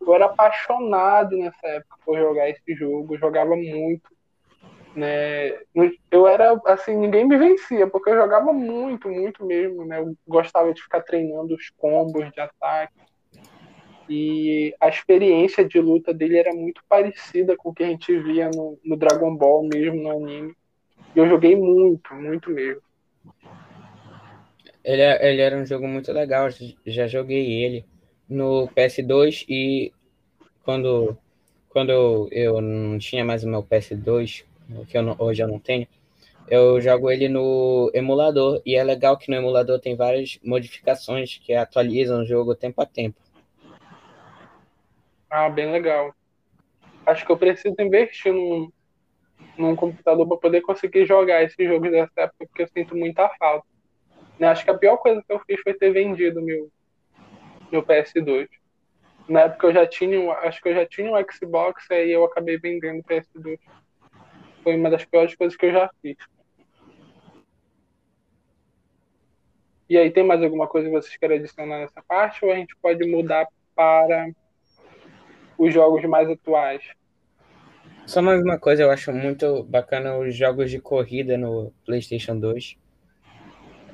eu 0.00 0.14
era 0.14 0.26
apaixonado 0.26 1.36
nessa 1.36 1.64
época 1.68 1.96
por 2.04 2.18
jogar 2.18 2.50
esse 2.50 2.74
jogo, 2.74 3.16
jogava 3.16 3.54
muito. 3.54 4.02
Né? 4.94 5.58
Eu 6.10 6.26
era 6.26 6.60
assim, 6.66 6.96
ninguém 6.96 7.26
me 7.26 7.36
vencia, 7.36 7.86
porque 7.86 8.10
eu 8.10 8.16
jogava 8.16 8.52
muito, 8.52 9.08
muito 9.08 9.44
mesmo, 9.44 9.86
né? 9.86 10.00
Eu 10.00 10.14
gostava 10.26 10.72
de 10.72 10.82
ficar 10.82 11.00
treinando 11.00 11.54
os 11.54 11.70
combos 11.70 12.30
de 12.30 12.40
ataque. 12.40 12.92
E 14.08 14.74
a 14.78 14.88
experiência 14.88 15.64
de 15.64 15.80
luta 15.80 16.12
dele 16.12 16.36
era 16.36 16.52
muito 16.52 16.82
parecida 16.88 17.56
com 17.56 17.70
o 17.70 17.74
que 17.74 17.82
a 17.82 17.86
gente 17.86 18.18
via 18.18 18.50
no, 18.54 18.78
no 18.84 18.96
Dragon 18.96 19.34
Ball 19.34 19.66
mesmo, 19.66 20.02
no 20.02 20.10
anime. 20.10 20.54
E 21.14 21.18
eu 21.18 21.26
joguei 21.28 21.56
muito, 21.56 22.14
muito 22.14 22.50
mesmo. 22.50 22.82
Ele, 24.84 25.00
é, 25.00 25.30
ele 25.30 25.40
era 25.40 25.56
um 25.56 25.64
jogo 25.64 25.86
muito 25.86 26.12
legal, 26.12 26.48
já 26.84 27.06
joguei 27.06 27.62
ele 27.64 27.86
no 28.28 28.68
PS2 28.68 29.44
e 29.48 29.92
quando, 30.64 31.16
quando 31.68 32.28
eu 32.32 32.60
não 32.60 32.98
tinha 32.98 33.24
mais 33.24 33.44
o 33.44 33.48
meu 33.48 33.62
PS2, 33.62 34.44
que 34.86 34.96
eu 34.96 35.02
não, 35.02 35.16
hoje 35.18 35.42
eu 35.42 35.48
não 35.48 35.58
tenho, 35.58 35.86
eu 36.48 36.80
jogo 36.80 37.10
ele 37.10 37.28
no 37.28 37.90
emulador 37.94 38.60
e 38.66 38.74
é 38.74 38.82
legal 38.82 39.16
que 39.16 39.30
no 39.30 39.36
emulador 39.36 39.80
tem 39.80 39.96
várias 39.96 40.38
modificações 40.42 41.38
que 41.38 41.54
atualizam 41.54 42.22
o 42.22 42.26
jogo 42.26 42.54
tempo 42.54 42.82
a 42.82 42.86
tempo. 42.86 43.16
Ah, 45.30 45.48
bem 45.48 45.70
legal. 45.72 46.14
Acho 47.06 47.24
que 47.24 47.32
eu 47.32 47.38
preciso 47.38 47.74
investir 47.80 48.32
num, 48.32 48.70
num 49.56 49.74
computador 49.74 50.26
para 50.28 50.36
poder 50.36 50.60
conseguir 50.60 51.06
jogar 51.06 51.42
esses 51.42 51.66
jogos 51.66 51.90
dessa 51.90 52.12
época, 52.16 52.46
porque 52.46 52.62
eu 52.62 52.68
sinto 52.68 52.96
muita 52.96 53.28
falta. 53.38 53.66
Né? 54.38 54.48
Acho 54.48 54.64
que 54.64 54.70
a 54.70 54.78
pior 54.78 54.98
coisa 54.98 55.22
que 55.26 55.32
eu 55.32 55.40
fiz 55.40 55.60
foi 55.62 55.74
ter 55.74 55.90
vendido 55.90 56.42
meu, 56.42 56.68
meu 57.70 57.82
PS2. 57.82 58.48
Na 59.28 59.42
época 59.42 59.68
eu 59.68 59.72
já 59.72 59.86
tinha, 59.86 60.32
acho 60.32 60.60
que 60.60 60.68
eu 60.68 60.74
já 60.74 60.84
tinha 60.84 61.10
um 61.10 61.32
Xbox, 61.32 61.90
aí 61.90 62.10
eu 62.10 62.24
acabei 62.24 62.58
vendendo 62.58 63.00
o 63.00 63.04
PS2. 63.04 63.58
Foi 64.62 64.76
uma 64.76 64.90
das 64.90 65.04
piores 65.04 65.34
coisas 65.34 65.56
que 65.56 65.66
eu 65.66 65.72
já 65.72 65.90
fiz. 66.00 66.16
E 69.88 69.98
aí, 69.98 70.10
tem 70.10 70.24
mais 70.24 70.42
alguma 70.42 70.66
coisa 70.66 70.88
que 70.88 70.94
vocês 70.94 71.16
querem 71.16 71.38
adicionar 71.38 71.80
nessa 71.80 72.02
parte? 72.02 72.44
Ou 72.44 72.52
a 72.52 72.56
gente 72.56 72.74
pode 72.80 73.06
mudar 73.06 73.46
para 73.74 74.30
os 75.58 75.72
jogos 75.72 76.02
mais 76.04 76.30
atuais? 76.30 76.82
Só 78.06 78.20
mais 78.20 78.42
uma 78.42 78.58
coisa, 78.58 78.82
eu 78.82 78.90
acho 78.90 79.12
muito 79.12 79.62
bacana 79.64 80.16
os 80.16 80.34
jogos 80.34 80.70
de 80.70 80.80
corrida 80.80 81.36
no 81.36 81.72
PlayStation 81.84 82.38
2. 82.38 82.76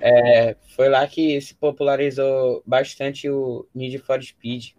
É, 0.00 0.56
foi 0.76 0.88
lá 0.88 1.06
que 1.06 1.40
se 1.40 1.54
popularizou 1.54 2.62
bastante 2.64 3.28
o 3.28 3.66
Need 3.74 3.98
for 3.98 4.22
Speed. 4.22 4.74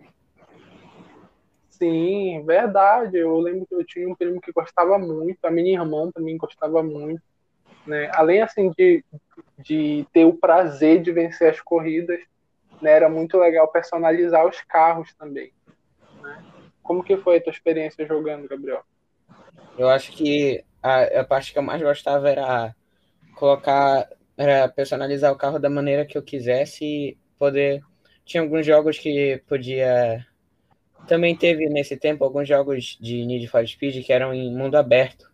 Sim, 1.80 2.46
verdade. 2.46 3.18
Eu 3.18 3.40
lembro 3.40 3.66
que 3.66 3.74
eu 3.74 3.86
tinha 3.86 4.08
um 4.08 4.16
primo 4.16 4.42
que 4.42 4.52
gostava 4.52 5.00
muito, 5.00 5.44
a 5.44 5.50
minha 5.50 5.80
irmã 5.80 6.12
também 6.12 6.38
gostava 6.38 6.84
muito. 6.84 7.22
Né? 7.88 8.12
Além 8.14 8.42
assim 8.42 8.72
de, 8.78 9.04
de 9.58 10.06
ter 10.14 10.26
o 10.26 10.34
prazer 10.34 11.02
de 11.02 11.12
vencer 11.12 11.50
as 11.50 11.62
corridas, 11.62 12.20
né? 12.82 12.92
era 12.92 13.10
muito 13.10 13.38
legal 13.38 13.68
personalizar 13.72 14.46
os 14.46 14.62
carros 14.62 15.14
também. 15.16 15.52
Né? 16.22 16.44
Como 16.84 17.04
que 17.04 17.18
foi 17.18 17.38
a 17.38 17.42
tua 17.42 17.52
experiência 17.52 18.06
jogando, 18.06 18.48
Gabriel? 18.48 18.84
Eu 19.78 19.90
acho 19.90 20.12
que 20.12 20.64
a, 20.84 21.22
a 21.22 21.24
parte 21.24 21.54
que 21.54 21.58
eu 21.58 21.64
mais 21.64 21.82
gostava 21.82 22.30
era 22.30 22.76
colocar 23.36 24.10
era 24.38 24.70
personalizar 24.70 25.32
o 25.34 25.38
carro 25.38 25.60
da 25.60 25.70
maneira 25.70 26.06
que 26.06 26.18
eu 26.18 26.24
quisesse 26.24 26.86
e 26.86 27.18
poder. 27.38 27.82
Tinha 28.24 28.42
alguns 28.42 28.66
jogos 28.66 28.98
que 28.98 29.42
podia. 29.48 30.26
Também 31.08 31.36
teve 31.36 31.68
nesse 31.70 31.98
tempo 31.98 32.24
alguns 32.24 32.48
jogos 32.48 32.98
de 33.02 33.26
Need 33.26 33.48
for 33.48 33.68
Speed 33.68 34.06
que 34.06 34.14
eram 34.14 34.34
em 34.34 34.56
mundo 34.56 34.76
aberto. 34.76 35.30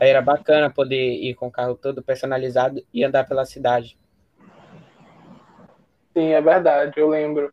Aí 0.00 0.08
era 0.08 0.22
bacana 0.22 0.70
poder 0.70 1.14
ir 1.14 1.34
com 1.34 1.48
o 1.48 1.50
carro 1.50 1.74
todo 1.74 2.02
personalizado 2.02 2.82
e 2.92 3.04
andar 3.04 3.26
pela 3.28 3.44
cidade. 3.44 3.98
Sim, 6.14 6.32
é 6.32 6.40
verdade, 6.40 6.94
eu 6.96 7.08
lembro. 7.08 7.52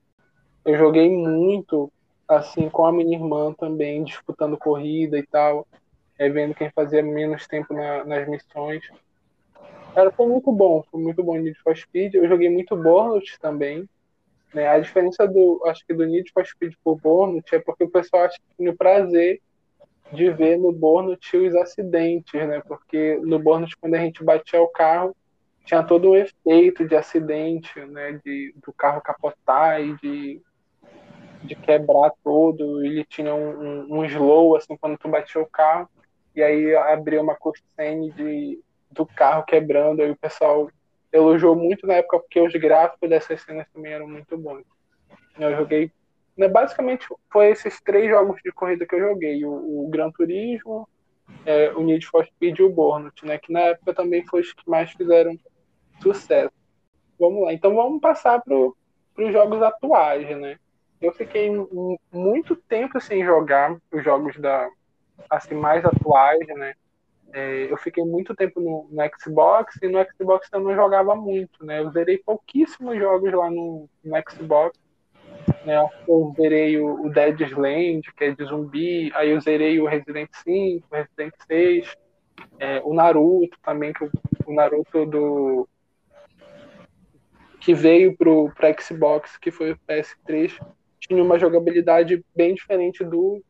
Eu 0.65 0.77
joguei 0.77 1.09
muito 1.09 1.91
assim 2.27 2.69
com 2.69 2.85
a 2.85 2.91
minha 2.91 3.17
irmã 3.17 3.53
também, 3.53 4.03
disputando 4.03 4.57
corrida 4.57 5.17
e 5.17 5.25
tal, 5.25 5.65
é, 6.17 6.29
vendo 6.29 6.55
quem 6.55 6.69
fazia 6.71 7.01
menos 7.01 7.47
tempo 7.47 7.73
na, 7.73 8.03
nas 8.03 8.27
missões. 8.27 8.83
Cara, 9.93 10.11
foi 10.11 10.27
muito 10.27 10.51
bom, 10.51 10.83
foi 10.91 11.01
muito 11.01 11.23
bom 11.23 11.37
Need 11.37 11.57
for 11.59 11.75
Speed. 11.75 12.15
Eu 12.15 12.27
joguei 12.27 12.49
muito 12.49 12.75
Burnout 12.75 13.39
também. 13.39 13.87
Né? 14.53 14.67
A 14.67 14.79
diferença 14.79 15.27
do, 15.27 15.61
acho 15.65 15.85
que 15.85 15.93
do 15.93 16.05
Need 16.05 16.31
for 16.31 16.45
Speed 16.45 16.73
por 16.83 16.99
Burnout 16.99 17.53
é 17.53 17.59
porque 17.59 17.83
o 17.83 17.89
pessoal 17.89 18.23
acha 18.23 18.37
que 18.37 18.57
tem 18.57 18.69
o 18.69 18.77
prazer 18.77 19.41
de 20.11 20.29
ver 20.31 20.57
no 20.57 20.71
Burnout 20.71 21.37
os 21.37 21.55
acidentes, 21.55 22.33
né? 22.33 22.61
Porque 22.67 23.19
no 23.23 23.39
Burnout, 23.39 23.75
quando 23.77 23.95
a 23.95 23.99
gente 23.99 24.23
batia 24.23 24.61
o 24.61 24.67
carro, 24.67 25.15
tinha 25.65 25.83
todo 25.83 26.11
um 26.11 26.15
efeito 26.15 26.87
de 26.87 26.95
acidente, 26.95 27.79
né? 27.81 28.19
De, 28.23 28.53
do 28.65 28.71
carro 28.71 29.01
capotar 29.01 29.81
e 29.81 29.95
de, 29.97 30.41
de 31.43 31.55
quebrar 31.55 32.13
todo. 32.23 32.85
Ele 32.85 33.03
tinha 33.03 33.35
um, 33.35 33.49
um, 33.49 33.99
um 33.99 34.05
slow, 34.05 34.55
assim, 34.55 34.77
quando 34.77 34.97
tu 34.97 35.09
batia 35.09 35.41
o 35.41 35.49
carro. 35.49 35.89
E 36.33 36.41
aí 36.41 36.73
abria 36.75 37.21
uma 37.21 37.35
cutscene 37.35 38.11
de 38.11 38.61
do 38.89 39.05
carro 39.05 39.43
quebrando, 39.43 40.01
aí 40.01 40.09
o 40.09 40.15
pessoal 40.15 40.69
elogiou 41.11 41.55
muito 41.55 41.85
na 41.87 41.95
época 41.95 42.19
porque 42.19 42.39
os 42.39 42.53
gráficos 42.53 43.09
dessas 43.09 43.41
cenas 43.41 43.67
também 43.73 43.93
eram 43.93 44.07
muito 44.07 44.37
bons. 44.37 44.63
Eu 45.39 45.55
joguei, 45.55 45.91
né, 46.35 46.47
basicamente 46.47 47.07
foi 47.31 47.49
esses 47.51 47.81
três 47.81 48.09
jogos 48.09 48.41
de 48.43 48.51
corrida 48.51 48.85
que 48.85 48.95
eu 48.95 48.99
joguei, 48.99 49.45
o, 49.45 49.85
o 49.85 49.89
Gran 49.89 50.11
Turismo, 50.11 50.87
é, 51.45 51.71
o 51.71 51.81
Need 51.81 52.05
for 52.07 52.25
Speed 52.25 52.59
e 52.59 52.63
o 52.63 52.69
Burnout, 52.69 53.25
né, 53.25 53.37
que 53.37 53.51
na 53.51 53.61
época 53.61 53.93
também 53.93 54.25
foi 54.25 54.41
os 54.41 54.53
que 54.53 54.69
mais 54.69 54.91
fizeram 54.91 55.37
sucesso. 56.01 56.53
Vamos 57.19 57.43
lá, 57.43 57.53
então 57.53 57.75
vamos 57.75 57.99
passar 57.99 58.41
para 58.41 58.55
os 58.55 59.33
jogos 59.33 59.61
atuais, 59.61 60.29
né? 60.37 60.59
Eu 61.01 61.11
fiquei 61.13 61.49
muito 62.11 62.55
tempo 62.55 62.99
sem 62.99 63.23
jogar 63.23 63.77
os 63.91 64.03
jogos 64.03 64.35
da 64.37 64.67
assim 65.29 65.55
mais 65.55 65.83
atuais, 65.85 66.47
né? 66.47 66.73
É, 67.33 67.71
eu 67.71 67.77
fiquei 67.77 68.03
muito 68.03 68.35
tempo 68.35 68.59
no, 68.59 68.87
no, 68.89 69.09
Xbox 69.19 69.77
e 69.81 69.87
no 69.87 69.99
Xbox 70.11 70.47
eu 70.51 70.59
não 70.61 70.73
jogava 70.73 71.15
muito, 71.15 71.65
né? 71.65 71.79
Eu 71.79 71.91
zerei 71.91 72.17
pouquíssimos 72.17 72.97
jogos 72.97 73.31
lá 73.33 73.49
no, 73.49 73.89
no 74.03 74.15
Xbox. 74.29 74.79
Né? 75.65 75.77
Eu 76.07 76.33
zerei 76.37 76.79
o, 76.79 77.05
o 77.05 77.09
Dead 77.09 77.39
Island, 77.41 78.01
que 78.15 78.23
é 78.23 78.31
de 78.31 78.45
zumbi, 78.45 79.11
aí 79.13 79.29
eu 79.31 79.41
zerei 79.41 79.79
o 79.79 79.87
Resident 79.87 80.29
5, 80.43 80.87
o 80.89 80.95
Resident 80.95 81.33
6, 81.47 81.95
é, 82.59 82.81
o 82.83 82.93
Naruto 82.93 83.57
também, 83.63 83.93
que 83.93 84.05
o, 84.05 84.11
o 84.45 84.53
Naruto 84.53 85.05
do 85.05 85.67
que 87.59 87.73
veio 87.73 88.15
pro, 88.15 88.49
pro 88.55 88.81
Xbox, 88.81 89.37
que 89.37 89.51
foi 89.51 89.73
o 89.73 89.79
PS3, 89.79 90.57
tinha 90.99 91.21
uma 91.21 91.37
jogabilidade 91.37 92.23
bem 92.33 92.53
diferente 92.53 93.03
do 93.03 93.43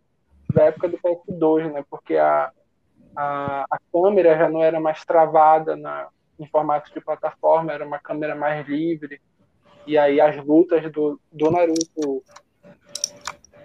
da 0.53 0.65
época 0.65 0.88
do 0.88 0.97
PS2, 0.97 1.71
né? 1.71 1.84
Porque 1.89 2.15
a, 2.15 2.51
a, 3.18 3.65
a 3.72 3.80
câmera 3.91 4.38
já 4.38 4.47
não 4.47 4.63
era 4.63 4.80
mais 4.80 5.03
travada 5.03 5.76
na, 5.76 6.07
em 6.39 6.45
formato 6.45 6.93
de 6.93 7.01
plataforma, 7.01 7.74
era 7.74 7.84
uma 7.84 7.97
câmera 7.97 8.36
mais 8.36 8.68
livre. 8.68 9.20
E 9.88 9.97
aí 9.97 10.22
as 10.22 10.38
lutas 10.45 10.91
do, 10.91 11.20
do 11.32 11.49
Naruto, 11.49 12.24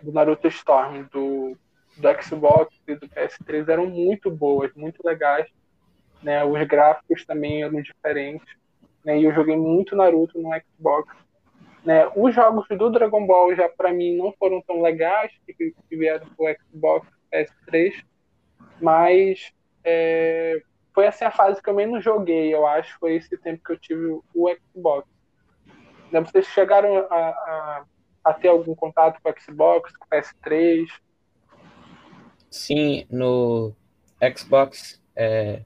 do 0.03 0.11
Naruto 0.11 0.49
Storm, 0.49 1.03
do, 1.13 1.55
do 1.99 2.23
Xbox 2.23 2.75
e 2.89 2.95
do 2.95 3.07
PS3 3.09 3.69
eram 3.69 3.85
muito 3.85 4.31
boas, 4.31 4.73
muito 4.75 5.07
legais. 5.07 5.47
Né? 6.23 6.43
Os 6.43 6.67
gráficos 6.67 7.27
também 7.27 7.63
eram 7.63 7.83
diferentes. 7.83 8.49
Né? 9.05 9.19
E 9.19 9.25
eu 9.25 9.35
joguei 9.35 9.57
muito 9.57 9.95
Naruto 9.95 10.41
no 10.41 10.49
Xbox. 10.61 11.15
Né? 11.85 12.11
Os 12.17 12.35
jogos 12.35 12.67
do 12.69 12.89
Dragon 12.89 13.27
Ball 13.27 13.55
já 13.55 13.69
para 13.69 13.93
mim 13.93 14.17
não 14.17 14.33
foram 14.33 14.63
tão 14.63 14.81
legais 14.81 15.31
que, 15.45 15.53
que 15.53 15.97
vieram 15.97 16.27
pro 16.29 16.47
Xbox 16.57 17.07
PS3 17.31 18.12
mas 18.83 19.53
é, 19.85 20.61
foi 20.93 21.07
assim 21.07 21.24
a 21.24 21.30
fase 21.30 21.62
que 21.62 21.70
eu 21.70 21.74
menos 21.74 22.03
joguei, 22.05 22.53
eu 22.53 22.66
acho, 22.66 22.99
foi 22.99 23.14
esse 23.14 23.37
tempo 23.39 23.62
que 23.64 23.72
eu 23.72 23.78
tive 23.78 24.20
o 24.35 24.57
Xbox. 24.74 25.09
Né, 26.11 26.20
vocês 26.20 26.47
chegaram 26.49 26.99
a, 27.11 27.16
a, 27.16 27.85
a 28.24 28.35
ter 28.35 28.49
algum 28.49 28.74
contato 28.74 29.20
com 29.22 29.30
o 29.30 29.35
Xbox, 29.41 29.97
com 29.97 30.05
o 30.05 30.09
PS3? 30.09 30.87
Sim, 32.51 33.07
no 33.09 33.72
Xbox, 34.37 35.01
é, 35.16 35.62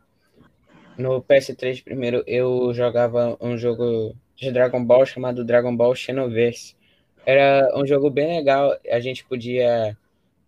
no 0.97 1.23
PS3 1.23 1.83
primeiro, 1.83 2.23
eu 2.27 2.73
jogava 2.73 3.37
um 3.41 3.57
jogo 3.57 4.15
de 4.37 4.53
Dragon 4.53 4.85
Ball 4.85 5.05
chamado 5.07 5.45
Dragon 5.45 5.75
Ball 5.75 5.95
Xenoverse. 5.95 6.77
Era 7.25 7.73
um 7.75 7.85
jogo 7.85 8.09
bem 8.09 8.37
legal, 8.37 8.77
a 8.89 9.01
gente 9.01 9.25
podia 9.25 9.97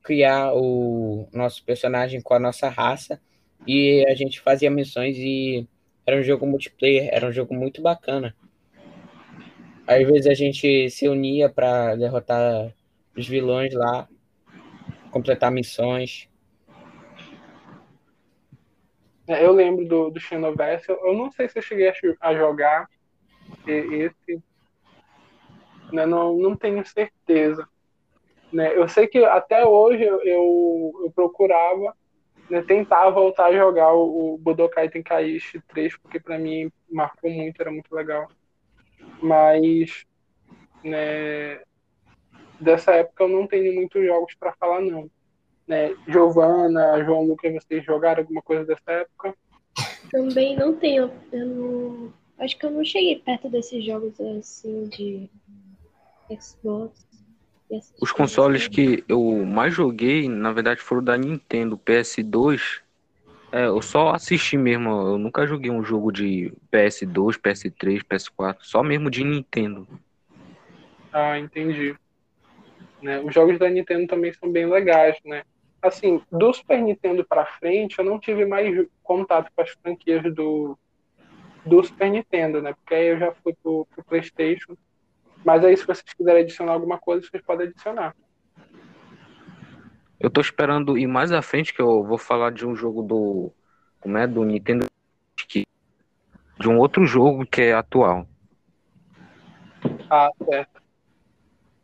criar 0.08 0.54
o 0.54 1.28
nosso 1.34 1.62
personagem 1.62 2.22
com 2.22 2.32
a 2.32 2.38
nossa 2.38 2.66
raça 2.70 3.20
e 3.66 4.02
a 4.08 4.14
gente 4.14 4.40
fazia 4.40 4.70
missões 4.70 5.18
e 5.18 5.68
era 6.06 6.18
um 6.18 6.22
jogo 6.22 6.46
multiplayer, 6.46 7.10
era 7.12 7.26
um 7.26 7.32
jogo 7.32 7.54
muito 7.54 7.82
bacana. 7.82 8.34
Às 9.86 10.06
vezes 10.06 10.26
a 10.26 10.32
gente 10.32 10.88
se 10.88 11.06
unia 11.06 11.50
para 11.50 11.94
derrotar 11.94 12.74
os 13.14 13.28
vilões 13.28 13.74
lá 13.74 14.08
completar 15.10 15.52
missões. 15.52 16.26
É, 19.26 19.44
eu 19.44 19.52
lembro 19.52 19.86
do, 19.86 20.08
do 20.08 20.18
Xenoverse, 20.18 20.88
eu 20.88 21.12
não 21.12 21.30
sei 21.30 21.50
se 21.50 21.58
eu 21.58 21.62
cheguei 21.62 21.92
a, 22.18 22.34
jogar 22.34 22.88
esse, 23.66 24.42
né, 25.92 26.06
não, 26.06 26.34
não 26.38 26.56
tenho 26.56 26.82
certeza. 26.86 27.68
Né? 28.52 28.76
Eu 28.76 28.88
sei 28.88 29.06
que 29.06 29.24
até 29.24 29.66
hoje 29.66 30.02
eu, 30.04 30.20
eu, 30.22 31.12
procurava 31.14 31.94
né, 32.48 32.62
tentar 32.62 33.10
voltar 33.10 33.46
a 33.46 33.52
jogar 33.52 33.92
o, 33.92 34.34
o 34.34 34.38
Budokai 34.38 34.88
Tenkaichi 34.88 35.60
3, 35.68 35.96
porque 35.98 36.18
para 36.18 36.38
mim 36.38 36.70
marcou 36.90 37.30
muito, 37.30 37.60
era 37.60 37.70
muito 37.70 37.94
legal. 37.94 38.28
Mas 39.20 40.04
né, 40.82 41.60
dessa 42.60 42.92
época 42.92 43.24
eu 43.24 43.28
não 43.28 43.46
tenho 43.46 43.74
muitos 43.74 44.04
jogos 44.04 44.34
para 44.34 44.54
falar 44.54 44.80
não. 44.80 45.10
Né, 45.66 45.94
Giovana, 46.06 47.04
João 47.04 47.24
Lucas, 47.24 47.52
vocês 47.52 47.84
jogaram 47.84 48.22
alguma 48.22 48.40
coisa 48.40 48.64
dessa 48.64 48.90
época? 48.90 49.34
Também 50.10 50.56
não 50.56 50.74
tenho. 50.74 51.12
Eu 51.30 51.46
não, 51.46 52.12
acho 52.38 52.58
que 52.58 52.64
eu 52.64 52.70
não 52.70 52.82
cheguei 52.82 53.16
perto 53.16 53.50
desses 53.50 53.84
jogos 53.84 54.18
assim 54.20 54.84
de 54.84 55.30
Xbox. 56.40 57.07
Os 58.00 58.12
consoles 58.12 58.66
que 58.66 59.04
eu 59.08 59.44
mais 59.44 59.74
joguei, 59.74 60.28
na 60.28 60.52
verdade, 60.52 60.80
foram 60.80 61.04
da 61.04 61.16
Nintendo, 61.16 61.76
PS2. 61.76 62.80
É, 63.52 63.66
eu 63.66 63.82
só 63.82 64.10
assisti 64.10 64.56
mesmo, 64.56 64.90
eu 64.90 65.18
nunca 65.18 65.46
joguei 65.46 65.70
um 65.70 65.82
jogo 65.82 66.10
de 66.10 66.52
PS2, 66.70 67.36
PS3, 67.36 68.02
PS4, 68.02 68.58
só 68.60 68.82
mesmo 68.82 69.10
de 69.10 69.24
Nintendo. 69.24 69.86
Ah, 71.12 71.38
entendi. 71.38 71.94
Né, 73.02 73.20
os 73.20 73.32
jogos 73.32 73.58
da 73.58 73.68
Nintendo 73.68 74.06
também 74.06 74.32
são 74.32 74.50
bem 74.50 74.66
legais, 74.66 75.16
né? 75.24 75.44
Assim, 75.80 76.20
do 76.30 76.52
Super 76.52 76.80
Nintendo 76.82 77.24
para 77.24 77.46
frente, 77.46 77.98
eu 77.98 78.04
não 78.04 78.18
tive 78.18 78.44
mais 78.44 78.86
contato 79.02 79.50
com 79.54 79.62
as 79.62 79.70
franquias 79.70 80.22
do, 80.34 80.76
do 81.64 81.84
Super 81.84 82.10
Nintendo, 82.10 82.60
né? 82.60 82.72
Porque 82.74 82.94
aí 82.94 83.06
eu 83.08 83.18
já 83.18 83.32
fui 83.32 83.54
pro, 83.62 83.86
pro 83.94 84.04
PlayStation 84.04 84.76
mas 85.44 85.64
aí, 85.64 85.76
se 85.76 85.86
vocês 85.86 86.12
quiserem 86.14 86.42
adicionar 86.42 86.72
alguma 86.72 86.98
coisa, 86.98 87.26
vocês 87.26 87.42
podem 87.42 87.68
adicionar. 87.68 88.14
Eu 90.20 90.28
tô 90.28 90.40
esperando 90.40 90.98
ir 90.98 91.06
mais 91.06 91.30
à 91.30 91.40
frente, 91.40 91.72
que 91.72 91.80
eu 91.80 92.02
vou 92.04 92.18
falar 92.18 92.50
de 92.50 92.66
um 92.66 92.74
jogo 92.74 93.02
do. 93.02 93.52
Como 94.00 94.18
é? 94.18 94.26
Do 94.26 94.44
Nintendo. 94.44 94.86
De 96.58 96.68
um 96.68 96.76
outro 96.78 97.06
jogo 97.06 97.46
que 97.46 97.62
é 97.62 97.72
atual. 97.72 98.26
Ah, 100.10 100.28
certo. 100.44 100.82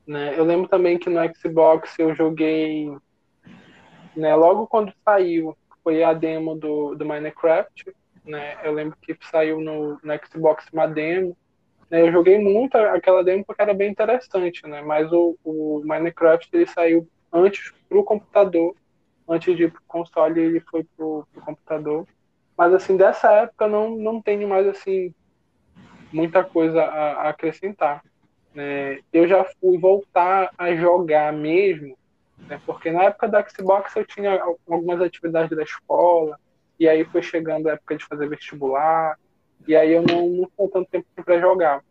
Né, 0.07 0.39
eu 0.39 0.45
lembro 0.45 0.69
também 0.69 0.99
que 0.99 1.09
no 1.09 1.21
Xbox 1.35 1.97
eu 1.99 2.15
joguei. 2.15 2.91
Né, 4.17 4.35
logo 4.35 4.67
quando 4.67 4.93
saiu, 5.05 5.57
foi 5.83 6.03
a 6.03 6.13
demo 6.13 6.57
do, 6.57 6.95
do 6.97 7.05
Minecraft. 7.05 7.95
Né, 8.25 8.59
eu 8.65 8.73
lembro 8.73 8.97
que 9.01 9.17
saiu 9.31 9.61
no, 9.61 9.99
no 10.03 10.21
Xbox 10.27 10.67
uma 10.73 10.87
demo. 10.87 11.37
Né, 11.91 12.03
eu 12.03 12.13
joguei 12.13 12.39
muito 12.39 12.77
aquela 12.77 13.23
demo 13.23 13.45
porque 13.45 13.63
era 13.63 13.75
bem 13.75 13.91
interessante, 13.91 14.67
né? 14.67 14.83
Mas 14.83 15.11
o, 15.13 15.37
o 15.45 15.83
Minecraft 15.85 16.49
ele 16.53 16.67
saiu 16.67 17.09
antes 17.33 17.73
para 17.89 17.99
o 17.99 18.05
computador, 18.05 18.75
antes 19.29 19.57
de 19.57 19.65
ir 19.65 19.71
para 19.71 19.81
o 19.81 19.85
console 19.87 20.41
ele 20.41 20.61
foi 20.61 20.85
para 20.97 21.05
o 21.05 21.27
computador. 21.45 22.07
Mas 22.57 22.73
assim 22.73 22.97
dessa 22.97 23.31
época 23.33 23.67
não 23.69 23.97
não 23.97 24.23
tenho 24.23 24.49
mais 24.49 24.67
assim 24.67 25.13
muita 26.13 26.45
coisa 26.45 26.83
a, 26.83 27.13
a 27.13 27.29
acrescentar. 27.31 28.03
Né? 28.55 29.01
Eu 29.13 29.27
já 29.27 29.45
fui 29.61 29.77
voltar 29.77 30.51
a 30.57 30.75
jogar 30.75 31.33
mesmo, 31.33 31.97
né? 32.49 32.61
porque 32.65 32.91
na 32.91 33.05
época 33.05 33.29
da 33.29 33.47
Xbox 33.47 33.95
eu 33.97 34.07
tinha 34.07 34.41
algumas 34.69 35.01
atividades 35.01 35.57
da 35.57 35.65
escola 35.65 36.39
e 36.79 36.89
aí 36.89 37.05
foi 37.05 37.23
chegando 37.23 37.69
a 37.69 37.73
época 37.73 37.97
de 37.97 38.05
fazer 38.05 38.29
vestibular 38.29 39.19
e 39.67 39.75
aí 39.75 39.93
eu 39.93 40.03
não, 40.03 40.29
não 40.29 40.51
tinha 40.57 40.69
tanto 40.69 40.91
tempo 40.91 41.07
para 41.25 41.41
jogar. 41.41 41.83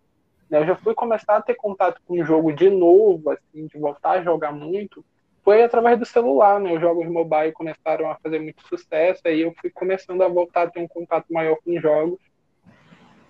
Né, 0.50 0.60
eu 0.60 0.66
já 0.68 0.76
fui 0.76 0.94
começar 0.94 1.38
a 1.38 1.42
ter 1.42 1.56
contato 1.56 2.02
com 2.06 2.20
o 2.20 2.26
jogo 2.26 2.52
de 2.54 2.70
novo, 2.70 3.32
assim, 3.32 3.68
de 3.68 3.78
voltar 3.78 4.12
a 4.12 4.24
jogar 4.24 4.52
muito, 4.52 5.04
foi 5.44 5.62
através 5.62 6.00
do 6.00 6.06
celular, 6.06 6.60
né? 6.60 6.74
Os 6.74 6.80
jogos 6.80 7.06
mobile 7.08 7.52
começaram 7.52 8.10
a 8.10 8.16
fazer 8.16 8.40
muito 8.40 8.66
sucesso, 8.68 9.22
aí 9.26 9.42
eu 9.42 9.54
fui 9.60 9.70
começando 9.70 10.22
a 10.22 10.28
voltar 10.28 10.64
a 10.64 10.70
ter 10.70 10.80
um 10.80 10.88
contato 10.88 11.26
maior 11.32 11.58
com 11.64 11.80
jogos. 11.80 12.20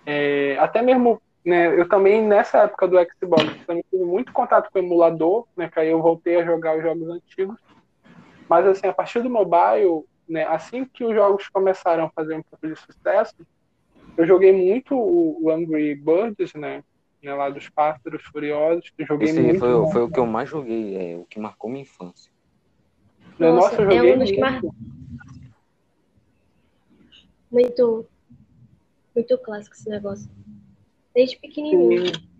É, 0.06 0.56
até 0.58 0.80
mesmo, 0.80 1.20
né, 1.44 1.78
eu 1.78 1.88
também, 1.88 2.22
nessa 2.22 2.58
época 2.58 2.86
do 2.86 2.96
Xbox, 2.98 3.66
também 3.66 3.84
tive 3.90 4.04
muito 4.04 4.32
contato 4.32 4.70
com 4.70 4.78
o 4.78 4.82
emulador, 4.82 5.46
né, 5.56 5.68
que 5.68 5.80
aí 5.80 5.88
eu 5.88 6.00
voltei 6.00 6.36
a 6.36 6.44
jogar 6.44 6.76
os 6.76 6.82
jogos 6.82 7.08
antigos. 7.08 7.58
Mas, 8.48 8.66
assim, 8.66 8.86
a 8.86 8.92
partir 8.92 9.20
do 9.20 9.30
mobile, 9.30 10.04
né, 10.28 10.44
assim 10.44 10.84
que 10.84 11.04
os 11.04 11.14
jogos 11.14 11.48
começaram 11.48 12.04
a 12.04 12.10
fazer 12.10 12.36
um 12.36 12.42
pouco 12.42 12.68
de 12.68 12.76
sucesso, 12.76 13.34
eu 14.16 14.26
joguei 14.26 14.52
muito 14.52 14.94
o, 14.96 15.50
Angry 15.50 15.94
Birds, 15.94 16.54
né? 16.54 16.82
né 17.22 17.34
lá 17.34 17.50
dos 17.50 17.68
Pássaros 17.68 18.22
Furiosos. 18.24 18.92
Eu 18.98 19.06
joguei 19.06 19.28
Esse 19.28 19.40
muito. 19.40 19.58
Foi, 19.58 19.92
foi 19.92 20.02
o 20.02 20.10
que 20.10 20.18
eu 20.18 20.26
mais 20.26 20.48
joguei, 20.48 20.96
é 20.96 21.16
o 21.16 21.24
que 21.24 21.38
marcou 21.38 21.70
minha 21.70 21.82
infância. 21.82 22.30
Nossa, 23.38 23.54
Nossa 23.54 23.82
eu 23.82 23.90
joguei 23.90 24.12
é 24.12 24.14
um 24.14 24.18
dos 24.18 24.30
muito. 24.30 24.40
Mar... 24.40 24.60
muito. 27.50 28.06
Muito 29.14 29.38
clássico 29.38 29.76
esse 29.76 29.88
negócio. 29.88 30.30
Desde 31.14 31.38
pequenininho. 31.38 32.06
Sim. 32.06 32.34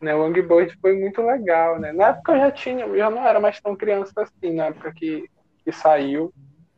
Né, 0.00 0.14
o 0.14 0.22
Angry 0.22 0.42
Birds 0.42 0.76
foi 0.80 0.96
muito 0.96 1.20
legal, 1.22 1.80
né? 1.80 1.92
Na 1.92 2.08
época 2.08 2.32
eu 2.32 2.38
já 2.38 2.50
tinha, 2.52 2.84
eu 2.84 2.96
já 2.96 3.10
não 3.10 3.26
era 3.26 3.40
mais 3.40 3.60
tão 3.60 3.74
criança 3.74 4.12
assim, 4.16 4.54
na 4.54 4.66
época 4.66 4.92
que, 4.92 5.28
que 5.64 5.72
saiu. 5.72 6.32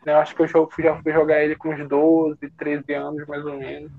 Eu 0.05 0.17
acho 0.17 0.35
que 0.35 0.43
eu 0.43 0.47
já 0.47 0.97
fui 1.03 1.13
jogar 1.13 1.43
ele 1.43 1.57
com 1.57 1.71
uns 1.71 1.87
12, 1.87 2.39
13 2.57 2.95
anos, 2.95 3.27
mais 3.27 3.45
ou 3.45 3.59
menos. 3.59 3.93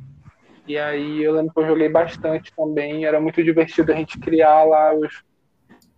E 0.67 0.77
aí 0.77 1.23
eu 1.23 1.33
lembro 1.33 1.53
que 1.53 1.59
eu 1.59 1.67
joguei 1.67 1.89
bastante 1.89 2.51
também. 2.55 3.05
Era 3.05 3.19
muito 3.19 3.43
divertido 3.43 3.91
a 3.91 3.95
gente 3.95 4.19
criar 4.19 4.63
lá 4.63 4.93
os, 4.93 5.23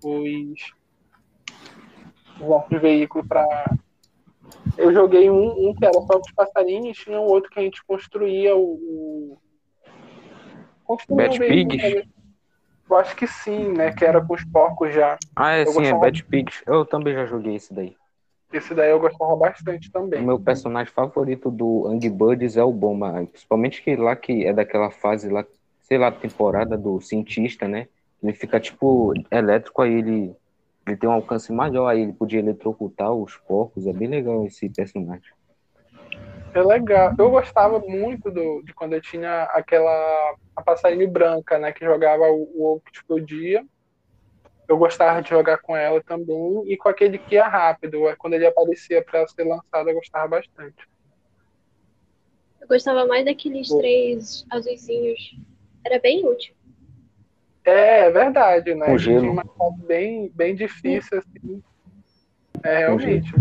os, 0.04 0.74
os 2.39 2.82
veículos 2.82 3.28
para. 3.28 3.45
Eu 4.78 4.91
joguei 4.93 5.30
um, 5.30 5.70
um, 5.70 5.74
que 5.74 5.86
era 5.86 5.93
só 5.93 6.20
os 6.20 6.32
passarinhos, 6.32 6.97
tinha 6.97 7.20
um 7.20 7.26
outro 7.26 7.49
que 7.49 7.60
a 7.60 7.64
gente 7.64 7.84
construía 7.86 8.56
o. 8.56 8.62
o... 8.62 9.38
Construía 10.84 11.28
Bad 11.28 11.39
Pigs? 11.39 12.08
Eu 12.89 12.97
acho 12.97 13.16
que 13.16 13.26
sim, 13.26 13.72
né? 13.72 13.93
Que 13.93 14.04
era 14.04 14.22
com 14.22 14.34
os 14.34 14.43
porcos 14.45 14.93
já. 14.93 15.18
Ah, 15.36 15.54
é 15.54 15.62
eu 15.64 15.68
sim, 15.68 15.86
é 15.86 15.93
Bad 15.93 16.24
Pigs. 16.26 16.62
Eu 16.68 16.86
também 16.86 17.14
já 17.14 17.26
joguei 17.26 17.56
esse 17.56 17.74
daí. 17.74 17.95
Esse 18.54 18.76
daí 18.76 18.91
eu 18.91 18.99
gostava 18.99 19.36
bastante 19.36 19.91
também. 19.91 20.22
O 20.22 20.26
meu 20.26 20.39
personagem 20.39 20.93
favorito 20.93 21.49
do 21.49 21.88
Angry 21.88 22.10
Birds 22.10 22.56
é 22.56 22.64
o 22.64 22.72
Bomba, 22.72 23.26
principalmente 23.32 23.82
que 23.82 23.95
lá 23.95 24.16
que 24.16 24.45
é 24.45 24.54
daquela 24.54 24.91
fase 24.91 25.28
lá, 25.28 25.43
sei 25.82 25.97
lá, 25.97 26.12
temporada 26.12 26.78
do 26.78 27.01
cientista, 27.01 27.68
né? 27.68 27.88
Ele 28.22 28.34
fica 28.34 28.60
tipo 28.60 29.12
elétrico, 29.32 29.82
aí 29.82 29.93
ele, 29.93 30.36
ele 30.86 30.95
tem 30.95 31.10
um 31.10 31.14
alcance 31.14 31.51
maior, 31.51 31.88
aí 31.88 32.01
ele 32.01 32.14
podia 32.14 32.39
eletrocutar 32.39 33.12
os 33.12 33.36
porcos, 33.36 33.88
é 33.88 33.91
bem 33.91 34.08
legal 34.08 34.45
esse 34.45 34.70
personagem. 34.70 35.34
É 36.54 36.62
legal. 36.62 37.12
Eu 37.18 37.32
gostava 37.32 37.80
muito 37.80 38.30
do, 38.30 38.62
de 38.64 38.72
quando 38.76 38.93
eu 38.93 39.01
tinha 39.01 39.43
aquela 39.45 40.36
a 40.56 40.62
passarinho 40.62 41.10
branca, 41.10 41.58
né, 41.58 41.72
que 41.72 41.84
jogava 41.84 42.26
o, 42.26 42.51
o 42.56 42.66
ovo 42.66 42.82
que 42.82 42.95
explodia 42.95 43.66
eu 44.68 44.78
gostava 44.78 45.22
de 45.22 45.30
jogar 45.30 45.57
com 45.57 45.76
ela 45.76 46.01
também 46.01 46.64
e 46.66 46.78
com 46.78 46.89
aquele 46.89 47.18
que 47.18 47.36
ia 47.36 47.47
rápido. 47.47 48.07
É, 48.07 48.16
quando 48.16 48.34
ele 48.34 48.45
aparecia 48.45 49.03
para 49.03 49.28
ser 49.28 49.43
lançado, 49.43 49.89
eu 49.89 49.95
gostava 49.95 50.28
bastante. 50.28 50.88
Eu 52.61 52.68
gostava 52.68 53.05
mais 53.05 53.26
daqueles 53.26 53.68
três 53.70 54.45
azulzinhos. 54.49 55.38
Era 55.86 55.99
bem 55.99 56.26
útil. 56.26 56.55
É, 57.66 58.07
é 58.07 58.11
verdade, 58.11 58.74
né? 58.74 58.97
Tinha 58.97 59.20
uma 59.20 59.45
fase 59.45 59.82
bem, 59.86 60.32
bem 60.34 60.55
difícil, 60.55 61.20
assim. 61.20 61.64
É, 62.64 62.80
realmente. 62.80 63.32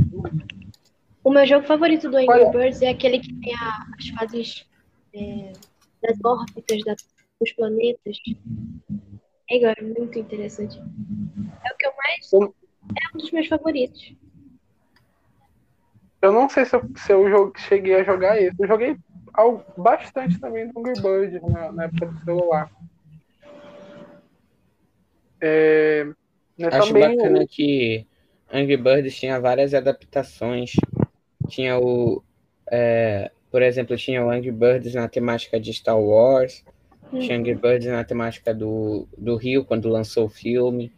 O 1.23 1.31
meu 1.31 1.47
jogo 1.47 1.67
favorito 1.67 2.11
do 2.11 2.17
Angry 2.17 2.51
Birds 2.51 2.83
é 2.83 2.89
aquele 2.89 3.21
que 3.21 3.33
tem 3.35 3.55
a, 3.55 3.87
as 3.97 4.09
fases 4.09 4.67
é, 5.15 5.53
das 6.03 6.19
órbitas 6.25 6.83
da, 6.85 6.97
dos 7.41 7.53
planetas. 7.53 8.19
É 9.51 9.83
muito 9.83 10.19
interessante. 10.19 10.79
É 10.79 11.73
o 11.73 11.77
que 11.77 11.87
eu 11.87 11.93
mais. 11.97 12.33
É 12.33 13.15
um 13.15 13.19
dos 13.19 13.31
meus 13.31 13.47
favoritos. 13.47 14.15
Eu 16.21 16.33
não 16.33 16.49
sei 16.49 16.65
se 16.65 16.77
eu, 16.77 16.83
se 16.97 17.13
eu 17.13 17.53
cheguei 17.57 17.97
a 17.97 18.05
jogar 18.05 18.41
esse. 18.41 18.55
Eu 18.61 18.69
joguei 18.69 18.97
bastante 19.77 20.39
também 20.39 20.69
do 20.69 20.79
Angry 20.79 21.01
Birds 21.01 21.43
na, 21.43 21.73
na 21.73 21.85
época 21.85 22.07
do 22.07 22.25
celular. 22.25 22.71
É, 25.41 26.05
né, 26.57 26.69
Acho 26.71 26.93
bacana 26.93 27.45
que 27.49 28.07
Angry 28.53 28.77
Birds 28.77 29.17
tinha 29.17 29.41
várias 29.41 29.75
adaptações. 29.75 30.73
Tinha 31.49 31.79
o. 31.79 32.23
É, 32.71 33.33
por 33.51 33.61
exemplo, 33.61 33.97
tinha 33.97 34.25
o 34.25 34.31
Angry 34.31 34.53
Birds 34.53 34.95
na 34.95 35.09
temática 35.09 35.59
de 35.59 35.73
Star 35.73 35.99
Wars. 35.99 36.65
Tinha 37.21 37.39
Angry 37.39 37.55
Birds 37.55 37.87
na 37.87 38.05
temática 38.05 38.55
do, 38.55 39.07
do 39.17 39.37
Rio, 39.37 39.65
quando 39.65 39.89
lançou 39.89 40.27
o 40.27 40.31
filme. 40.31 40.93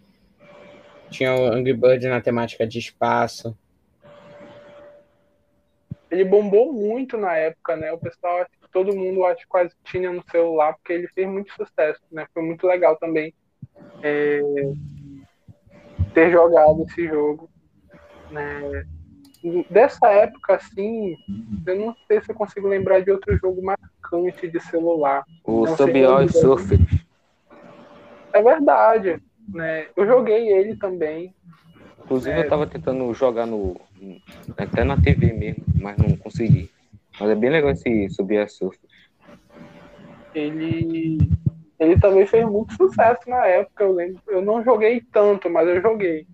Tinha 1.10 1.34
o 1.34 1.46
Angry 1.46 1.72
Birds 1.72 2.08
na 2.08 2.20
temática 2.20 2.66
de 2.66 2.78
espaço. 2.78 3.56
Ele 6.10 6.24
bombou 6.24 6.72
muito 6.72 7.16
na 7.16 7.36
época, 7.36 7.74
né? 7.74 7.90
O 7.92 7.98
pessoal, 7.98 8.46
todo 8.72 8.94
mundo 8.94 9.24
acho 9.24 9.46
quase 9.48 9.74
tinha 9.82 10.12
no 10.12 10.22
celular, 10.30 10.74
porque 10.74 10.92
ele 10.92 11.08
fez 11.08 11.28
muito 11.28 11.52
sucesso, 11.52 12.00
né? 12.12 12.26
Foi 12.32 12.42
muito 12.42 12.66
legal 12.66 12.96
também 12.96 13.34
é, 14.02 14.40
ter 16.12 16.30
jogado 16.30 16.84
esse 16.84 17.08
jogo, 17.08 17.50
né? 18.30 18.86
Dessa 19.68 20.08
época, 20.08 20.54
assim, 20.54 21.16
eu 21.66 21.76
não 21.76 21.94
sei 22.06 22.22
se 22.22 22.30
eu 22.30 22.34
consigo 22.34 22.68
lembrar 22.68 23.00
de 23.00 23.10
outro 23.10 23.36
jogo 23.36 23.60
marcante 24.22 24.48
de 24.48 24.60
celular. 24.60 25.24
O 25.44 25.66
Subway 25.66 26.28
Surfer. 26.28 26.78
É 28.32 28.42
verdade, 28.42 29.22
né? 29.48 29.86
Eu 29.96 30.06
joguei 30.06 30.48
ele 30.48 30.76
também. 30.76 31.34
Inclusive, 32.04 32.36
é... 32.36 32.44
eu 32.44 32.48
tava 32.48 32.66
tentando 32.66 33.12
jogar 33.14 33.46
no. 33.46 33.80
Até 34.56 34.84
na 34.84 35.00
TV 35.00 35.32
mesmo, 35.32 35.64
mas 35.80 35.96
não 35.96 36.16
consegui. 36.16 36.70
Mas 37.18 37.30
é 37.30 37.34
bem 37.34 37.50
legal 37.50 37.70
esse 37.70 38.08
Subway 38.10 38.48
Surfer. 38.48 38.88
Ele. 40.34 41.18
Ele 41.78 41.98
também 41.98 42.24
fez 42.24 42.46
muito 42.46 42.72
sucesso 42.74 43.28
na 43.28 43.44
época, 43.46 43.82
eu 43.82 43.92
lembro. 43.92 44.22
Eu 44.28 44.40
não 44.40 44.62
joguei 44.62 45.02
tanto, 45.12 45.50
mas 45.50 45.68
eu 45.68 45.82
joguei. 45.82 46.26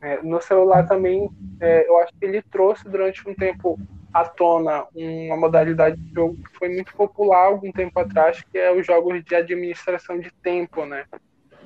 É, 0.00 0.22
no 0.22 0.40
celular 0.40 0.86
também, 0.86 1.28
é, 1.60 1.88
eu 1.88 1.98
acho 1.98 2.12
que 2.16 2.24
ele 2.24 2.40
trouxe 2.40 2.88
durante 2.88 3.28
um 3.28 3.34
tempo 3.34 3.76
à 4.20 4.24
tona 4.24 4.86
uma 4.94 5.36
modalidade 5.36 5.96
de 5.96 6.14
jogo 6.14 6.36
que 6.36 6.58
foi 6.58 6.68
muito 6.68 6.94
popular 6.94 7.46
algum 7.46 7.70
tempo 7.70 7.98
atrás, 8.00 8.42
que 8.50 8.56
é 8.56 8.72
os 8.72 8.86
jogos 8.86 9.22
de 9.22 9.34
administração 9.34 10.18
de 10.18 10.30
tempo, 10.42 10.86
né? 10.86 11.04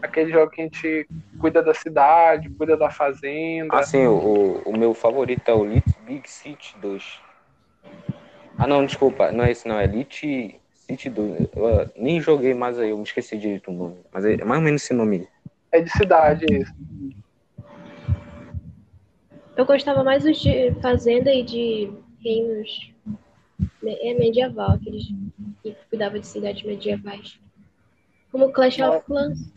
Aquele 0.03 0.33
jogo 0.33 0.51
que 0.51 0.61
a 0.61 0.65
gente 0.65 1.07
cuida 1.39 1.63
da 1.63 1.75
cidade, 1.75 2.51
cuida 2.51 2.77
da 2.77 2.91
fazenda. 2.91 3.77
Ah, 3.77 3.83
sim, 3.83 4.07
o, 4.07 4.63
o 4.65 4.77
meu 4.77 4.95
favorito 4.95 5.49
é 5.49 5.55
o 5.55 5.65
Elite 5.65 5.95
Big 6.05 6.29
City 6.29 6.75
2. 6.81 7.21
Ah, 8.59 8.67
não, 8.67 8.85
desculpa, 8.85 9.31
não 9.31 9.45
é 9.45 9.53
esse 9.53 9.69
não, 9.69 9.79
é 9.79 9.85
Elite 9.85 10.61
City 10.73 11.09
2. 11.09 11.49
Eu 11.55 11.91
nem 11.97 12.21
joguei 12.21 12.55
mais 12.55 12.79
aí, 12.79 12.91
eu 12.91 12.97
me 12.97 13.05
esqueci 13.05 13.39
direito 13.39 13.71
o 13.71 13.75
nome, 13.75 13.99
mas 14.13 14.25
é 14.25 14.45
mais 14.45 14.59
ou 14.59 14.65
menos 14.65 14.83
esse 14.83 14.95
nome. 14.95 15.29
É 15.71 15.81
de 15.81 15.91
cidade 15.91 16.47
esse. 16.51 16.73
Eu 19.57 19.67
gostava 19.67 20.03
mais 20.03 20.25
dos 20.25 20.41
de 20.41 20.73
Fazenda 20.81 21.31
e 21.33 21.43
de 21.43 21.93
Reinos 22.23 22.93
é 23.83 24.15
medieval, 24.15 24.73
aqueles 24.73 25.05
que 25.63 25.77
cuidavam 25.89 26.19
de 26.19 26.27
cidades 26.27 26.63
medievais. 26.63 27.41
Como 28.31 28.53
Clash 28.53 28.79
of 28.79 29.05
Clans. 29.07 29.53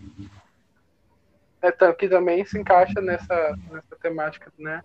É, 1.61 1.71
que 1.93 2.09
também 2.09 2.43
se 2.43 2.59
encaixa 2.59 2.99
nessa, 2.99 3.57
nessa 3.71 3.95
temática, 4.01 4.51
né? 4.59 4.83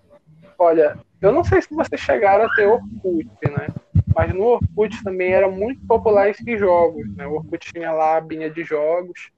Olha, 0.57 0.99
eu 1.20 1.33
não 1.33 1.43
sei 1.43 1.61
se 1.61 1.74
vocês 1.74 2.01
chegaram 2.01 2.45
a 2.45 2.55
ter 2.55 2.66
Orkut, 2.66 3.29
né? 3.43 3.68
Mas 4.14 4.33
no 4.33 4.45
Orkut 4.45 5.03
também 5.03 5.33
era 5.33 5.51
muito 5.51 5.85
popular 5.87 6.29
esses 6.29 6.59
jogos, 6.59 7.09
né? 7.16 7.26
O 7.26 7.35
Orkut 7.35 7.72
tinha 7.72 7.91
lá 7.91 8.14
a 8.14 8.16
abinha 8.18 8.49
de 8.49 8.62
jogos 8.62 9.31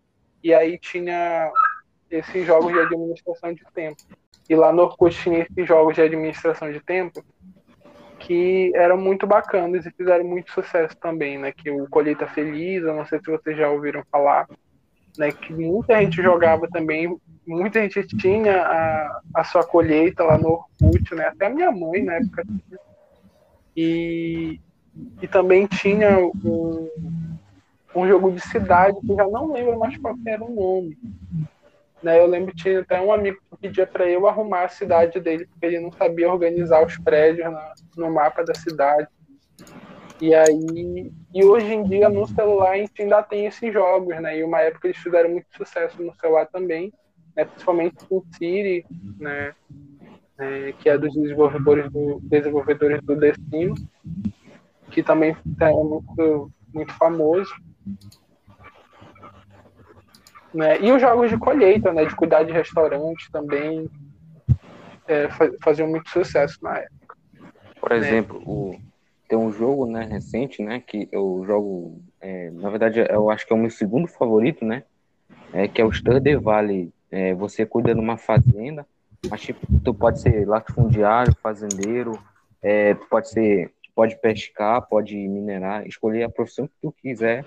e 0.43 0.53
aí 0.53 0.78
tinha 0.78 1.51
esses 2.11 2.47
jogos 2.47 2.72
de 2.72 2.80
administração 2.80 3.55
de 3.55 3.64
tempo. 3.72 4.03
E 4.49 4.55
lá 4.55 4.72
no 4.72 4.82
Orkut 4.82 5.16
tinha 5.16 5.41
esses 5.43 5.66
jogos 5.66 5.95
de 5.95 6.03
administração 6.03 6.70
de 6.70 6.80
tempo 6.80 7.24
que 8.20 8.70
eram 8.74 8.98
muito 8.98 9.26
bacanas 9.26 9.84
e 9.86 9.90
fizeram 9.90 10.24
muito 10.24 10.52
sucesso 10.52 10.96
também, 10.98 11.38
né? 11.38 11.50
Que 11.50 11.70
o 11.70 11.88
Colheita 11.88 12.26
Feliz, 12.26 12.82
eu 12.82 12.94
não 12.94 13.06
sei 13.06 13.18
se 13.18 13.30
vocês 13.30 13.56
já 13.56 13.68
ouviram 13.68 14.04
falar, 14.12 14.46
né? 15.18 15.32
Que 15.32 15.52
muita 15.52 15.98
gente 16.00 16.22
jogava 16.22 16.68
também, 16.68 17.16
muita 17.46 17.80
gente 17.80 18.06
tinha 18.18 18.62
a, 18.62 19.20
a 19.34 19.44
sua 19.44 19.64
colheita 19.64 20.22
lá 20.22 20.36
no 20.36 20.62
Orkut, 20.82 21.14
né? 21.14 21.28
Até 21.28 21.48
minha 21.48 21.72
mãe 21.72 22.04
na 22.04 22.14
época 22.14 22.44
tinha. 22.44 22.78
E, 23.74 24.60
e 25.22 25.26
também 25.26 25.66
tinha 25.66 26.18
um, 26.18 26.88
um 27.94 28.06
jogo 28.06 28.32
de 28.32 28.40
cidade 28.40 29.00
que 29.00 29.10
eu 29.10 29.16
já 29.16 29.26
não 29.26 29.52
lembro 29.52 29.78
mais 29.78 29.96
qual 29.96 30.14
era 30.26 30.44
o 30.44 30.54
nome, 30.54 30.98
né, 32.03 32.18
eu 32.18 32.26
lembro 32.26 32.53
que 32.53 32.62
tinha 32.62 32.80
até 32.80 33.01
um 33.01 33.12
amigo 33.12 33.38
que 33.51 33.57
pedia 33.57 33.86
para 33.86 34.09
eu 34.09 34.26
arrumar 34.26 34.64
a 34.64 34.68
cidade 34.68 35.20
dele, 35.20 35.46
porque 35.46 35.66
ele 35.66 35.80
não 35.80 35.92
sabia 35.92 36.30
organizar 36.30 36.84
os 36.84 36.96
prédios 36.98 37.51
na, 37.51 37.74
no 37.96 38.11
mapa 38.12 38.42
da 38.44 38.55
cidade. 38.55 39.09
E 40.20 40.34
aí, 40.34 41.11
e 41.34 41.44
hoje 41.44 41.72
em 41.72 41.82
dia 41.82 42.09
no 42.09 42.26
celular 42.26 42.72
a 42.72 42.76
gente 42.76 43.01
ainda 43.01 43.22
tem 43.22 43.46
esses 43.46 43.72
jogos, 43.72 44.20
né? 44.20 44.38
E 44.38 44.44
uma 44.44 44.61
época 44.61 44.88
eles 44.88 44.98
fizeram 44.98 45.30
muito 45.30 45.46
sucesso 45.57 46.03
no 46.03 46.14
celular 46.16 46.46
também, 46.46 46.92
né? 47.34 47.44
principalmente 47.44 47.96
o 48.11 48.22
City, 48.34 48.84
né? 49.18 49.55
É, 50.38 50.72
que 50.78 50.88
é 50.88 50.96
dos 50.96 51.12
desenvolvedores 51.14 51.90
do 51.90 52.18
desenvolvedores 52.22 53.03
do 53.03 53.18
The 53.18 53.34
Sims, 53.51 53.84
que 54.90 55.03
também 55.03 55.36
é 55.61 55.70
muito, 55.70 56.51
muito 56.72 56.92
famoso. 56.94 57.53
Né? 60.53 60.80
E 60.80 60.92
os 60.92 61.01
jogos 61.01 61.30
de 61.30 61.38
colheita, 61.38 61.92
né? 61.92 62.05
de 62.05 62.14
cuidar 62.14 62.42
de 62.42 62.53
restaurantes 62.53 63.30
também 63.30 63.88
é, 65.07 65.28
faziam 65.62 65.88
muito 65.88 66.11
sucesso 66.11 66.59
na 66.62 66.78
época. 66.78 67.16
Por 67.80 67.90
né? 67.90 67.96
exemplo, 67.96 68.42
o, 68.44 68.80
tem 69.28 69.38
um 69.38 69.53
jogo 69.53 69.86
né, 69.86 70.05
recente, 70.05 70.61
né, 70.62 70.82
que 70.84 71.09
eu 71.12 71.44
jogo, 71.46 72.03
é, 72.20 72.51
na 72.51 72.68
verdade, 72.68 73.01
eu 73.09 73.30
acho 73.30 73.46
que 73.46 73.53
é 73.53 73.57
o 73.57 73.59
meu 73.59 73.70
segundo 73.70 74.09
favorito, 74.09 74.64
né, 74.64 74.82
é, 75.53 75.68
que 75.68 75.80
é 75.80 75.84
o 75.84 75.92
Stardew 75.92 76.40
Valley. 76.40 76.92
É, 77.12 77.34
você 77.34 77.64
cuida 77.64 77.94
de 77.94 78.01
uma 78.01 78.16
fazenda, 78.16 78.86
mas 79.28 79.40
tipo, 79.40 79.61
tu 79.84 79.94
pode 79.94 80.20
ser 80.20 80.46
latifundiário, 80.46 81.34
fazendeiro, 81.42 82.18
é, 82.62 82.94
pode 82.94 83.30
ser, 83.30 83.72
pode 83.94 84.20
pescar, 84.20 84.82
pode 84.82 85.16
minerar, 85.16 85.86
escolher 85.86 86.24
a 86.24 86.28
profissão 86.28 86.66
que 86.66 86.74
tu 86.80 86.92
quiser 86.92 87.44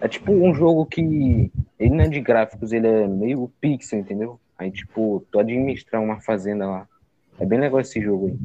é 0.00 0.08
tipo 0.08 0.32
um 0.32 0.54
jogo 0.54 0.86
que 0.86 1.50
ele 1.78 1.94
não 1.94 2.04
é 2.04 2.08
de 2.08 2.20
gráficos, 2.20 2.72
ele 2.72 2.86
é 2.86 3.06
meio 3.06 3.50
pixel, 3.60 4.00
entendeu? 4.00 4.40
Aí, 4.58 4.70
tipo, 4.70 5.24
tu 5.30 5.38
administrar 5.38 6.02
uma 6.02 6.20
fazenda 6.20 6.66
lá. 6.66 6.88
É 7.38 7.44
bem 7.44 7.58
legal 7.58 7.80
esse 7.80 8.00
jogo 8.00 8.28
aí. 8.28 8.38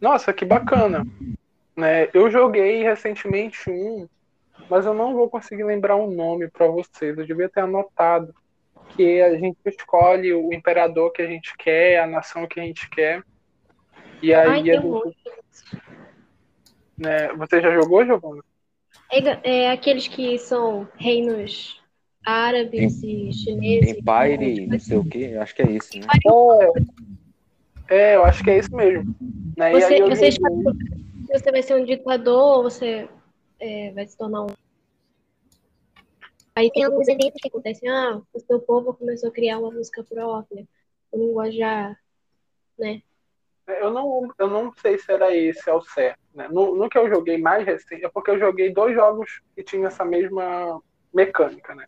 Nossa, 0.00 0.32
que 0.32 0.44
bacana. 0.44 1.06
Né, 1.76 2.08
eu 2.12 2.30
joguei 2.30 2.82
recentemente 2.82 3.70
um, 3.70 4.06
mas 4.68 4.84
eu 4.84 4.92
não 4.92 5.14
vou 5.14 5.30
conseguir 5.30 5.64
lembrar 5.64 5.96
um 5.96 6.10
nome 6.10 6.48
para 6.48 6.66
vocês. 6.66 7.16
Eu 7.16 7.26
devia 7.26 7.48
ter 7.48 7.60
anotado 7.60 8.34
que 8.94 9.22
a 9.22 9.36
gente 9.38 9.56
escolhe 9.64 10.34
o 10.34 10.52
imperador 10.52 11.12
que 11.12 11.22
a 11.22 11.26
gente 11.26 11.56
quer, 11.56 12.00
a 12.00 12.06
nação 12.06 12.46
que 12.46 12.60
a 12.60 12.62
gente 12.62 12.90
quer. 12.90 13.22
E 14.20 14.34
aí 14.34 14.48
Ai, 14.48 14.70
a 14.70 14.80
gente... 14.80 15.16
né, 16.98 17.32
você 17.34 17.60
já 17.60 17.72
jogou, 17.72 18.04
Giovana? 18.04 18.42
É, 19.12 19.64
é 19.64 19.70
aqueles 19.70 20.08
que 20.08 20.38
são 20.38 20.88
reinos 20.96 21.78
árabes 22.24 23.02
Em, 23.02 23.28
e 23.28 23.32
chineses. 23.34 23.98
Empire, 23.98 24.66
não 24.66 24.78
sei 24.78 24.96
o 24.96 25.04
que, 25.04 25.36
acho 25.36 25.54
que 25.54 25.62
é 25.62 25.70
isso, 25.70 25.98
né? 25.98 26.06
É, 27.90 27.94
é, 27.94 28.16
eu 28.16 28.24
acho 28.24 28.42
que 28.42 28.50
é 28.50 28.58
isso 28.58 28.74
mesmo. 28.74 29.14
Né? 29.54 29.72
Você, 29.72 30.00
você, 30.00 30.30
você 31.30 31.52
vai 31.52 31.62
ser 31.62 31.74
um 31.74 31.84
ditador 31.84 32.58
ou 32.58 32.62
você 32.62 33.06
é, 33.60 33.92
vai 33.92 34.06
se 34.06 34.16
tornar 34.16 34.44
um. 34.44 34.54
Aí 36.54 36.70
tem 36.70 36.84
alguns 36.84 37.06
eventos 37.06 37.40
que 37.40 37.48
acontecem, 37.48 37.90
ah, 37.90 38.20
o 38.32 38.40
seu 38.40 38.60
povo 38.60 38.94
começou 38.94 39.28
a 39.28 39.32
criar 39.32 39.58
uma 39.58 39.70
música 39.70 40.02
própria, 40.02 40.66
um 41.12 41.18
linguajar, 41.18 41.98
né? 42.78 43.02
Eu 43.66 43.90
não, 43.90 44.30
eu 44.38 44.48
não 44.48 44.72
sei 44.72 44.98
se 44.98 45.12
era 45.12 45.34
esse 45.34 45.68
ao 45.68 45.82
certo. 45.82 46.21
Né? 46.34 46.48
No, 46.50 46.74
no 46.76 46.88
que 46.88 46.98
eu 46.98 47.08
joguei 47.08 47.38
mais 47.38 47.66
recente, 47.66 48.04
é 48.04 48.08
porque 48.08 48.30
eu 48.30 48.38
joguei 48.38 48.72
dois 48.72 48.94
jogos 48.94 49.40
que 49.54 49.62
tinham 49.62 49.86
essa 49.86 50.04
mesma 50.04 50.80
mecânica, 51.12 51.74
né? 51.74 51.86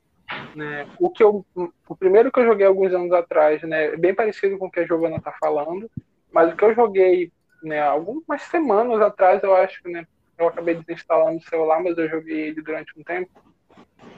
né? 0.55 0.87
O, 0.99 1.11
que 1.11 1.23
eu, 1.23 1.45
o 1.89 1.97
primeiro 1.97 2.31
que 2.31 2.41
eu 2.41 2.45
joguei 2.45 2.67
alguns 2.67 2.93
anos 2.93 3.13
atrás, 3.13 3.63
né, 3.63 3.87
é 3.87 3.97
bem 3.97 4.15
parecido 4.15 4.59
com 4.59 4.67
o 4.67 4.71
que 4.71 4.81
a 4.81 4.87
Giovana 4.87 5.17
está 5.17 5.33
falando, 5.33 5.91
mas 6.33 6.53
o 6.53 6.57
que 6.57 6.65
eu 6.65 6.75
joguei 6.75 7.33
né, 7.63 7.81
algumas 7.81 8.43
semanas 8.43 9.01
atrás, 9.01 9.43
eu 9.43 9.55
acho, 9.55 9.89
né, 9.89 10.07
eu 10.37 10.49
acabei 10.49 10.75
desinstalando 10.75 11.39
o 11.39 11.49
celular, 11.49 11.83
mas 11.83 11.97
eu 11.97 12.09
joguei 12.09 12.49
ele 12.49 12.61
durante 12.61 12.99
um 12.99 13.03
tempo, 13.03 13.31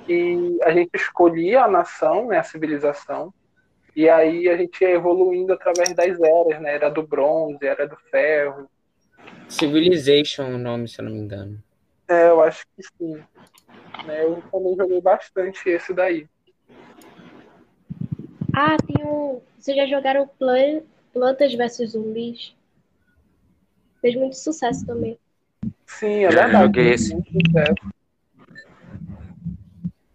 e 0.09 0.59
a 0.65 0.71
gente 0.71 0.91
escolhia 0.95 1.63
a 1.63 1.69
nação, 1.69 2.29
né, 2.29 2.39
a 2.39 2.43
civilização, 2.43 3.33
e 3.97 4.11
aí 4.11 4.47
a 4.47 4.57
gente 4.59 4.83
ia 4.83 4.91
evoluindo 4.91 5.55
através 5.55 5.95
das 5.95 6.21
eras, 6.21 6.61
né? 6.61 6.75
Era 6.75 6.91
do 6.91 7.03
bronze, 7.03 7.67
era 7.67 7.89
do 7.89 7.97
ferro. 8.11 8.69
Civilization 9.49 10.55
o 10.55 10.59
nome, 10.59 10.89
se 10.89 11.01
eu 11.01 11.05
não 11.05 11.13
me 11.13 11.19
engano. 11.19 11.63
É, 12.09 12.29
eu 12.29 12.41
acho 12.43 12.65
que 12.77 12.83
sim. 12.99 13.23
Né, 14.07 14.25
eu 14.25 14.43
também 14.53 14.77
joguei 14.77 15.01
bastante 15.01 15.69
esse 15.69 15.93
daí. 15.93 16.29
Ah, 18.55 18.77
tem 18.77 19.05
um. 19.05 19.41
Vocês 19.59 19.77
já 19.77 19.87
jogaram 19.87 20.29
Plantas 21.13 21.55
vs 21.55 21.93
Zumbis? 21.93 22.55
Fez 24.01 24.15
muito 24.15 24.37
sucesso 24.37 24.87
também. 24.87 25.19
Sim, 25.87 26.25
é 26.25 26.29
verdade. 26.29 26.53
Joguei 26.53 26.93
esse. 26.93 27.17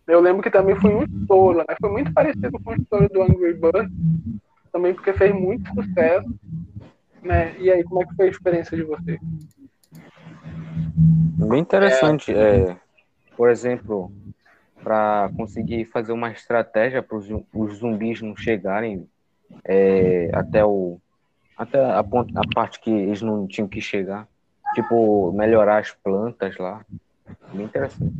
Eu 0.08 0.20
lembro 0.20 0.42
que 0.44 0.52
também 0.52 0.76
foi 0.76 0.94
um 0.94 1.04
estouro, 1.04 1.60
né? 1.60 1.76
Foi 1.80 1.90
muito 1.92 2.14
parecido 2.14 2.60
com 2.60 2.72
o 2.72 2.76
estouro 2.76 3.08
do 3.10 3.22
Angry 3.22 3.54
Birds, 3.54 3.92
também 4.72 4.94
porque 4.94 5.14
fez 5.14 5.34
muito 5.34 5.70
sucesso. 5.74 6.30
Né? 7.22 7.56
E 7.60 7.72
aí, 7.72 7.84
como 7.84 8.02
é 8.02 8.06
que 8.06 8.16
foi 8.16 8.28
a 8.28 8.32
experiência 8.32 8.76
de 8.76 8.84
você? 8.84 9.20
Bem 11.48 11.60
interessante. 11.60 12.34
É, 12.34 12.78
por 13.36 13.50
exemplo, 13.50 14.12
para 14.84 15.30
conseguir 15.36 15.86
fazer 15.86 16.12
uma 16.12 16.32
estratégia 16.32 17.04
para 17.04 17.18
os 17.18 17.78
zumbis 17.78 18.22
não 18.22 18.36
chegarem 18.36 19.08
é, 19.66 20.30
até 20.34 20.66
o 20.66 21.00
até 21.58 21.84
a, 21.84 22.04
ponta, 22.04 22.40
a 22.40 22.44
parte 22.56 22.80
que 22.80 22.90
eles 22.90 23.22
não 23.22 23.46
tinham 23.46 23.68
que 23.68 23.80
chegar, 23.80 24.28
tipo 24.74 25.32
melhorar 25.32 25.78
as 25.78 25.92
plantas 25.92 26.58
lá, 26.58 26.84
bem 27.54 27.66
interessante. 27.66 28.16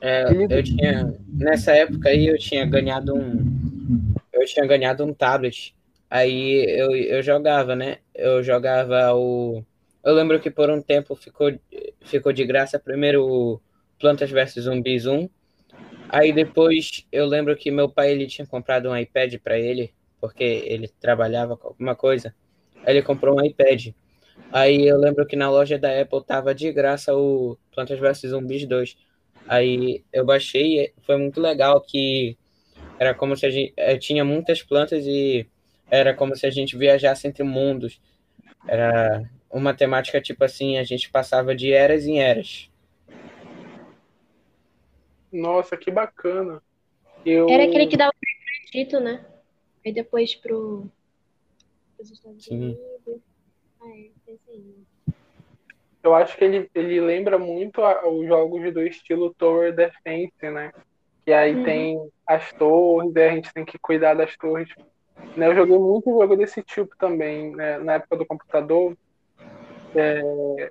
É, 0.00 0.24
eu 0.48 0.62
tinha 0.62 1.14
nessa 1.28 1.72
época 1.72 2.08
aí 2.08 2.26
eu 2.26 2.38
tinha 2.38 2.64
ganhado 2.64 3.14
um 3.14 4.14
eu 4.32 4.46
tinha 4.46 4.66
ganhado 4.66 5.04
um 5.04 5.12
tablet 5.12 5.74
aí 6.10 6.64
eu, 6.68 6.90
eu 6.96 7.22
jogava 7.22 7.76
né? 7.76 7.98
Eu 8.14 8.42
jogava 8.42 9.14
o 9.14 9.64
eu 10.04 10.14
lembro 10.14 10.40
que 10.40 10.50
por 10.50 10.70
um 10.70 10.82
tempo 10.82 11.14
ficou 11.16 11.52
ficou 12.02 12.32
de 12.32 12.44
graça 12.44 12.78
primeiro 12.78 13.24
o 13.26 13.60
Plantas 13.98 14.30
vs 14.30 14.64
Zumbis 14.64 15.06
1 15.06 15.28
aí 16.08 16.32
depois 16.32 17.06
eu 17.12 17.26
lembro 17.26 17.56
que 17.56 17.70
meu 17.70 17.88
pai 17.88 18.12
ele 18.12 18.26
tinha 18.26 18.46
comprado 18.46 18.90
um 18.90 18.96
iPad 18.96 19.36
para 19.42 19.58
ele 19.58 19.92
porque 20.20 20.44
ele 20.44 20.88
trabalhava 21.00 21.56
com 21.56 21.68
alguma 21.68 21.96
coisa. 21.96 22.34
Aí 22.84 22.94
ele 22.94 23.02
comprou 23.02 23.36
um 23.38 23.44
iPad. 23.44 23.88
Aí 24.52 24.86
eu 24.86 24.98
lembro 24.98 25.26
que 25.26 25.36
na 25.36 25.50
loja 25.50 25.78
da 25.78 26.00
Apple 26.00 26.24
tava 26.24 26.54
de 26.54 26.72
graça 26.72 27.14
o 27.14 27.56
Plantas 27.72 27.98
vs 27.98 28.30
Zumbis 28.30 28.66
2 28.66 28.96
Aí 29.48 30.04
eu 30.12 30.24
baixei, 30.24 30.92
foi 31.02 31.16
muito 31.16 31.40
legal 31.40 31.80
que 31.80 32.36
era 32.98 33.14
como 33.14 33.36
se 33.36 33.46
a 33.46 33.50
gente 33.50 33.72
eh, 33.76 33.98
tinha 33.98 34.24
muitas 34.24 34.62
plantas 34.62 35.06
e 35.06 35.48
era 35.90 36.14
como 36.14 36.36
se 36.36 36.46
a 36.46 36.50
gente 36.50 36.76
viajasse 36.76 37.26
entre 37.26 37.42
mundos. 37.42 38.00
Era 38.66 39.28
uma 39.50 39.74
temática 39.74 40.20
tipo 40.20 40.44
assim, 40.44 40.78
a 40.78 40.84
gente 40.84 41.10
passava 41.10 41.54
de 41.54 41.72
eras 41.72 42.06
em 42.06 42.20
eras. 42.20 42.70
Nossa, 45.32 45.76
que 45.76 45.90
bacana. 45.90 46.62
Eu... 47.24 47.48
Era 47.48 47.64
aquele 47.64 47.86
que 47.86 47.96
dava 47.96 48.12
pro 48.12 48.78
Egito, 48.78 49.00
né? 49.00 49.24
Aí 49.84 49.92
depois 49.92 50.34
pro 50.34 50.90
os 51.98 52.10
Estados 52.10 52.44
Sim. 52.44 52.56
Unidos. 52.56 53.20
Ah, 53.82 53.88
é, 54.28 54.40
eu 56.02 56.14
acho 56.14 56.36
que 56.36 56.44
ele, 56.44 56.70
ele 56.74 57.00
lembra 57.00 57.38
muito 57.38 57.82
a, 57.82 58.08
os 58.08 58.26
jogos 58.26 58.72
do 58.72 58.82
estilo 58.82 59.34
Tower 59.34 59.74
Defense, 59.74 60.32
né? 60.42 60.72
Que 61.24 61.32
aí 61.32 61.54
uhum. 61.54 61.64
tem 61.64 62.10
as 62.26 62.52
torres, 62.52 63.14
e 63.14 63.20
a 63.20 63.34
gente 63.34 63.52
tem 63.52 63.64
que 63.64 63.78
cuidar 63.78 64.14
das 64.14 64.34
torres. 64.36 64.68
Né? 65.36 65.48
Eu 65.48 65.54
joguei 65.54 65.78
muito 65.78 66.10
jogo 66.10 66.36
desse 66.36 66.62
tipo 66.62 66.96
também, 66.96 67.54
né? 67.54 67.78
na 67.78 67.94
época 67.94 68.16
do 68.16 68.26
computador. 68.26 68.96
É, 69.94 70.22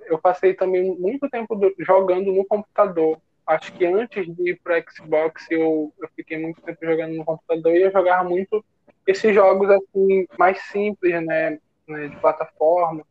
eu 0.06 0.18
passei 0.18 0.54
também 0.54 0.96
muito 0.98 1.28
tempo 1.28 1.54
do, 1.54 1.74
jogando 1.78 2.32
no 2.32 2.44
computador. 2.44 3.18
Acho 3.46 3.72
que 3.72 3.84
antes 3.84 4.26
de 4.34 4.50
ir 4.50 4.60
para 4.62 4.82
Xbox 4.88 5.46
eu, 5.50 5.92
eu 5.98 6.08
fiquei 6.14 6.38
muito 6.38 6.60
tempo 6.62 6.78
jogando 6.84 7.14
no 7.14 7.24
computador 7.24 7.74
e 7.74 7.82
eu 7.82 7.90
jogava 7.90 8.28
muito 8.28 8.64
esses 9.06 9.34
jogos 9.34 9.68
assim 9.68 10.26
mais 10.38 10.60
simples, 10.70 11.12
né, 11.24 11.58
né 11.88 12.08
de 12.08 12.16
plataforma. 12.16 13.04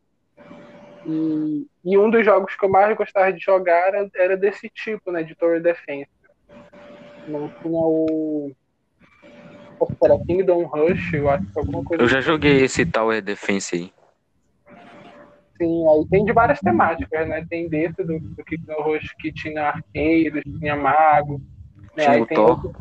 E, 1.06 1.66
e, 1.84 1.98
um 1.98 2.10
dos 2.10 2.24
jogos 2.24 2.54
que 2.56 2.64
eu 2.64 2.68
mais 2.68 2.96
gostava 2.96 3.32
de 3.32 3.38
jogar 3.38 3.88
era, 3.88 4.10
era 4.14 4.36
desse 4.36 4.68
tipo, 4.68 5.10
né, 5.10 5.22
de 5.22 5.34
Tower 5.34 5.60
Defense. 5.60 6.10
Não 7.26 7.48
tinha 7.48 7.80
o. 7.80 8.52
Era 10.02 10.18
Kingdom 10.24 10.64
Rush, 10.64 11.14
eu 11.14 11.30
acho 11.30 11.46
que 11.46 11.58
alguma 11.58 11.84
coisa. 11.84 12.02
Eu 12.02 12.08
já 12.08 12.18
assim. 12.18 12.26
joguei 12.26 12.62
esse 12.62 12.84
Tower 12.84 13.22
Defense 13.22 13.76
aí. 13.76 13.92
Sim, 15.56 15.88
aí 15.88 16.06
tem 16.10 16.24
de 16.24 16.32
várias 16.32 16.58
temáticas, 16.60 17.28
né? 17.28 17.46
Tem 17.48 17.68
desse 17.68 18.02
do, 18.02 18.18
do 18.18 18.44
Kingdom 18.44 18.82
Rush 18.82 19.14
que 19.18 19.32
tinha 19.32 19.68
arqueiros, 19.68 20.42
tinha 20.58 20.76
mago. 20.76 21.40
Né? 21.96 22.04
Tinha 22.04 22.10
aí 22.12 22.22
o 22.22 22.26
Thor. 22.26 22.72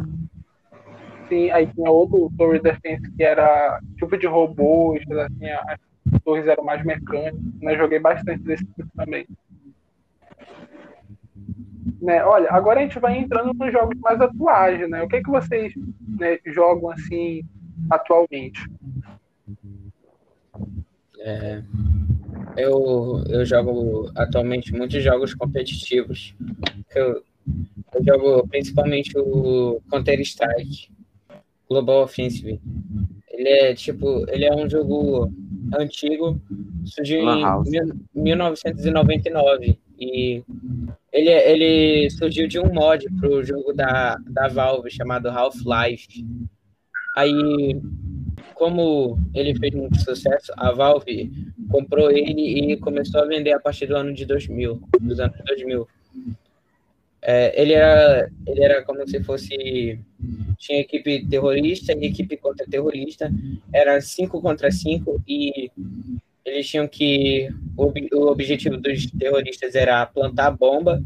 Sim, 1.28 1.52
aí 1.52 1.68
tinha 1.68 1.90
outro 1.90 2.32
Tower 2.38 2.62
Defense 2.62 3.12
que 3.12 3.24
era 3.24 3.80
tipo 3.98 4.18
de 4.18 4.26
robôs, 4.26 5.02
assim, 5.12 5.50
as 5.50 6.22
torres 6.24 6.48
eram 6.48 6.64
mais 6.64 6.84
mecânicas, 6.84 7.40
né? 7.62 7.78
Joguei 7.78 8.00
bastante 8.00 8.44
desse 8.44 8.66
tipo 8.66 8.90
também. 8.96 9.28
Né, 12.02 12.24
olha, 12.24 12.50
agora 12.52 12.80
a 12.80 12.84
gente 12.84 12.98
vai 13.00 13.18
entrando 13.18 13.54
nos 13.54 13.72
jogos 13.74 13.98
mais 14.00 14.22
atuais, 14.22 14.90
né? 14.90 15.04
O 15.04 15.08
que 15.08 15.18
é 15.18 15.24
que 15.24 15.30
vocês 15.30 15.74
né, 16.18 16.40
jogam 16.46 16.92
assim 16.92 17.42
atualmente? 17.90 18.62
É, 21.20 21.62
eu, 22.56 23.22
eu 23.28 23.46
jogo 23.46 24.10
atualmente 24.16 24.74
muitos 24.74 25.04
jogos 25.04 25.34
competitivos. 25.34 26.34
Eu, 26.96 27.22
eu 27.94 28.04
jogo 28.06 28.48
principalmente 28.48 29.12
o 29.18 29.82
Counter 29.90 30.22
Strike, 30.22 30.90
Global 31.70 32.04
Offensive. 32.04 32.62
Ele 33.30 33.50
é 33.50 33.74
tipo, 33.74 34.26
ele 34.30 34.46
é 34.46 34.56
um 34.56 34.70
jogo 34.70 35.32
antigo, 35.78 36.40
surgiu 36.86 37.22
em 37.22 37.44
1999 38.16 39.80
e 40.00 40.44
ele, 41.12 41.30
ele 41.30 42.10
surgiu 42.12 42.48
de 42.48 42.60
um 42.60 42.72
mod 42.74 43.06
para 43.20 43.30
o 43.30 43.44
jogo 43.44 43.74
da, 43.74 44.16
da 44.28 44.48
Valve 44.48 44.90
chamado 44.90 45.30
Half-Life. 45.30 46.26
Aí, 47.18 47.82
como 48.54 49.20
ele 49.34 49.58
fez 49.58 49.74
muito 49.74 50.00
sucesso, 50.00 50.54
a 50.56 50.72
Valve 50.72 51.32
comprou 51.70 52.10
ele 52.12 52.74
e 52.74 52.78
começou 52.78 53.22
a 53.22 53.26
vender 53.26 53.52
a 53.52 53.60
partir 53.60 53.88
do 53.88 53.96
ano 53.96 54.14
de 54.14 54.26
2000, 54.26 54.82
dos 55.02 55.20
anos 55.20 55.38
2000. 55.46 55.88
É, 57.22 57.62
ele, 57.62 57.74
era, 57.74 58.32
ele 58.48 58.64
era 58.64 58.84
como 58.84 59.06
se 59.08 59.22
fosse. 59.24 60.00
Tinha 60.58 60.80
equipe 60.80 61.26
terrorista 61.28 61.94
e 61.94 62.06
equipe 62.06 62.38
contra-terrorista. 62.38 63.30
Era 63.74 64.00
5 64.00 64.42
contra 64.42 64.72
5 64.72 65.22
e 65.28 65.70
eles 66.50 66.68
tinham 66.68 66.88
que. 66.88 67.50
O, 67.78 67.92
o 68.18 68.32
objetivo 68.32 68.78
dos 68.78 69.10
terroristas 69.12 69.76
era 69.76 70.06
plantar 70.06 70.52
bomba 70.52 71.02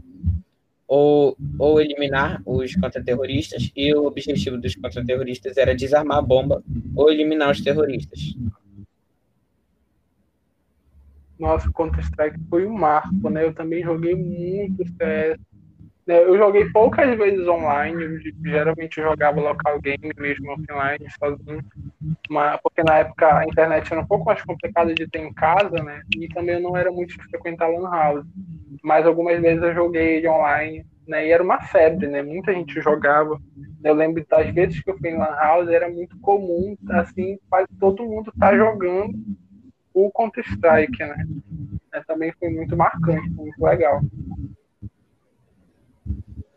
ou, 0.87 1.37
ou 1.57 1.79
eliminar 1.79 2.41
os 2.45 2.75
contra-terroristas, 2.75 3.71
e 3.75 3.93
o 3.93 4.05
objetivo 4.05 4.57
dos 4.57 4.75
contra-terroristas 4.75 5.57
era 5.57 5.75
desarmar 5.75 6.17
a 6.17 6.21
bomba 6.21 6.63
ou 6.95 7.11
eliminar 7.11 7.51
os 7.51 7.61
terroristas. 7.61 8.35
Nossa, 11.39 11.71
Counter-Strike 11.71 12.39
foi 12.49 12.65
um 12.65 12.73
marco, 12.73 13.29
né? 13.29 13.43
Eu 13.43 13.53
também 13.53 13.83
joguei 13.83 14.15
muito 14.15 14.85
CS 14.97 15.39
eu 16.07 16.37
joguei 16.37 16.69
poucas 16.71 17.17
vezes 17.17 17.47
online, 17.47 18.19
geralmente 18.43 19.01
jogava 19.01 19.39
local 19.39 19.79
game 19.79 20.11
mesmo 20.17 20.51
offline, 20.51 21.09
sozinho, 21.17 21.63
mas, 22.29 22.59
porque 22.61 22.83
na 22.83 22.99
época 22.99 23.37
a 23.37 23.45
internet 23.45 23.91
era 23.91 24.01
um 24.01 24.05
pouco 24.05 24.25
mais 24.25 24.41
complicada 24.43 24.93
de 24.93 25.07
ter 25.07 25.19
em 25.19 25.33
casa, 25.33 25.81
né? 25.83 26.01
E 26.17 26.27
também 26.29 26.55
eu 26.55 26.61
não 26.61 26.75
era 26.75 26.91
muito 26.91 27.17
de 27.17 27.23
frequentar 27.29 27.67
lan 27.67 27.89
house. 27.89 28.25
Mas 28.83 29.05
algumas 29.05 29.39
vezes 29.41 29.63
eu 29.63 29.73
joguei 29.73 30.27
online, 30.27 30.85
né? 31.07 31.27
E 31.27 31.31
era 31.31 31.43
uma 31.43 31.61
febre, 31.61 32.07
né? 32.07 32.21
Muita 32.21 32.53
gente 32.53 32.81
jogava. 32.81 33.39
Eu 33.83 33.93
lembro 33.93 34.25
das 34.29 34.53
vezes 34.53 34.81
que 34.81 34.89
eu 34.89 34.97
fui 34.97 35.09
em 35.09 35.17
lan 35.17 35.35
house, 35.35 35.69
era 35.69 35.89
muito 35.89 36.17
comum, 36.19 36.75
assim, 36.89 37.37
quase 37.49 37.67
todo 37.79 38.03
mundo 38.05 38.31
tá 38.39 38.55
jogando 38.55 39.13
o 39.93 40.11
Counter-Strike, 40.11 40.99
né? 40.99 41.25
É, 41.93 42.01
também 42.01 42.33
foi 42.39 42.49
muito 42.49 42.75
marcante, 42.75 43.29
muito 43.29 43.63
legal. 43.63 44.01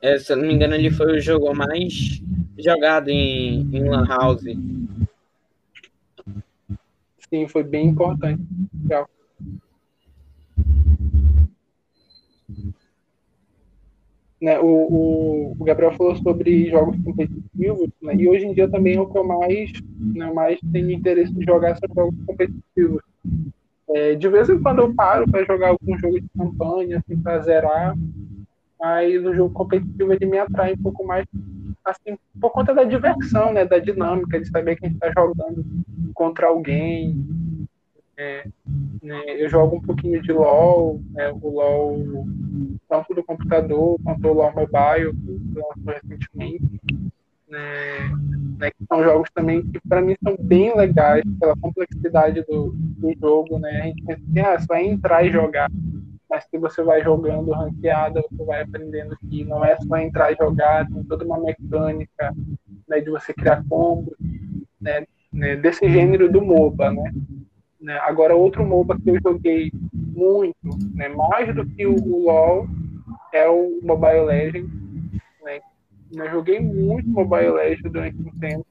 É, 0.06 0.20
se 0.20 0.32
eu 0.32 0.36
não 0.36 0.46
me 0.46 0.54
engano, 0.54 0.76
ele 0.76 0.88
foi 0.88 1.16
o 1.16 1.20
jogo 1.20 1.52
mais 1.52 2.22
jogado 2.56 3.08
em, 3.08 3.62
em 3.76 3.88
Lan 3.88 4.06
House. 4.06 4.44
Sim, 7.28 7.48
foi 7.48 7.64
bem 7.64 7.88
importante. 7.88 8.40
Legal. 8.84 9.10
Né, 14.40 14.60
o, 14.60 15.56
o, 15.58 15.64
Gabriel 15.64 15.90
falou 15.94 16.14
sobre 16.14 16.70
jogos 16.70 16.96
competitivos, 17.02 17.90
né, 18.00 18.14
e 18.14 18.28
hoje 18.28 18.46
em 18.46 18.54
dia 18.54 18.70
também 18.70 18.94
é 18.94 19.00
o 19.00 19.10
que 19.10 19.18
eu 19.18 19.24
mais, 19.24 19.72
né, 19.98 20.32
mais 20.32 20.60
tenho 20.70 20.92
interesse 20.92 21.32
em 21.32 21.42
jogar 21.42 21.76
são 21.78 21.92
jogos 21.92 22.14
competitivos. 22.24 23.02
É, 23.88 24.14
de 24.14 24.28
vez 24.28 24.48
em 24.48 24.62
quando 24.62 24.82
eu 24.82 24.94
paro 24.94 25.28
para 25.28 25.44
jogar 25.44 25.70
algum 25.70 25.98
jogo 25.98 26.20
de 26.20 26.28
campanha, 26.38 26.98
assim, 26.98 27.20
para 27.20 27.40
zerar, 27.40 27.96
mas 28.78 29.24
o 29.24 29.34
jogo 29.34 29.54
competitivo 29.54 30.12
ele 30.12 30.26
me 30.26 30.38
atrai 30.38 30.74
um 30.74 30.82
pouco 30.82 31.04
mais 31.04 31.26
assim 31.84 32.18
por 32.40 32.50
conta 32.50 32.74
da 32.74 32.84
diversão 32.84 33.52
né 33.52 33.64
da 33.64 33.78
dinâmica 33.78 34.40
de 34.40 34.48
saber 34.48 34.76
que 34.76 34.86
a 34.86 34.88
gente 34.88 34.96
está 34.96 35.12
jogando 35.12 35.64
contra 36.14 36.48
alguém 36.48 37.24
é, 38.16 38.46
Né? 39.02 39.22
Eu 39.36 39.48
jogo 39.48 39.76
um 39.76 39.80
pouquinho 39.80 40.22
de 40.22 40.32
LoL, 40.32 41.00
né? 41.10 41.30
o 41.30 41.48
LoL 41.48 42.26
tanto 42.88 43.14
do 43.14 43.22
computador 43.22 43.98
quanto 44.02 44.26
o 44.26 44.32
LoL 44.32 44.52
Mobile, 44.54 45.14
que 45.14 45.58
lançou 45.58 46.00
recentemente. 46.02 46.80
Né? 47.48 48.10
né? 48.58 48.70
Que 48.70 48.86
são 48.88 49.02
jogos 49.04 49.30
também 49.34 49.62
que 49.62 49.78
para 49.86 50.00
mim 50.00 50.16
são 50.24 50.34
bem 50.40 50.74
legais 50.74 51.22
pela 51.38 51.56
complexidade 51.56 52.42
do, 52.46 52.72
do 52.74 53.12
jogo. 53.20 53.58
Né? 53.58 53.80
A 53.82 53.86
gente 53.86 54.02
pensa 54.02 54.22
assim, 54.22 54.40
ah, 54.40 54.58
você 54.58 54.66
vai 54.66 54.84
entrar 54.86 55.24
e 55.24 55.30
jogar. 55.30 55.70
Mas 56.28 56.44
se 56.44 56.58
você 56.58 56.82
vai 56.82 57.02
jogando 57.02 57.52
ranqueada, 57.52 58.22
você 58.30 58.44
vai 58.44 58.62
aprendendo 58.62 59.16
que 59.28 59.44
não 59.44 59.64
é 59.64 59.76
só 59.76 59.96
entrar 59.96 60.32
e 60.32 60.36
jogar, 60.36 60.86
tem 60.88 61.04
toda 61.04 61.24
uma 61.24 61.38
mecânica 61.38 62.34
né, 62.88 63.00
de 63.00 63.10
você 63.10 63.32
criar 63.32 63.64
combos, 63.68 64.14
né, 64.80 65.06
né, 65.32 65.56
desse 65.56 65.88
gênero 65.88 66.30
do 66.30 66.42
MOBA, 66.42 66.90
né? 66.90 67.12
Né? 67.80 67.98
Agora, 67.98 68.34
outro 68.34 68.66
MOBA 68.66 68.98
que 68.98 69.10
eu 69.10 69.20
joguei 69.20 69.70
muito, 69.92 70.56
né, 70.94 71.08
mais 71.08 71.54
do 71.54 71.64
que 71.64 71.86
o, 71.86 71.94
o 71.94 72.24
LoL, 72.24 72.66
é 73.32 73.48
o 73.48 73.80
Mobile 73.82 74.24
Legends. 74.24 74.70
Né? 75.44 75.60
Eu 76.12 76.30
joguei 76.30 76.58
muito 76.58 77.08
Mobile 77.08 77.50
Legends 77.50 77.92
durante 77.92 78.16
um 78.16 78.30
tempo. 78.40 78.66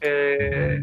É, 0.00 0.82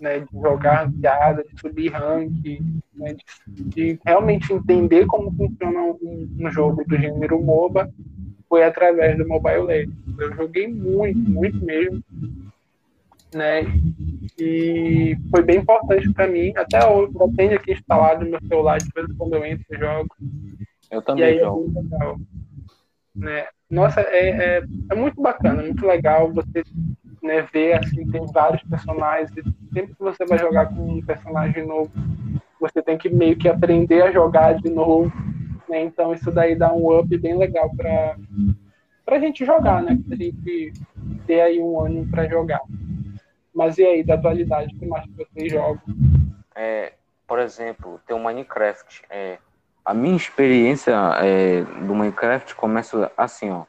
né, 0.00 0.20
de 0.20 0.26
jogar 0.32 0.90
piada, 0.90 1.44
de 1.44 1.60
subir 1.60 1.92
rank, 1.92 2.60
né, 2.94 3.14
de, 3.46 3.64
de, 3.64 4.00
realmente 4.04 4.52
entender 4.52 5.06
como 5.06 5.32
funciona 5.32 5.80
um, 5.80 6.28
um, 6.40 6.50
jogo 6.50 6.84
do 6.84 6.96
gênero 6.96 7.42
MOBA, 7.42 7.90
foi 8.48 8.64
através 8.64 9.16
do 9.16 9.28
Mobile 9.28 9.62
Legends. 9.62 10.18
Eu 10.18 10.34
joguei 10.34 10.66
muito, 10.66 11.30
muito 11.30 11.64
mesmo 11.64 12.02
né? 13.34 13.62
E 14.38 15.16
foi 15.30 15.42
bem 15.42 15.58
importante 15.58 16.12
para 16.12 16.26
mim. 16.26 16.52
Até 16.56 16.86
hoje 16.86 17.12
eu 17.18 17.32
tenho 17.36 17.54
aqui 17.56 17.72
instalado 17.72 18.24
no 18.24 18.32
meu 18.32 18.40
celular 18.48 18.78
de 18.78 18.88
vez 18.94 19.08
em 19.08 19.14
quando 19.14 19.34
eu 19.34 19.44
entro 19.44 19.64
e 19.70 19.78
jogo. 19.78 20.16
Eu 20.90 21.02
também 21.02 21.24
aí 21.24 21.38
jogo. 21.38 21.72
É 22.02 22.16
né? 23.14 23.46
Nossa, 23.70 24.00
é, 24.00 24.28
é, 24.28 24.64
é, 24.90 24.94
muito 24.94 25.20
bacana, 25.20 25.62
muito 25.62 25.86
legal 25.86 26.32
você 26.32 26.64
né, 27.22 27.46
ver 27.52 27.74
assim, 27.74 28.06
tem 28.10 28.24
vários 28.32 28.62
personagens. 28.62 29.30
E 29.36 29.42
sempre 29.72 29.94
que 29.94 30.02
você 30.02 30.24
vai 30.24 30.38
jogar 30.38 30.66
com 30.66 30.98
um 30.98 31.02
personagem 31.02 31.66
novo, 31.66 31.90
você 32.60 32.82
tem 32.82 32.98
que 32.98 33.08
meio 33.08 33.36
que 33.36 33.48
aprender 33.48 34.02
a 34.02 34.12
jogar 34.12 34.54
de 34.54 34.70
novo. 34.70 35.12
Né? 35.68 35.82
Então 35.82 36.12
isso 36.12 36.30
daí 36.30 36.54
dá 36.54 36.72
um 36.72 36.98
up 36.98 37.16
bem 37.18 37.36
legal 37.36 37.70
para 37.76 38.16
a 39.06 39.18
gente 39.18 39.44
jogar, 39.44 39.82
né? 39.82 39.98
Pra 40.06 40.16
gente 40.16 40.72
ter 41.26 41.40
aí 41.40 41.60
um 41.60 41.80
ânimo 41.80 42.10
para 42.10 42.28
jogar. 42.28 42.60
Mas 43.54 43.78
e 43.78 43.84
aí, 43.84 44.02
da 44.02 44.14
atualidade, 44.14 44.74
o 44.74 44.78
que 44.78 44.86
mais 44.86 45.04
vocês 45.16 45.52
jogam? 45.52 45.82
É, 46.54 46.92
por 47.26 47.38
exemplo, 47.38 48.00
tem 48.06 48.16
o 48.16 48.22
Minecraft. 48.22 49.02
É, 49.10 49.38
a 49.84 49.92
minha 49.92 50.16
experiência 50.16 50.94
é, 51.22 51.62
do 51.86 51.94
Minecraft 51.94 52.54
começa 52.54 53.10
assim, 53.16 53.50
ó. 53.50 53.64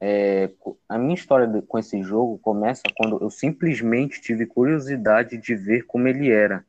É, 0.00 0.50
a 0.88 0.96
minha 0.96 1.14
história 1.14 1.46
com 1.66 1.78
esse 1.78 2.02
jogo 2.02 2.38
começa 2.38 2.82
quando 2.96 3.18
eu 3.20 3.30
simplesmente 3.30 4.20
tive 4.20 4.46
curiosidade 4.46 5.36
de 5.36 5.54
ver 5.54 5.84
como 5.86 6.06
ele 6.06 6.30
era. 6.30 6.64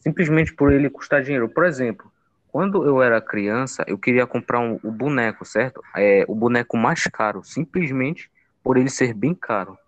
Simplesmente 0.00 0.52
por 0.52 0.72
ele 0.72 0.90
custar 0.90 1.22
dinheiro. 1.22 1.48
Por 1.48 1.64
exemplo, 1.64 2.10
quando 2.48 2.84
eu 2.84 3.02
era 3.02 3.20
criança, 3.20 3.84
eu 3.86 3.96
queria 3.96 4.26
comprar 4.26 4.60
um, 4.60 4.78
o 4.82 4.90
boneco, 4.90 5.44
certo? 5.44 5.80
É, 5.96 6.24
o 6.28 6.34
boneco 6.34 6.76
mais 6.76 7.04
caro, 7.04 7.42
simplesmente 7.44 8.30
por 8.62 8.76
ele 8.76 8.90
ser 8.90 9.14
bem 9.14 9.34
caro. 9.34 9.78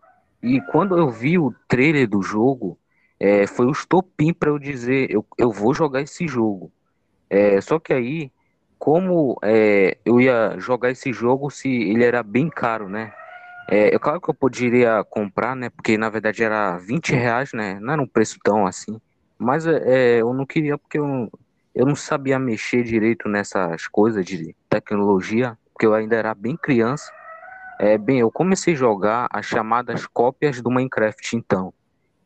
E 0.42 0.60
quando 0.60 0.96
eu 0.96 1.10
vi 1.10 1.38
o 1.38 1.54
trailer 1.68 2.08
do 2.08 2.22
jogo, 2.22 2.78
é, 3.18 3.46
foi 3.46 3.66
o 3.66 3.72
estopim 3.72 4.32
para 4.32 4.50
eu 4.50 4.58
dizer, 4.58 5.10
eu, 5.10 5.26
eu 5.38 5.50
vou 5.50 5.74
jogar 5.74 6.00
esse 6.02 6.26
jogo. 6.28 6.70
É, 7.28 7.60
só 7.60 7.78
que 7.78 7.92
aí, 7.92 8.30
como 8.84 9.38
é, 9.42 9.96
eu 10.04 10.20
ia 10.20 10.56
jogar 10.58 10.90
esse 10.90 11.10
jogo 11.10 11.48
se 11.48 11.70
ele 11.70 12.04
era 12.04 12.22
bem 12.22 12.50
caro, 12.50 12.86
né? 12.86 13.14
É, 13.66 13.94
é 13.94 13.98
claro 13.98 14.20
que 14.20 14.28
eu 14.28 14.34
poderia 14.34 15.02
comprar, 15.04 15.56
né? 15.56 15.70
Porque 15.70 15.96
na 15.96 16.10
verdade 16.10 16.44
era 16.44 16.76
20 16.76 17.14
reais, 17.14 17.54
né? 17.54 17.78
Não 17.80 17.94
era 17.94 18.02
um 18.02 18.06
preço 18.06 18.38
tão 18.44 18.66
assim. 18.66 19.00
Mas 19.38 19.66
é, 19.66 20.20
eu 20.20 20.34
não 20.34 20.44
queria 20.44 20.76
porque 20.76 20.98
eu, 20.98 21.30
eu 21.74 21.86
não 21.86 21.96
sabia 21.96 22.38
mexer 22.38 22.82
direito 22.82 23.26
nessas 23.26 23.88
coisas 23.88 24.22
de 24.22 24.54
tecnologia, 24.68 25.56
porque 25.72 25.86
eu 25.86 25.94
ainda 25.94 26.16
era 26.16 26.34
bem 26.34 26.54
criança. 26.54 27.10
É, 27.80 27.96
bem, 27.96 28.18
eu 28.18 28.30
comecei 28.30 28.74
a 28.74 28.76
jogar 28.76 29.28
as 29.32 29.46
chamadas 29.46 30.06
cópias 30.06 30.60
do 30.60 30.70
Minecraft, 30.70 31.34
então. 31.34 31.72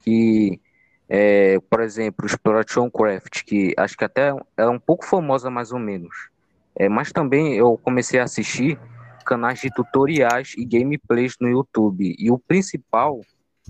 Que, 0.00 0.60
é, 1.08 1.60
por 1.70 1.80
exemplo, 1.82 2.26
Exploration 2.26 2.90
Craft, 2.90 3.44
que 3.44 3.72
acho 3.76 3.96
que 3.96 4.04
até 4.04 4.34
é 4.56 4.66
um 4.66 4.80
pouco 4.80 5.06
famosa 5.06 5.48
mais 5.48 5.70
ou 5.70 5.78
menos. 5.78 6.36
É, 6.78 6.88
mas 6.88 7.10
também 7.10 7.56
eu 7.56 7.76
comecei 7.76 8.20
a 8.20 8.24
assistir 8.24 8.78
canais 9.26 9.60
de 9.60 9.68
tutoriais 9.70 10.54
e 10.56 10.64
gameplays 10.64 11.34
no 11.40 11.48
YouTube. 11.48 12.14
E 12.16 12.30
o 12.30 12.38
principal, 12.38 13.20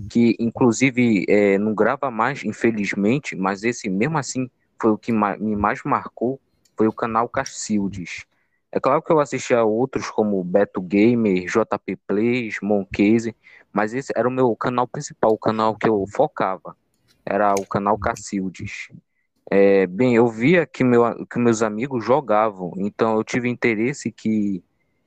que 0.09 0.35
inclusive 0.39 1.25
é, 1.27 1.57
não 1.57 1.73
grava 1.73 2.11
mais, 2.11 2.45
infelizmente, 2.45 3.35
mas 3.35 3.63
esse 3.63 3.89
mesmo 3.89 4.17
assim 4.17 4.49
foi 4.79 4.91
o 4.91 4.97
que 4.97 5.11
me 5.11 5.55
mais 5.55 5.83
marcou, 5.83 6.39
foi 6.77 6.87
o 6.87 6.93
canal 6.93 7.27
Cacildes. 7.27 8.25
É 8.71 8.79
claro 8.79 9.01
que 9.01 9.11
eu 9.11 9.19
assisti 9.19 9.53
a 9.53 9.63
outros 9.63 10.11
como 10.11 10.43
Beto 10.43 10.79
Gamer, 10.79 11.45
JP 11.45 11.97
Plays, 12.07 12.59
Moncase, 12.61 13.35
mas 13.73 13.93
esse 13.93 14.13
era 14.15 14.27
o 14.27 14.31
meu 14.31 14.55
canal 14.55 14.87
principal, 14.87 15.31
o 15.31 15.37
canal 15.37 15.75
que 15.75 15.89
eu 15.89 16.05
focava. 16.07 16.77
Era 17.25 17.53
o 17.55 17.65
canal 17.65 17.97
Cacildes. 17.97 18.89
É, 19.51 19.87
bem, 19.87 20.15
eu 20.15 20.27
via 20.27 20.65
que, 20.65 20.83
meu, 20.83 21.25
que 21.25 21.39
meus 21.39 21.63
amigos 21.63 22.05
jogavam, 22.05 22.73
então 22.77 23.15
eu 23.15 23.23
tive 23.23 23.49
interesse 23.49 24.11
que. 24.11 24.63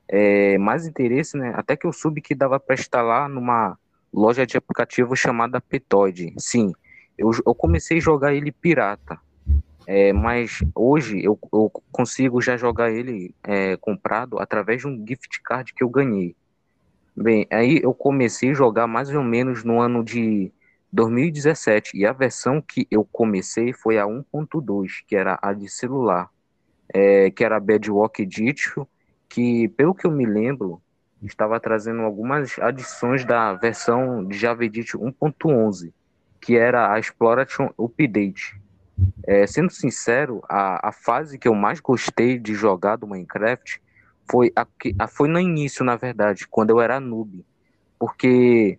É, 0.09 0.59
mais 0.59 0.87
interesse, 0.87 1.39
né? 1.39 1.53
Até 1.57 1.77
que 1.77 1.87
eu 1.87 1.93
soube 1.93 2.21
que 2.21 2.35
dava 2.35 2.61
para 2.61 2.75
instalar 2.75 3.29
numa 3.29 3.79
loja 4.13 4.45
de 4.45 4.57
aplicativo 4.57 5.17
chamada 5.17 5.61
Petoide. 5.61 6.35
Sim, 6.37 6.73
eu, 7.17 7.31
eu 7.47 7.55
comecei 7.55 7.97
a 7.97 8.01
jogar 8.01 8.35
ele 8.35 8.53
pirata. 8.53 9.19
É, 9.87 10.13
mas 10.13 10.63
hoje 10.75 11.25
eu, 11.25 11.39
eu, 11.53 11.71
consigo 11.91 12.41
já 12.41 12.57
jogar 12.57 12.91
ele 12.91 13.35
é, 13.43 13.77
comprado 13.77 14.39
através 14.39 14.83
de 14.83 14.87
um 14.87 15.05
gift 15.07 15.41
card 15.43 15.73
que 15.73 15.83
eu 15.83 15.89
ganhei. 15.89 16.37
Bem, 17.17 17.47
aí 17.51 17.81
eu 17.83 17.93
comecei 17.93 18.51
a 18.51 18.55
jogar 18.55 18.87
mais 18.87 19.13
ou 19.15 19.23
menos 19.23 19.65
no 19.65 19.81
ano 19.81 20.05
de 20.05 20.53
2017 20.93 21.97
e 21.97 22.05
a 22.05 22.13
versão 22.13 22.61
que 22.61 22.87
eu 22.91 23.05
comecei 23.05 23.73
foi 23.73 23.99
a 23.99 24.05
1.2, 24.05 25.03
que 25.07 25.17
era 25.17 25.39
a 25.41 25.53
de 25.53 25.69
celular, 25.69 26.29
é, 26.93 27.31
que 27.31 27.43
era 27.43 27.57
a 27.57 27.61
Bedwalk 27.61 28.21
Edition, 28.21 28.87
que 29.29 29.69
pelo 29.69 29.95
que 29.95 30.07
eu 30.07 30.11
me 30.11 30.27
lembro 30.27 30.83
estava 31.23 31.59
trazendo 31.59 32.03
algumas 32.03 32.59
adições 32.59 33.25
da 33.25 33.55
versão 33.55 34.25
de 34.25 34.37
Java 34.37 34.65
Edition 34.65 34.99
1.11, 34.99 35.93
que 36.41 36.57
era 36.57 36.93
a 36.93 36.99
Exploration 36.99 37.71
Update. 37.79 38.61
É, 39.27 39.47
sendo 39.47 39.71
sincero, 39.71 40.43
a, 40.49 40.89
a 40.89 40.93
fase 40.93 41.39
que 41.39 41.49
eu 41.49 41.55
mais 41.55 41.81
gostei 41.81 42.39
de 42.39 42.55
jogar 42.55 42.97
do 42.97 43.07
Minecraft 43.07 43.81
foi, 44.31 44.53
a, 44.55 44.67
a, 44.99 45.07
foi 45.07 45.29
no 45.29 45.39
início, 45.39 45.85
na 45.85 45.97
verdade, 45.97 46.47
quando 46.49 46.71
eu 46.71 46.81
era 46.81 47.01
noob. 47.01 47.45
Porque 47.99 48.79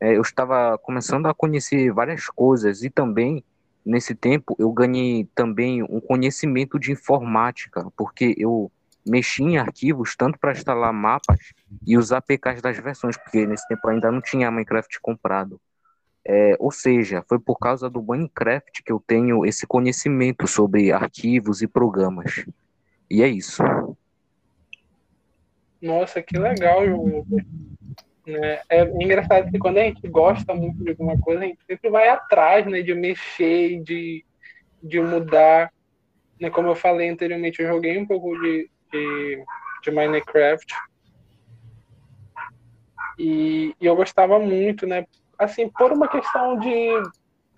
eu 0.00 0.22
estava 0.22 0.78
começando 0.78 1.26
a 1.26 1.34
conhecer 1.34 1.92
várias 1.92 2.26
coisas 2.26 2.82
e 2.82 2.90
também, 2.90 3.42
nesse 3.84 4.14
tempo, 4.14 4.56
eu 4.58 4.70
ganhei 4.72 5.28
também 5.34 5.82
um 5.82 6.00
conhecimento 6.00 6.78
de 6.78 6.92
informática, 6.92 7.86
porque 7.96 8.34
eu 8.38 8.70
mexi 9.06 9.42
em 9.42 9.56
arquivos 9.56 10.16
tanto 10.16 10.38
para 10.38 10.52
instalar 10.52 10.92
mapas 10.92 11.52
e 11.86 11.96
os 11.96 12.12
APKs 12.12 12.60
das 12.60 12.76
versões, 12.78 13.16
porque 13.16 13.46
nesse 13.46 13.66
tempo 13.68 13.88
ainda 13.88 14.10
não 14.10 14.20
tinha 14.20 14.50
Minecraft 14.50 15.00
comprado. 15.00 15.60
É, 16.28 16.56
ou 16.58 16.72
seja, 16.72 17.24
foi 17.28 17.38
por 17.38 17.56
causa 17.56 17.88
do 17.88 18.02
Minecraft 18.02 18.82
que 18.82 18.90
eu 18.90 19.00
tenho 19.06 19.46
esse 19.46 19.64
conhecimento 19.64 20.48
sobre 20.48 20.90
arquivos 20.90 21.62
e 21.62 21.68
programas. 21.68 22.44
E 23.08 23.22
é 23.22 23.28
isso. 23.28 23.62
Nossa, 25.80 26.20
que 26.20 26.36
legal, 26.36 26.84
João. 26.84 27.24
É, 28.26 28.62
é 28.68 28.82
engraçado 28.82 29.50
que 29.50 29.58
quando 29.58 29.78
a 29.78 29.82
gente 29.82 30.06
gosta 30.08 30.54
muito 30.54 30.82
de 30.82 30.90
alguma 30.90 31.18
coisa, 31.20 31.42
a 31.42 31.46
gente 31.46 31.60
sempre 31.66 31.90
vai 31.90 32.08
atrás 32.08 32.66
né, 32.66 32.82
de 32.82 32.94
mexer, 32.94 33.82
de, 33.82 34.24
de 34.82 35.00
mudar. 35.00 35.72
Né, 36.40 36.50
como 36.50 36.68
eu 36.68 36.74
falei 36.74 37.08
anteriormente, 37.08 37.62
eu 37.62 37.68
joguei 37.68 37.98
um 37.98 38.06
pouco 38.06 38.38
de, 38.40 38.68
de, 38.92 39.44
de 39.82 39.90
Minecraft. 39.90 40.74
E, 43.18 43.74
e, 43.80 43.86
eu 43.86 43.96
gostava 43.96 44.38
muito, 44.38 44.86
né? 44.86 45.06
assim, 45.38 45.68
por 45.68 45.92
uma 45.92 46.08
questão 46.08 46.58
de, 46.58 46.88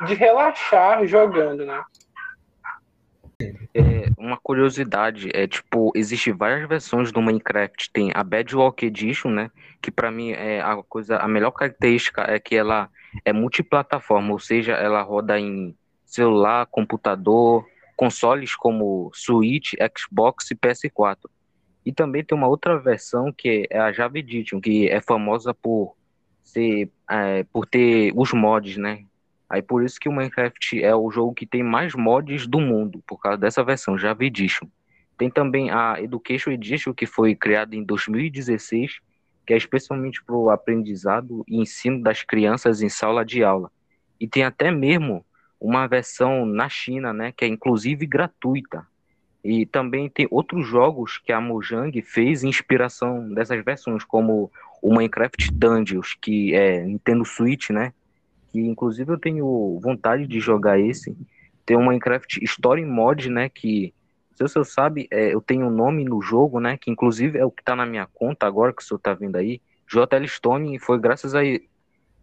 de 0.06 0.14
relaxar 0.14 1.06
jogando, 1.06 1.64
né? 1.64 1.82
É, 3.74 3.97
uma 4.18 4.36
curiosidade 4.36 5.30
é 5.32 5.46
tipo 5.46 5.92
existe 5.94 6.32
várias 6.32 6.68
versões 6.68 7.12
do 7.12 7.22
Minecraft 7.22 7.90
tem 7.92 8.10
a 8.14 8.24
Bedrock 8.24 8.84
Edition 8.84 9.30
né 9.30 9.50
que 9.80 9.90
para 9.90 10.10
mim 10.10 10.32
é 10.32 10.60
a 10.60 10.82
coisa 10.82 11.18
a 11.18 11.28
melhor 11.28 11.52
característica 11.52 12.22
é 12.22 12.38
que 12.38 12.56
ela 12.56 12.90
é 13.24 13.32
multiplataforma 13.32 14.32
ou 14.32 14.38
seja 14.38 14.72
ela 14.72 15.02
roda 15.02 15.38
em 15.38 15.74
celular 16.04 16.66
computador 16.66 17.64
consoles 17.98 18.54
como 18.54 19.10
Switch, 19.12 19.72
Xbox 19.98 20.52
e 20.52 20.54
PS4. 20.54 21.28
E 21.84 21.92
também 21.92 22.22
tem 22.22 22.38
uma 22.38 22.46
outra 22.46 22.78
versão 22.78 23.32
que 23.36 23.66
é 23.68 23.80
a 23.80 23.90
Java 23.90 24.18
Edition, 24.18 24.60
que 24.60 24.88
é 24.88 25.00
famosa 25.00 25.52
por 25.52 25.96
ser 26.44 26.88
é, 27.10 27.42
por 27.52 27.66
ter 27.66 28.12
os 28.14 28.32
mods, 28.32 28.76
né? 28.76 29.04
Aí 29.48 29.62
por 29.62 29.82
isso 29.82 29.98
que 29.98 30.08
o 30.08 30.12
Minecraft 30.12 30.82
é 30.82 30.94
o 30.94 31.10
jogo 31.10 31.34
que 31.34 31.46
tem 31.46 31.62
mais 31.62 31.94
mods 31.94 32.46
do 32.46 32.60
mundo, 32.60 33.02
por 33.06 33.18
causa 33.18 33.38
dessa 33.38 33.64
versão 33.64 33.96
Java 33.96 34.24
Edition. 34.24 34.66
Tem 35.16 35.30
também 35.30 35.70
a 35.70 35.96
Education 36.00 36.50
Edition, 36.50 36.92
que 36.92 37.06
foi 37.06 37.34
criada 37.34 37.74
em 37.74 37.82
2016, 37.82 39.00
que 39.46 39.54
é 39.54 39.56
especialmente 39.56 40.22
para 40.22 40.36
o 40.36 40.50
aprendizado 40.50 41.44
e 41.48 41.56
ensino 41.60 42.02
das 42.02 42.22
crianças 42.22 42.82
em 42.82 42.88
sala 42.88 43.24
de 43.24 43.42
aula. 43.42 43.70
E 44.20 44.28
tem 44.28 44.44
até 44.44 44.70
mesmo 44.70 45.24
uma 45.60 45.86
versão 45.86 46.44
na 46.44 46.68
China, 46.68 47.12
né, 47.12 47.32
que 47.32 47.44
é 47.44 47.48
inclusive 47.48 48.06
gratuita. 48.06 48.86
E 49.42 49.64
também 49.64 50.08
tem 50.08 50.28
outros 50.30 50.66
jogos 50.66 51.18
que 51.18 51.32
a 51.32 51.40
Mojang 51.40 52.00
fez 52.02 52.44
inspiração 52.44 53.32
dessas 53.32 53.64
versões, 53.64 54.04
como 54.04 54.50
o 54.82 54.94
Minecraft 54.94 55.50
Dungeons, 55.52 56.14
que 56.20 56.54
é 56.54 56.84
Nintendo 56.84 57.24
Switch, 57.24 57.70
né? 57.70 57.92
Que 58.62 58.68
inclusive 58.68 59.12
eu 59.12 59.18
tenho 59.18 59.78
vontade 59.80 60.26
de 60.26 60.40
jogar 60.40 60.78
esse. 60.78 61.16
Tem 61.64 61.76
o 61.76 61.84
Minecraft 61.84 62.42
Story 62.44 62.84
Mod, 62.84 63.30
né? 63.30 63.48
Que, 63.48 63.94
se 64.34 64.42
o 64.42 64.48
senhor 64.48 64.64
sabe, 64.64 65.06
é, 65.10 65.32
eu 65.34 65.40
tenho 65.40 65.66
um 65.66 65.70
nome 65.70 66.04
no 66.04 66.20
jogo, 66.20 66.60
né? 66.60 66.76
Que 66.76 66.90
inclusive 66.90 67.38
é 67.38 67.44
o 67.44 67.50
que 67.50 67.62
tá 67.62 67.76
na 67.76 67.86
minha 67.86 68.06
conta 68.06 68.46
agora, 68.46 68.72
que 68.72 68.82
o 68.82 68.84
senhor 68.84 68.98
tá 68.98 69.14
vendo 69.14 69.36
aí. 69.36 69.60
JL 69.86 70.26
Stone, 70.26 70.78
foi 70.78 70.98
graças 70.98 71.34
a. 71.34 71.40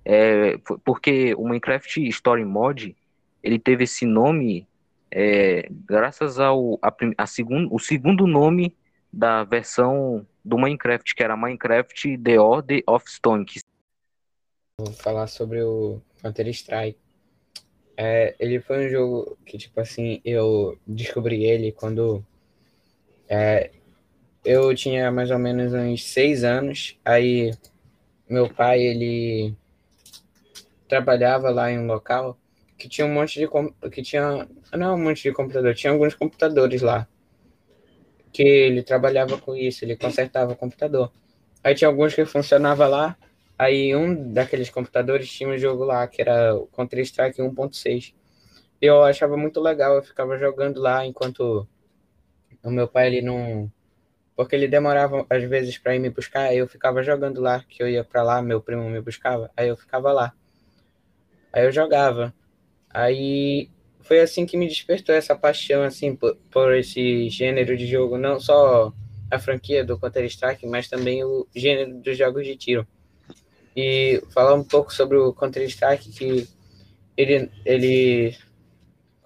É, 0.08 0.58
porque 0.84 1.34
o 1.36 1.48
Minecraft 1.48 2.08
Story 2.10 2.46
Mod 2.46 2.96
ele 3.42 3.58
teve 3.58 3.86
esse 3.86 4.06
nome 4.06 4.68
é, 5.12 5.68
graças 5.88 6.40
ao 6.40 6.78
a, 6.82 6.94
a 7.18 7.26
segundo, 7.26 7.74
o 7.74 7.80
segundo 7.80 8.28
nome 8.28 8.76
da 9.12 9.44
versão 9.44 10.28
do 10.44 10.58
Minecraft, 10.58 11.16
que 11.16 11.24
era 11.24 11.38
Minecraft 11.38 12.18
The 12.18 12.40
Order 12.40 12.84
of 12.86 13.10
Stone. 13.10 13.46
Que... 13.46 13.62
Vou 14.78 14.92
falar 14.92 15.28
sobre 15.28 15.64
o 15.64 16.02
Counter 16.22 16.48
Strike. 16.50 17.00
É, 17.96 18.36
ele 18.38 18.60
foi 18.60 18.86
um 18.86 18.90
jogo 18.90 19.38
que, 19.46 19.58
tipo 19.58 19.80
assim, 19.80 20.20
eu 20.26 20.78
descobri 20.86 21.46
ele 21.46 21.72
quando 21.72 22.22
é, 23.30 23.72
eu 24.44 24.76
tinha 24.76 25.10
mais 25.12 25.32
ou 25.32 25.40
menos 25.40 25.74
uns 25.74 26.04
seis 26.04 26.44
anos. 26.44 27.00
Aí 27.06 27.54
meu 28.30 28.54
pai, 28.54 28.82
ele 28.82 29.56
trabalhava 30.90 31.50
lá 31.52 31.72
em 31.72 31.80
um 31.80 31.88
local 31.88 32.38
que 32.78 32.90
tinha 32.90 33.08
um 33.08 33.14
monte 33.14 33.40
de 33.40 33.48
que 33.90 34.02
tinha 34.02 34.46
não 34.74 34.96
um 34.96 35.02
monte 35.02 35.24
de 35.24 35.32
computador, 35.32 35.74
tinha 35.74 35.94
alguns 35.94 36.14
computadores 36.14 36.82
lá 36.82 37.08
que 38.34 38.44
ele 38.44 38.84
trabalhava 38.84 39.38
com 39.38 39.56
isso, 39.56 39.86
ele 39.86 39.96
consertava 39.96 40.52
o 40.52 40.56
computador. 40.58 41.10
Aí 41.64 41.74
tinha 41.74 41.88
alguns 41.88 42.14
que 42.14 42.26
funcionava 42.26 42.86
lá, 42.86 43.18
aí 43.58 43.96
um 43.96 44.34
daqueles 44.34 44.70
computadores 44.70 45.32
tinha 45.32 45.50
um 45.50 45.58
jogo 45.58 45.84
lá 45.84 46.08
que 46.08 46.22
era 46.22 46.56
o 46.56 46.68
Counter 46.68 47.00
Strike 47.00 47.42
1.6. 47.42 48.14
Eu 48.82 49.04
achava 49.04 49.38
muito 49.38 49.62
legal, 49.62 49.96
eu 49.96 50.04
ficava 50.04 50.38
jogando 50.38 50.80
lá 50.82 51.06
enquanto 51.06 51.68
o 52.64 52.72
meu 52.72 52.88
pai 52.88 53.08
ele 53.08 53.22
não 53.22 53.72
porque 54.36 54.56
ele 54.56 54.68
demorava 54.68 55.26
às 55.30 55.44
vezes 55.44 55.78
para 55.78 55.96
ir 55.96 56.00
me 56.00 56.10
buscar, 56.10 56.54
eu 56.54 56.68
ficava 56.68 57.02
jogando 57.02 57.42
lá, 57.42 57.64
que 57.70 57.82
eu 57.82 57.88
ia 57.90 58.04
para 58.04 58.22
lá, 58.22 58.42
meu 58.42 58.62
primo 58.62 58.90
me 58.90 59.02
buscava, 59.02 59.50
aí 59.56 59.70
eu 59.70 59.78
ficava 59.78 60.12
lá. 60.12 60.34
Aí 61.54 61.66
eu 61.66 61.72
jogava. 61.72 62.34
Aí 62.90 63.70
foi 64.02 64.20
assim 64.20 64.46
que 64.46 64.58
me 64.58 64.68
despertou 64.68 65.16
essa 65.16 65.36
paixão 65.36 65.84
assim 65.84 66.16
por, 66.16 66.36
por 66.52 66.74
esse 66.76 67.30
gênero 67.30 67.78
de 67.78 67.88
jogo, 67.88 68.18
não 68.18 68.40
só 68.40 68.94
a 69.32 69.40
franquia 69.40 69.84
do 69.84 69.98
Counter 69.98 70.26
Strike, 70.26 70.68
mas 70.68 70.90
também 70.90 71.24
o 71.24 71.48
gênero 71.56 72.00
dos 72.02 72.18
jogos 72.18 72.46
de 72.46 72.56
tiro. 72.58 72.88
E 73.76 74.24
falar 74.34 74.54
um 74.56 74.64
pouco 74.64 74.94
sobre 74.94 75.18
o 75.18 75.36
Strike 75.68 76.12
que 76.12 76.48
ele 77.18 77.52
ele 77.66 78.38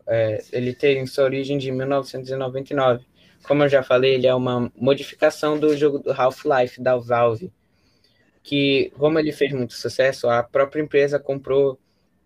é, 0.07 0.43
ele 0.51 0.73
tem 0.73 1.05
sua 1.05 1.25
origem 1.25 1.57
de 1.57 1.71
1999. 1.71 3.05
Como 3.43 3.63
eu 3.63 3.69
já 3.69 3.83
falei, 3.83 4.15
ele 4.15 4.27
é 4.27 4.33
uma 4.33 4.71
modificação 4.75 5.57
do 5.59 5.77
jogo 5.77 5.99
do 5.99 6.11
Half-Life 6.11 6.81
da 6.81 6.97
Valve, 6.97 7.53
que 8.43 8.91
como 8.97 9.19
ele 9.19 9.31
fez 9.31 9.53
muito 9.53 9.73
sucesso, 9.75 10.27
a 10.27 10.41
própria 10.43 10.81
empresa 10.81 11.19
comprou 11.19 11.79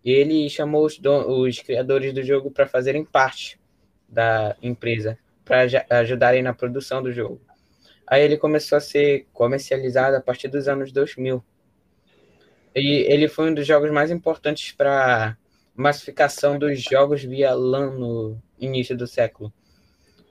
e 0.04 0.10
ele 0.10 0.48
chamou 0.48 0.84
os, 0.84 0.98
os 1.28 1.60
criadores 1.60 2.12
do 2.12 2.22
jogo 2.22 2.50
para 2.50 2.66
fazerem 2.66 3.04
parte 3.04 3.60
da 4.08 4.56
empresa, 4.62 5.18
para 5.44 5.66
ajudarem 5.90 6.42
na 6.42 6.54
produção 6.54 7.02
do 7.02 7.12
jogo. 7.12 7.40
Aí 8.06 8.22
ele 8.22 8.36
começou 8.36 8.76
a 8.76 8.80
ser 8.80 9.26
comercializado 9.32 10.16
a 10.16 10.20
partir 10.20 10.48
dos 10.48 10.68
anos 10.68 10.92
2000. 10.92 11.42
E 12.74 13.06
ele 13.08 13.28
foi 13.28 13.50
um 13.50 13.54
dos 13.54 13.66
jogos 13.66 13.90
mais 13.90 14.10
importantes 14.10 14.72
para 14.72 15.36
massificação 15.74 16.58
dos 16.58 16.82
jogos 16.82 17.22
via 17.22 17.54
LAN 17.54 17.90
no 17.92 18.38
início 18.58 18.96
do 18.96 19.06
século. 19.06 19.52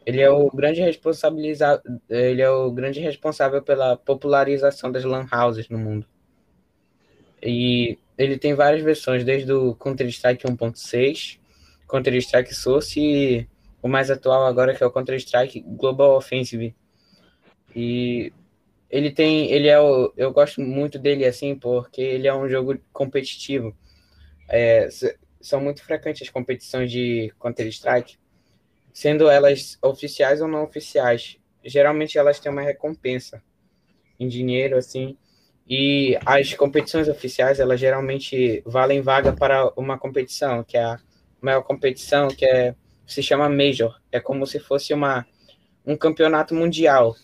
Ele 0.05 0.21
é 0.21 0.29
o 0.29 0.49
grande 0.49 0.81
responsabilizado, 0.81 1.81
ele 2.09 2.41
é 2.41 2.49
o 2.49 2.69
grande 2.71 2.99
responsável 2.99 3.61
pela 3.61 3.95
popularização 3.95 4.91
das 4.91 5.05
LAN 5.05 5.25
houses 5.31 5.69
no 5.69 5.77
mundo. 5.77 6.05
E 7.41 7.97
ele 8.17 8.37
tem 8.37 8.53
várias 8.53 8.81
versões, 8.81 9.23
desde 9.23 9.51
o 9.51 9.75
Counter-Strike 9.75 10.45
1.6, 10.45 11.39
Counter-Strike 11.87 12.53
Source 12.53 12.99
e 12.99 13.47
o 13.81 13.87
mais 13.87 14.09
atual 14.09 14.45
agora 14.45 14.73
que 14.73 14.83
é 14.83 14.85
o 14.85 14.91
Counter-Strike 14.91 15.61
Global 15.61 16.15
Offensive. 16.15 16.75
E 17.75 18.31
ele 18.93 19.09
tem, 19.09 19.51
ele 19.51 19.67
é 19.67 19.79
o, 19.79 20.13
eu 20.15 20.31
gosto 20.31 20.61
muito 20.61 20.99
dele 20.99 21.25
assim 21.25 21.55
porque 21.55 21.99
ele 21.99 22.27
é 22.27 22.33
um 22.33 22.47
jogo 22.47 22.77
competitivo. 22.93 23.75
É, 24.47 24.87
são 25.41 25.59
muito 25.59 25.83
frequentes 25.83 26.21
as 26.21 26.29
competições 26.29 26.91
de 26.91 27.33
Counter-Strike, 27.39 28.17
sendo 28.93 29.27
elas 29.27 29.79
oficiais 29.81 30.41
ou 30.41 30.47
não 30.47 30.63
oficiais. 30.63 31.37
Geralmente 31.65 32.19
elas 32.19 32.39
têm 32.39 32.51
uma 32.51 32.61
recompensa 32.61 33.41
em 34.19 34.27
dinheiro 34.27 34.77
assim 34.77 35.17
e 35.67 36.15
as 36.23 36.53
competições 36.53 37.07
oficiais, 37.07 37.59
elas 37.59 37.79
geralmente 37.79 38.61
valem 38.63 39.01
vaga 39.01 39.33
para 39.33 39.71
uma 39.75 39.97
competição, 39.97 40.63
que 40.63 40.77
é 40.77 40.83
a 40.83 40.99
maior 41.41 41.63
competição, 41.63 42.27
que 42.27 42.45
é, 42.45 42.75
se 43.07 43.23
chama 43.23 43.49
Major. 43.49 43.99
É 44.11 44.19
como 44.19 44.45
se 44.45 44.59
fosse 44.59 44.93
uma, 44.93 45.25
um 45.83 45.97
campeonato 45.97 46.53
mundial. 46.53 47.15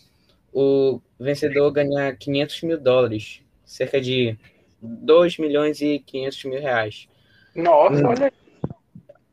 O 0.53 1.01
vencedor 1.19 1.71
ganha 1.71 2.15
500 2.15 2.61
mil 2.63 2.79
dólares, 2.79 3.41
cerca 3.65 3.99
de 4.01 4.37
2 4.81 5.37
milhões 5.37 5.81
e 5.81 5.99
500 5.99 6.43
mil 6.45 6.61
reais. 6.61 7.07
Nossa, 7.55 8.07
olha 8.07 8.33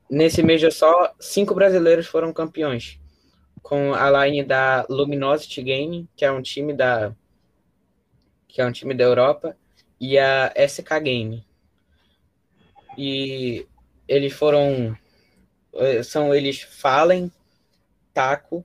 Nesse 0.09 0.41
Major 0.43 0.71
só, 0.71 1.12
cinco 1.19 1.53
brasileiros 1.55 2.07
foram 2.07 2.33
campeões. 2.33 2.99
Com 3.61 3.93
a 3.93 4.27
line 4.27 4.45
da 4.45 4.87
Luminosity 4.89 5.62
Game, 5.62 6.09
que 6.17 6.25
é 6.25 6.31
um 6.31 6.41
time 6.41 6.73
da 6.73 7.12
que 8.49 8.62
é 8.62 8.64
um 8.64 8.73
time 8.73 8.95
da 8.95 9.05
Europa, 9.05 9.57
e 10.01 10.19
a 10.19 10.53
SK 10.57 11.01
Game. 11.03 11.45
E 12.97 13.67
eles 14.09 14.33
foram. 14.33 14.97
Eh, 15.75 16.03
são 16.03 16.35
eles 16.35 16.62
Fallen, 16.62 17.31
Taco, 18.14 18.64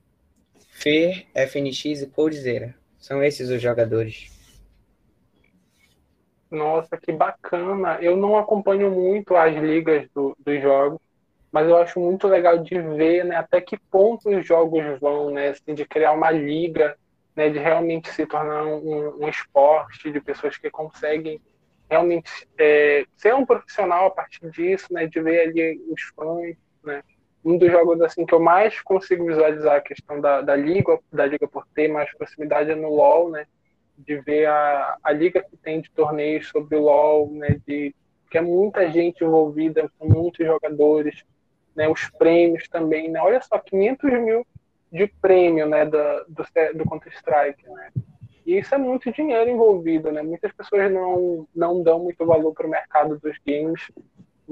Fer, 0.82 1.26
FNX 1.32 2.02
e 2.02 2.06
Coldzera. 2.08 2.74
São 2.98 3.22
esses 3.22 3.48
os 3.48 3.62
jogadores. 3.62 4.32
Nossa, 6.50 6.96
que 6.96 7.12
bacana. 7.12 7.98
Eu 8.02 8.16
não 8.16 8.36
acompanho 8.36 8.90
muito 8.90 9.36
as 9.36 9.54
ligas 9.54 10.08
do, 10.12 10.36
dos 10.44 10.60
jogos, 10.60 10.98
mas 11.52 11.68
eu 11.68 11.76
acho 11.76 12.00
muito 12.00 12.26
legal 12.26 12.58
de 12.58 12.80
ver 12.80 13.24
né, 13.24 13.36
até 13.36 13.60
que 13.60 13.78
ponto 13.78 14.28
os 14.28 14.44
jogos 14.44 14.98
vão, 15.00 15.30
né? 15.30 15.50
Assim, 15.50 15.72
de 15.72 15.86
criar 15.86 16.12
uma 16.12 16.32
liga 16.32 16.98
né, 17.36 17.48
de 17.48 17.60
realmente 17.60 18.10
se 18.10 18.26
tornar 18.26 18.64
um, 18.64 19.22
um 19.24 19.28
esporte, 19.28 20.10
de 20.10 20.20
pessoas 20.20 20.58
que 20.58 20.68
conseguem 20.68 21.40
realmente 21.88 22.48
é, 22.58 23.04
ser 23.16 23.34
um 23.34 23.46
profissional 23.46 24.06
a 24.06 24.10
partir 24.10 24.50
disso, 24.50 24.92
né, 24.92 25.06
de 25.06 25.20
ver 25.20 25.48
ali 25.48 25.80
os 25.88 26.02
fãs, 26.14 26.56
né. 26.82 27.02
Um 27.44 27.58
dos 27.58 27.70
jogos 27.70 28.00
assim 28.00 28.24
que 28.24 28.34
eu 28.34 28.40
mais 28.40 28.80
consigo 28.80 29.26
visualizar 29.26 29.76
a 29.76 29.80
questão 29.80 30.20
da, 30.20 30.40
da 30.40 30.54
liga, 30.54 30.98
da 31.12 31.26
liga 31.26 31.48
por 31.48 31.66
ter 31.74 31.88
mais 31.88 32.12
proximidade 32.14 32.70
é 32.70 32.74
no 32.74 32.94
LoL, 32.94 33.30
né, 33.30 33.46
de 33.98 34.16
ver 34.20 34.46
a, 34.46 34.96
a 35.02 35.12
liga 35.12 35.42
que 35.42 35.56
tem 35.56 35.80
de 35.80 35.90
torneios 35.90 36.48
sobre 36.48 36.76
o 36.76 36.82
LoL, 36.82 37.30
né, 37.32 37.60
de 37.66 37.94
que 38.30 38.38
é 38.38 38.40
muita 38.40 38.90
gente 38.90 39.22
envolvida, 39.22 39.90
com 39.98 40.08
muitos 40.08 40.46
jogadores, 40.46 41.22
né, 41.74 41.88
os 41.88 42.08
prêmios 42.10 42.68
também, 42.68 43.10
né, 43.10 43.20
olha 43.20 43.40
só, 43.42 43.58
500 43.58 44.10
mil 44.20 44.46
de 44.92 45.06
prêmio 45.06 45.66
né, 45.66 45.86
do, 45.86 45.98
do, 46.28 46.44
do 46.74 46.84
Counter-Strike. 46.84 47.66
Né? 47.66 47.90
E 48.44 48.58
isso 48.58 48.74
é 48.74 48.78
muito 48.78 49.10
dinheiro 49.10 49.48
envolvido. 49.50 50.12
Né? 50.12 50.22
Muitas 50.22 50.52
pessoas 50.52 50.92
não, 50.92 51.48
não 51.54 51.82
dão 51.82 51.98
muito 52.00 52.24
valor 52.26 52.52
para 52.52 52.66
o 52.66 52.70
mercado 52.70 53.18
dos 53.18 53.36
games, 53.46 53.90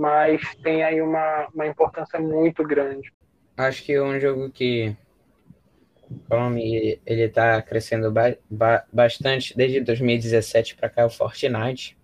mas 0.00 0.40
tem 0.62 0.82
aí 0.82 1.02
uma, 1.02 1.46
uma 1.54 1.66
importância 1.66 2.18
muito 2.18 2.64
grande. 2.64 3.12
acho 3.54 3.84
que 3.84 3.92
é 3.92 4.02
um 4.02 4.18
jogo 4.18 4.50
que 4.50 4.96
nome 6.28 6.98
ele 7.04 7.22
está 7.24 7.60
crescendo 7.60 8.10
ba 8.10 8.34
ba 8.50 8.82
bastante 8.90 9.54
desde 9.54 9.82
2017 9.82 10.74
para 10.74 10.88
cá 10.88 11.04
o 11.04 11.10
Fortnite. 11.10 11.98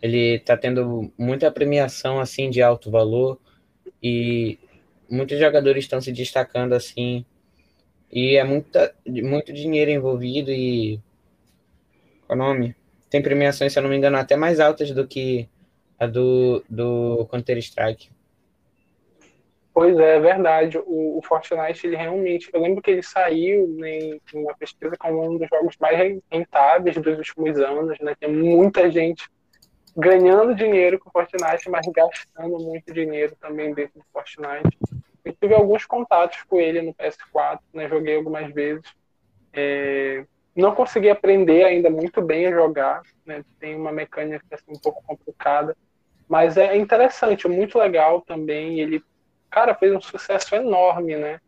Ele 0.00 0.36
está 0.36 0.56
tendo 0.56 1.12
muita 1.18 1.52
premiação 1.52 2.18
assim 2.18 2.48
de 2.48 2.62
alto 2.62 2.90
valor 2.90 3.38
e 4.02 4.58
muitos 5.08 5.38
jogadores 5.38 5.84
estão 5.84 6.00
se 6.00 6.12
destacando 6.12 6.72
assim 6.72 7.26
e 8.10 8.36
é 8.36 8.42
muita, 8.42 8.94
muito 9.06 9.52
dinheiro 9.52 9.90
envolvido 9.90 10.50
e 10.50 10.98
qual 12.26 12.38
nome? 12.38 12.74
Tem 13.10 13.20
premiações, 13.20 13.74
se 13.74 13.78
eu 13.78 13.82
não 13.82 13.90
me 13.90 13.98
engano, 13.98 14.16
até 14.16 14.34
mais 14.34 14.58
altas 14.58 14.90
do 14.92 15.06
que 15.06 15.46
a 16.02 16.06
do, 16.06 16.64
do 16.68 17.26
Counter-Strike. 17.30 18.10
Pois 19.74 19.98
é, 19.98 20.16
é 20.16 20.20
verdade. 20.20 20.78
O, 20.78 21.18
o, 21.18 21.22
Fortnite, 21.22 21.86
ele 21.86 21.96
realmente. 21.96 22.50
Eu 22.52 22.60
lembro 22.60 22.82
que 22.82 22.90
ele 22.90 23.02
saiu 23.02 23.68
né, 23.68 23.90
em 23.98 24.20
uma 24.34 24.54
pesquisa 24.54 24.96
como 24.98 25.22
um 25.24 25.38
dos 25.38 25.48
jogos 25.48 25.76
mais 25.80 26.20
rentáveis 26.30 26.96
dos 26.96 27.18
últimos 27.18 27.58
anos, 27.58 27.98
né? 28.00 28.14
Tem 28.18 28.30
muita 28.30 28.90
gente 28.90 29.30
ganhando 29.96 30.54
dinheiro 30.54 30.98
com 30.98 31.10
Fortnite, 31.10 31.70
mas 31.70 31.86
gastando 31.94 32.58
muito 32.58 32.92
dinheiro 32.92 33.34
também 33.40 33.72
dentro 33.72 33.98
do 33.98 34.04
Fortnite. 34.12 34.76
Eu 35.24 35.32
tive 35.40 35.54
alguns 35.54 35.86
contatos 35.86 36.42
com 36.42 36.60
ele 36.60 36.82
no 36.82 36.94
PS4, 36.94 37.60
né? 37.72 37.88
Joguei 37.88 38.16
algumas 38.16 38.52
vezes. 38.52 38.84
É... 39.52 40.24
Não 40.54 40.74
consegui 40.74 41.08
aprender 41.08 41.64
ainda 41.64 41.88
muito 41.88 42.20
bem 42.20 42.46
a 42.46 42.50
jogar, 42.50 43.02
né? 43.24 43.42
Tem 43.58 43.74
uma 43.74 43.90
mecânica 43.90 44.44
assim, 44.50 44.72
um 44.72 44.78
pouco 44.78 45.02
complicada, 45.06 45.74
mas 46.32 46.56
é 46.56 46.74
interessante, 46.74 47.46
muito 47.46 47.78
legal 47.78 48.22
também. 48.22 48.80
Ele 48.80 49.04
cara, 49.50 49.74
fez 49.74 49.92
um 49.92 50.00
sucesso 50.00 50.54
enorme, 50.54 51.14
né? 51.14 51.38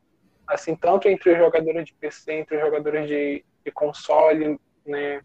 Assim, 0.47 0.76
tanto 0.76 1.09
entre 1.09 1.32
os 1.32 1.39
jogadores 1.39 1.87
de 1.87 1.95
PC, 1.95 2.35
entre 2.35 2.57
os 2.59 2.62
jogadores 2.62 3.09
de, 3.09 3.43
de 3.64 3.72
console, 3.72 4.61
né? 4.85 5.22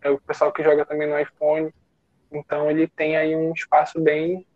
É 0.00 0.08
o 0.08 0.18
pessoal 0.18 0.50
que 0.50 0.62
joga 0.62 0.86
também 0.86 1.06
no 1.06 1.20
iPhone. 1.20 1.70
Então 2.32 2.70
ele 2.70 2.88
tem 2.88 3.14
aí 3.14 3.36
um 3.36 3.52
espaço 3.52 4.00
bem, 4.00 4.46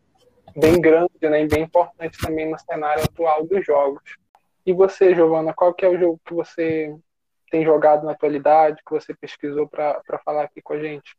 bem 0.57 0.81
grande, 0.81 1.11
né? 1.21 1.43
E 1.43 1.47
bem 1.47 1.65
importante 1.65 2.17
também 2.19 2.51
no 2.51 2.59
cenário 2.59 3.05
atual 3.05 3.47
dos 3.47 3.67
jogos. 3.67 4.17
E 4.65 4.73
você, 4.73 5.15
Giovana, 5.15 5.53
qual 5.53 5.75
que 5.75 5.85
é 5.85 5.91
o 5.91 5.99
jogo 5.99 6.19
que 6.25 6.33
você 6.33 6.97
tem 7.51 7.67
jogado 7.67 8.07
na 8.07 8.13
atualidade, 8.13 8.81
que 8.83 8.93
você 8.93 9.13
pesquisou 9.13 9.69
para 9.69 10.01
falar 10.25 10.45
aqui 10.45 10.63
com 10.63 10.73
a 10.73 10.79
gente? 10.79 11.15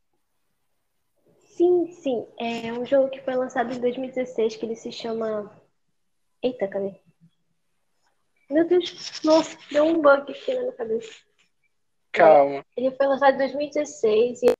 Sim, 1.59 1.91
sim. 1.91 2.25
É 2.39 2.71
um 2.71 2.85
jogo 2.85 3.09
que 3.09 3.19
foi 3.19 3.35
lançado 3.35 3.73
em 3.73 3.81
2016 3.81 4.55
que 4.55 4.65
ele 4.65 4.77
se 4.77 4.93
chama 4.93 5.51
Eita, 6.41 6.69
cadê? 6.69 6.95
Meu 8.49 8.65
Deus, 8.65 9.21
nossa, 9.25 9.57
deu 9.69 9.83
um 9.83 10.01
bug 10.01 10.31
aqui 10.31 10.53
na 10.53 10.61
minha 10.61 10.71
cabeça. 10.71 11.13
Calma. 12.13 12.65
Ele 12.77 12.91
foi 12.91 13.07
lançado 13.07 13.33
em 13.33 13.39
2016 13.39 14.43
e 14.43 14.53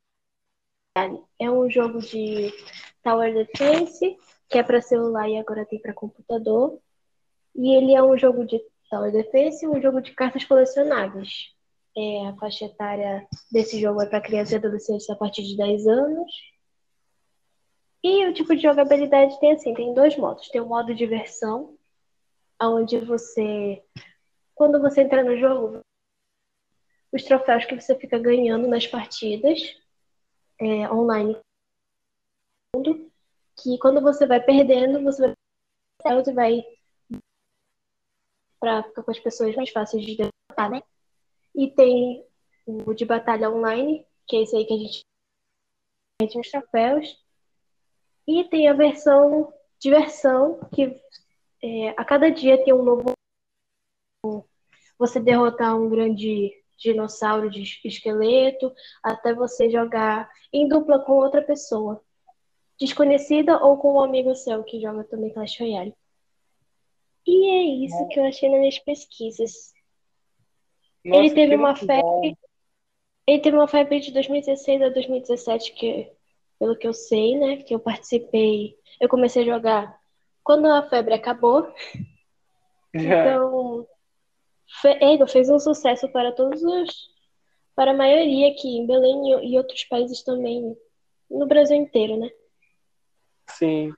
é 1.39 1.49
um 1.49 1.69
jogo 1.69 1.99
de 1.99 2.51
Tower 3.01 3.33
Defense, 3.33 4.17
que 4.49 4.57
é 4.57 4.63
para 4.63 4.81
celular 4.81 5.29
e 5.29 5.37
agora 5.37 5.65
tem 5.65 5.79
para 5.79 5.93
computador. 5.93 6.81
E 7.55 7.77
ele 7.77 7.93
é 7.93 8.03
um 8.03 8.17
jogo 8.17 8.45
de 8.45 8.61
Tower 8.89 9.09
Defense 9.09 9.63
e 9.63 9.69
um 9.69 9.81
jogo 9.81 10.01
de 10.01 10.11
cartas 10.11 10.43
colecionáveis. 10.43 11.55
É, 11.97 12.27
a 12.27 12.35
faixa 12.35 12.65
etária 12.65 13.25
desse 13.49 13.79
jogo 13.79 14.01
é 14.01 14.05
para 14.05 14.19
crianças 14.19 14.51
e 14.51 14.55
adolescentes 14.57 15.09
a 15.09 15.15
partir 15.15 15.43
de 15.43 15.55
10 15.55 15.87
anos. 15.87 16.48
E 18.03 18.25
o 18.27 18.33
tipo 18.33 18.55
de 18.55 18.61
jogabilidade 18.61 19.39
tem 19.39 19.53
assim, 19.53 19.73
tem 19.73 19.93
dois 19.93 20.15
modos. 20.17 20.49
Tem 20.49 20.61
o 20.61 20.65
modo 20.65 20.95
diversão, 20.95 21.77
onde 22.61 22.97
você, 22.99 23.83
quando 24.55 24.79
você 24.79 25.01
entra 25.01 25.23
no 25.23 25.37
jogo, 25.37 25.81
os 27.11 27.23
troféus 27.23 27.65
que 27.65 27.79
você 27.79 27.95
fica 27.95 28.17
ganhando 28.17 28.67
nas 28.67 28.87
partidas 28.87 29.59
é, 30.59 30.91
online, 30.91 31.37
que 33.57 33.77
quando 33.79 34.01
você 34.01 34.25
vai 34.25 34.39
perdendo, 34.41 35.03
você 35.03 35.33
vai, 36.03 36.23
vai 36.33 36.63
para 38.59 38.83
ficar 38.83 39.03
com 39.03 39.11
as 39.11 39.19
pessoas 39.19 39.55
mais 39.55 39.69
fáceis 39.69 40.05
de 40.05 40.15
derrotar, 40.17 40.69
né? 40.69 40.83
E 41.55 41.71
tem 41.71 42.25
o 42.65 42.93
de 42.93 43.05
batalha 43.05 43.49
online, 43.49 44.05
que 44.27 44.35
é 44.35 44.43
esse 44.43 44.55
aí 44.55 44.65
que 44.65 44.73
a 44.73 44.77
gente 44.77 45.05
tem 46.19 46.41
os 46.41 46.51
troféus. 46.51 47.28
E 48.29 48.43
tem 48.43 48.67
a 48.67 48.73
versão 48.73 49.51
diversão, 49.79 50.59
que 50.71 50.95
é, 51.63 51.89
a 51.97 52.05
cada 52.05 52.29
dia 52.29 52.63
tem 52.63 52.71
um 52.71 52.83
novo. 52.83 53.15
Você 54.99 55.19
derrotar 55.19 55.75
um 55.75 55.89
grande 55.89 56.53
dinossauro 56.77 57.49
de 57.49 57.63
esqueleto, 57.83 58.71
até 59.01 59.33
você 59.33 59.67
jogar 59.71 60.29
em 60.53 60.67
dupla 60.67 60.99
com 60.99 61.13
outra 61.13 61.41
pessoa. 61.41 62.03
Desconhecida 62.79 63.65
ou 63.65 63.79
com 63.79 63.93
um 63.93 64.01
amigo 64.01 64.35
seu 64.35 64.63
que 64.63 64.79
joga 64.79 65.03
também 65.05 65.33
Clash 65.33 65.59
Royale. 65.59 65.95
E 67.25 67.49
é 67.49 67.63
isso 67.83 68.07
que 68.09 68.19
eu 68.19 68.25
achei 68.25 68.47
nas 68.47 68.59
minhas 68.59 68.77
pesquisas. 68.77 69.73
Nossa, 71.03 71.19
ele 71.19 71.33
teve 71.33 71.55
uma 71.55 71.75
febre. 71.75 72.03
Bom. 72.03 72.35
Ele 73.25 73.41
teve 73.41 73.57
uma 73.57 73.67
febre 73.67 73.99
de 73.99 74.11
2016 74.11 74.83
a 74.83 74.89
2017 74.89 75.73
que 75.73 76.18
pelo 76.59 76.75
que 76.75 76.87
eu 76.87 76.93
sei, 76.93 77.37
né? 77.37 77.57
Que 77.57 77.73
eu 77.73 77.79
participei, 77.79 78.77
eu 78.99 79.07
comecei 79.07 79.43
a 79.43 79.55
jogar 79.55 79.99
quando 80.43 80.67
a 80.67 80.87
febre 80.87 81.13
acabou. 81.13 81.71
Então, 82.91 83.87
fe, 84.81 84.97
fez 85.27 85.47
um 85.47 85.59
sucesso 85.59 86.09
para 86.09 86.31
todos 86.31 86.63
os, 86.63 87.11
para 87.75 87.91
a 87.91 87.93
maioria 87.93 88.49
aqui 88.49 88.67
em 88.67 88.87
Belém 88.87 89.31
e, 89.31 89.51
e 89.51 89.57
outros 89.59 89.83
países 89.83 90.23
também, 90.23 90.75
no 91.29 91.45
Brasil 91.45 91.77
inteiro, 91.77 92.17
né? 92.17 92.31
Sim. 93.47 93.93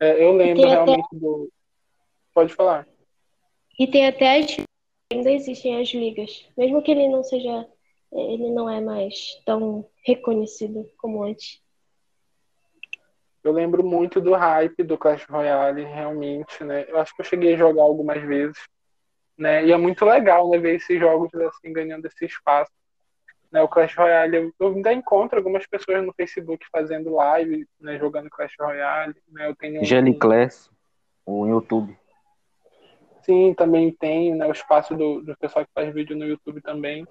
É, 0.00 0.24
eu 0.24 0.32
lembro 0.32 0.66
realmente 0.66 1.04
até... 1.04 1.16
do. 1.16 1.52
Pode 2.32 2.54
falar. 2.54 2.88
E 3.78 3.86
tem 3.86 4.06
até 4.06 4.38
as. 4.38 4.56
Ainda 5.12 5.30
existem 5.30 5.80
as 5.80 5.88
ligas. 5.88 6.48
Mesmo 6.56 6.82
que 6.82 6.90
ele 6.90 7.08
não 7.08 7.22
seja. 7.22 7.68
Ele 8.12 8.50
não 8.50 8.70
é 8.70 8.80
mais 8.80 9.40
tão 9.44 9.88
reconhecido 10.04 10.88
como 10.96 11.24
antes. 11.24 11.60
Eu 13.44 13.52
lembro 13.52 13.84
muito 13.84 14.22
do 14.22 14.32
hype 14.32 14.82
do 14.82 14.96
Clash 14.96 15.26
Royale, 15.28 15.84
realmente, 15.84 16.64
né? 16.64 16.86
Eu 16.88 16.98
acho 16.98 17.14
que 17.14 17.20
eu 17.20 17.26
cheguei 17.26 17.52
a 17.52 17.58
jogar 17.58 17.82
algumas 17.82 18.22
vezes, 18.22 18.56
né? 19.36 19.66
E 19.66 19.70
é 19.70 19.76
muito 19.76 20.02
legal, 20.06 20.48
né, 20.48 20.56
ver 20.56 20.76
esses 20.76 20.98
jogos 20.98 21.30
assim 21.34 21.70
ganhando 21.70 22.06
esse 22.06 22.24
espaço. 22.24 22.72
Né, 23.52 23.60
o 23.60 23.68
Clash 23.68 23.94
Royale, 23.94 24.52
eu 24.58 24.68
ainda 24.68 24.92
encontro 24.92 25.38
algumas 25.38 25.64
pessoas 25.66 26.04
no 26.04 26.12
Facebook 26.14 26.66
fazendo 26.72 27.14
live, 27.14 27.68
né, 27.78 27.98
jogando 27.98 28.30
Clash 28.30 28.54
Royale, 28.58 29.14
né? 29.28 29.46
Eu 29.46 29.54
tenho 29.54 29.84
Jelly 29.84 30.14
Class, 30.14 30.70
o 31.26 31.46
YouTube. 31.46 31.96
Sim, 33.20 33.54
também 33.54 33.92
tem, 33.92 34.34
né, 34.34 34.46
o 34.46 34.52
espaço 34.52 34.96
do, 34.96 35.20
do 35.20 35.36
pessoal 35.36 35.66
que 35.66 35.70
faz 35.74 35.92
vídeo 35.92 36.16
no 36.16 36.24
YouTube 36.24 36.62
também. 36.62 37.06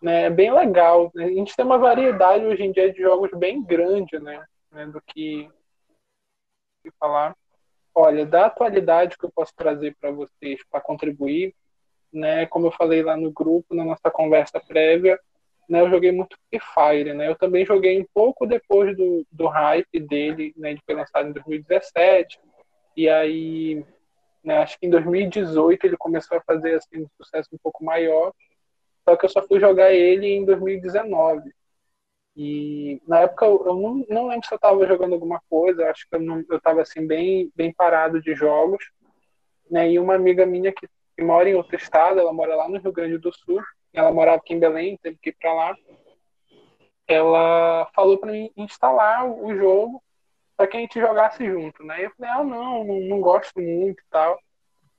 Né, 0.00 0.22
é 0.22 0.30
bem 0.30 0.50
legal. 0.50 1.12
Né? 1.14 1.26
A 1.26 1.28
gente 1.28 1.54
tem 1.54 1.64
uma 1.64 1.78
variedade 1.78 2.44
hoje 2.46 2.62
em 2.62 2.72
dia 2.72 2.90
de 2.90 3.02
jogos 3.02 3.30
bem 3.34 3.62
grande, 3.62 4.18
né? 4.18 4.42
né 4.72 4.86
do 4.86 5.00
que 5.06 5.48
e 6.88 6.98
falar, 6.98 7.36
olha, 7.94 8.24
da 8.26 8.46
atualidade 8.46 9.16
que 9.16 9.24
eu 9.24 9.32
posso 9.34 9.52
trazer 9.54 9.96
para 10.00 10.10
vocês 10.10 10.60
para 10.70 10.80
contribuir, 10.80 11.54
né? 12.12 12.46
Como 12.46 12.66
eu 12.66 12.72
falei 12.72 13.02
lá 13.02 13.16
no 13.16 13.30
grupo, 13.30 13.74
na 13.74 13.84
nossa 13.84 14.10
conversa 14.10 14.60
prévia, 14.60 15.18
né? 15.68 15.80
Eu 15.80 15.90
joguei 15.90 16.10
muito 16.12 16.36
Free 16.48 16.60
Fire, 16.74 17.14
né? 17.14 17.28
Eu 17.28 17.36
também 17.36 17.64
joguei 17.66 18.00
um 18.00 18.06
pouco 18.14 18.46
depois 18.46 18.96
do, 18.96 19.26
do 19.30 19.46
hype 19.46 20.00
dele, 20.00 20.54
né? 20.56 20.74
De 20.74 20.82
foi 20.84 20.94
lançado 20.94 21.28
em 21.28 21.32
2017 21.32 22.40
e 22.96 23.08
aí, 23.08 23.84
né? 24.42 24.58
Acho 24.58 24.78
que 24.78 24.86
em 24.86 24.90
2018 24.90 25.84
ele 25.84 25.96
começou 25.96 26.38
a 26.38 26.42
fazer 26.42 26.74
assim 26.76 27.02
um 27.02 27.08
sucesso 27.20 27.48
um 27.52 27.58
pouco 27.62 27.84
maior. 27.84 28.32
Só 29.08 29.16
que 29.16 29.24
eu 29.24 29.30
só 29.30 29.42
fui 29.42 29.60
jogar 29.60 29.92
ele 29.92 30.26
em 30.26 30.44
2019. 30.44 31.50
E 32.40 33.02
na 33.04 33.22
época 33.22 33.46
eu 33.46 33.74
não, 33.74 34.06
não 34.08 34.28
lembro 34.28 34.46
se 34.46 34.54
eu 34.54 34.56
estava 34.56 34.86
jogando 34.86 35.14
alguma 35.14 35.42
coisa, 35.50 35.90
acho 35.90 36.08
que 36.08 36.14
eu 36.14 36.56
estava 36.56 36.82
assim 36.82 37.04
bem, 37.04 37.50
bem 37.56 37.74
parado 37.74 38.22
de 38.22 38.32
jogos. 38.32 38.92
Né? 39.68 39.90
E 39.90 39.98
uma 39.98 40.14
amiga 40.14 40.46
minha 40.46 40.72
que, 40.72 40.86
que, 41.16 41.24
mora 41.24 41.50
em 41.50 41.56
outro 41.56 41.74
estado, 41.74 42.20
ela 42.20 42.32
mora 42.32 42.54
lá 42.54 42.68
no 42.68 42.78
Rio 42.78 42.92
Grande 42.92 43.18
do 43.18 43.32
Sul, 43.32 43.60
ela 43.92 44.12
morava 44.12 44.36
aqui 44.36 44.54
em 44.54 44.60
Belém, 44.60 44.96
teve 45.02 45.18
que 45.20 45.30
ir 45.30 45.36
para 45.36 45.52
lá. 45.52 45.76
Ela 47.08 47.90
falou 47.92 48.16
para 48.18 48.30
mim 48.30 48.52
instalar 48.56 49.28
o 49.28 49.52
jogo 49.56 50.00
para 50.56 50.68
que 50.68 50.76
a 50.76 50.80
gente 50.80 51.00
jogasse 51.00 51.44
junto, 51.44 51.82
né? 51.82 52.04
Eu 52.04 52.12
falei, 52.16 52.30
ah, 52.30 52.44
não, 52.44 52.84
não, 52.84 53.00
não 53.00 53.20
gosto 53.20 53.60
muito 53.60 54.00
e 54.00 54.06
tal. 54.10 54.38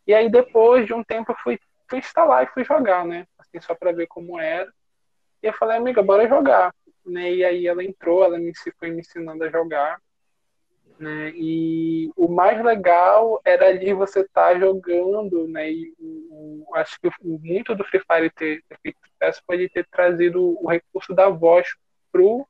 E 0.06 0.14
aí 0.14 0.30
depois 0.30 0.86
de 0.86 0.94
um 0.94 1.06
tempo 1.06 1.32
eu 1.32 1.38
fui, 1.38 1.58
fui 1.90 2.00
instalar 2.00 2.44
e 2.44 2.48
fui 2.48 2.66
jogar, 2.66 3.06
né? 3.06 3.26
Assim, 3.38 3.62
só 3.62 3.74
para 3.74 3.94
ver 3.94 4.08
como 4.08 4.38
era. 4.38 4.70
E 5.42 5.48
eu 5.48 5.54
falei, 5.54 5.78
amiga, 5.78 6.04
bora 6.04 6.28
jogar 6.28 6.74
né? 7.10 7.34
E 7.34 7.44
aí 7.44 7.68
ela 7.68 7.84
entrou, 7.84 8.24
ela 8.24 8.38
me 8.38 8.52
foi 8.78 8.92
me 8.92 9.02
ensinando 9.02 9.44
a 9.44 9.50
jogar. 9.50 10.02
Né? 11.00 11.32
E 11.34 12.12
o 12.16 12.28
mais 12.28 12.62
legal 12.64 13.40
era 13.46 13.68
ali 13.68 13.94
você 13.94 14.20
estar 14.22 14.54
tá 14.54 14.60
jogando, 14.60 15.48
né? 15.48 15.72
E 15.72 15.94
o, 15.98 16.66
o, 16.70 16.76
acho 16.76 17.00
que 17.00 17.10
muito 17.22 17.74
do 17.74 17.86
Free 17.86 18.02
Fire 18.02 18.30
ter, 18.32 18.62
ter 18.68 18.78
feito 18.82 19.00
sucesso 19.08 19.42
foi 19.46 19.70
ter 19.70 19.88
trazido 19.88 20.58
o 20.62 20.68
recurso 20.68 21.14
da 21.14 21.30
voz 21.30 21.68
pro 22.12 22.46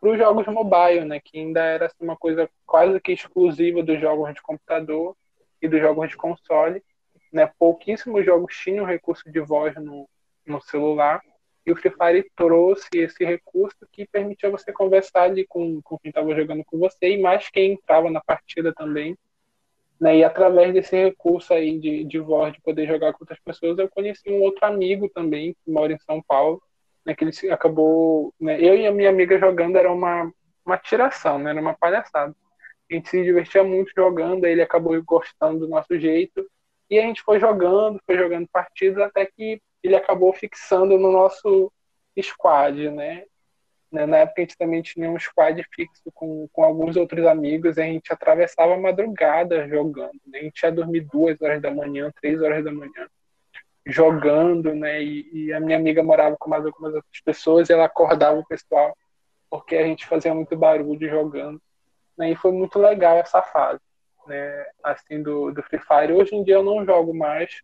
para 0.00 0.10
os 0.10 0.18
jogos 0.18 0.46
mobile, 0.46 1.04
né, 1.04 1.20
que 1.20 1.38
ainda 1.38 1.60
era 1.62 1.86
assim, 1.86 2.02
uma 2.02 2.16
coisa 2.16 2.48
quase 2.66 2.98
que 3.00 3.12
exclusiva 3.12 3.82
dos 3.82 4.00
jogos 4.00 4.32
de 4.32 4.40
computador 4.40 5.14
e 5.60 5.68
dos 5.68 5.78
jogos 5.78 6.08
de 6.08 6.16
console. 6.16 6.82
Né, 7.30 7.48
pouquíssimos 7.58 8.24
jogos 8.24 8.56
tinham 8.56 8.86
recurso 8.86 9.30
de 9.30 9.38
voz 9.40 9.74
no, 9.76 10.08
no 10.46 10.60
celular, 10.62 11.20
o 11.72 11.76
Free 11.76 11.90
Fire 11.90 12.30
trouxe 12.36 12.88
esse 12.94 13.24
recurso 13.24 13.76
que 13.92 14.06
permitia 14.06 14.50
você 14.50 14.72
conversar 14.72 15.22
ali 15.22 15.46
com, 15.46 15.80
com 15.82 15.98
quem 15.98 16.10
estava 16.10 16.34
jogando 16.34 16.64
com 16.64 16.78
você 16.78 17.10
e 17.10 17.20
mais 17.20 17.48
quem 17.50 17.72
entrava 17.72 18.10
na 18.10 18.20
partida 18.20 18.72
também. 18.74 19.16
Né? 20.00 20.18
E 20.18 20.24
através 20.24 20.72
desse 20.72 20.96
recurso 20.96 21.52
aí 21.52 21.78
de, 21.78 22.04
de 22.04 22.18
voz, 22.18 22.52
de 22.54 22.60
poder 22.62 22.86
jogar 22.86 23.12
com 23.12 23.18
outras 23.22 23.38
pessoas, 23.40 23.78
eu 23.78 23.88
conheci 23.88 24.30
um 24.30 24.40
outro 24.40 24.64
amigo 24.64 25.08
também, 25.10 25.54
que 25.64 25.70
mora 25.70 25.92
em 25.92 25.98
São 25.98 26.22
Paulo, 26.22 26.62
né, 27.04 27.14
que 27.14 27.24
ele 27.24 27.52
acabou. 27.52 28.32
Né, 28.40 28.58
eu 28.60 28.76
e 28.76 28.86
a 28.86 28.92
minha 28.92 29.10
amiga 29.10 29.38
jogando 29.38 29.76
era 29.76 29.92
uma, 29.92 30.32
uma 30.64 30.78
tiração, 30.78 31.38
né, 31.38 31.50
era 31.50 31.60
uma 31.60 31.74
palhaçada. 31.74 32.34
A 32.90 32.94
gente 32.94 33.08
se 33.08 33.22
divertia 33.22 33.62
muito 33.62 33.92
jogando, 33.94 34.46
ele 34.46 34.62
acabou 34.62 35.00
gostando 35.04 35.60
do 35.60 35.68
nosso 35.68 35.98
jeito. 35.98 36.46
E 36.88 36.98
a 36.98 37.02
gente 37.02 37.22
foi 37.22 37.38
jogando, 37.38 38.00
foi 38.04 38.16
jogando 38.16 38.48
partidas, 38.52 38.98
até 39.02 39.24
que 39.24 39.60
ele 39.82 39.96
acabou 39.96 40.32
fixando 40.32 40.98
no 40.98 41.10
nosso 41.10 41.72
squad, 42.20 42.90
né? 42.90 43.24
Na 43.90 44.18
época 44.18 44.40
a 44.40 44.44
gente 44.44 44.56
também 44.56 44.82
tinha 44.82 45.10
um 45.10 45.18
squad 45.18 45.64
fixo 45.74 46.12
com, 46.14 46.48
com 46.52 46.62
alguns 46.62 46.96
outros 46.96 47.26
amigos 47.26 47.76
e 47.76 47.82
a 47.82 47.84
gente 47.84 48.12
atravessava 48.12 48.74
a 48.74 48.78
madrugada 48.78 49.68
jogando. 49.68 50.20
Né? 50.26 50.38
A 50.38 50.42
gente 50.44 50.62
ia 50.62 50.70
dormir 50.70 51.00
duas 51.12 51.40
horas 51.42 51.60
da 51.60 51.72
manhã, 51.72 52.12
três 52.20 52.40
horas 52.40 52.64
da 52.64 52.70
manhã, 52.70 53.08
jogando, 53.84 54.72
né? 54.74 55.02
E, 55.02 55.28
e, 55.32 55.52
a 55.52 55.58
minha 55.58 55.76
amiga 55.76 56.04
morava 56.04 56.36
com 56.38 56.48
mais 56.48 56.64
algumas 56.64 56.94
outras 56.94 57.20
pessoas 57.24 57.68
e 57.68 57.72
ela 57.72 57.86
acordava 57.86 58.38
o 58.38 58.46
pessoal 58.46 58.96
porque 59.50 59.74
a 59.74 59.82
gente 59.82 60.06
fazia 60.06 60.32
muito 60.32 60.56
barulho 60.56 61.08
jogando. 61.08 61.60
Né? 62.16 62.30
E 62.30 62.36
foi 62.36 62.52
muito 62.52 62.78
legal 62.78 63.16
essa 63.16 63.42
fase, 63.42 63.80
né? 64.28 64.66
Assim, 64.84 65.20
do, 65.20 65.50
do 65.50 65.62
Free 65.64 65.80
Fire. 65.80 66.12
Hoje 66.12 66.36
em 66.36 66.44
dia 66.44 66.54
eu 66.54 66.62
não 66.62 66.84
jogo 66.84 67.12
mais, 67.12 67.60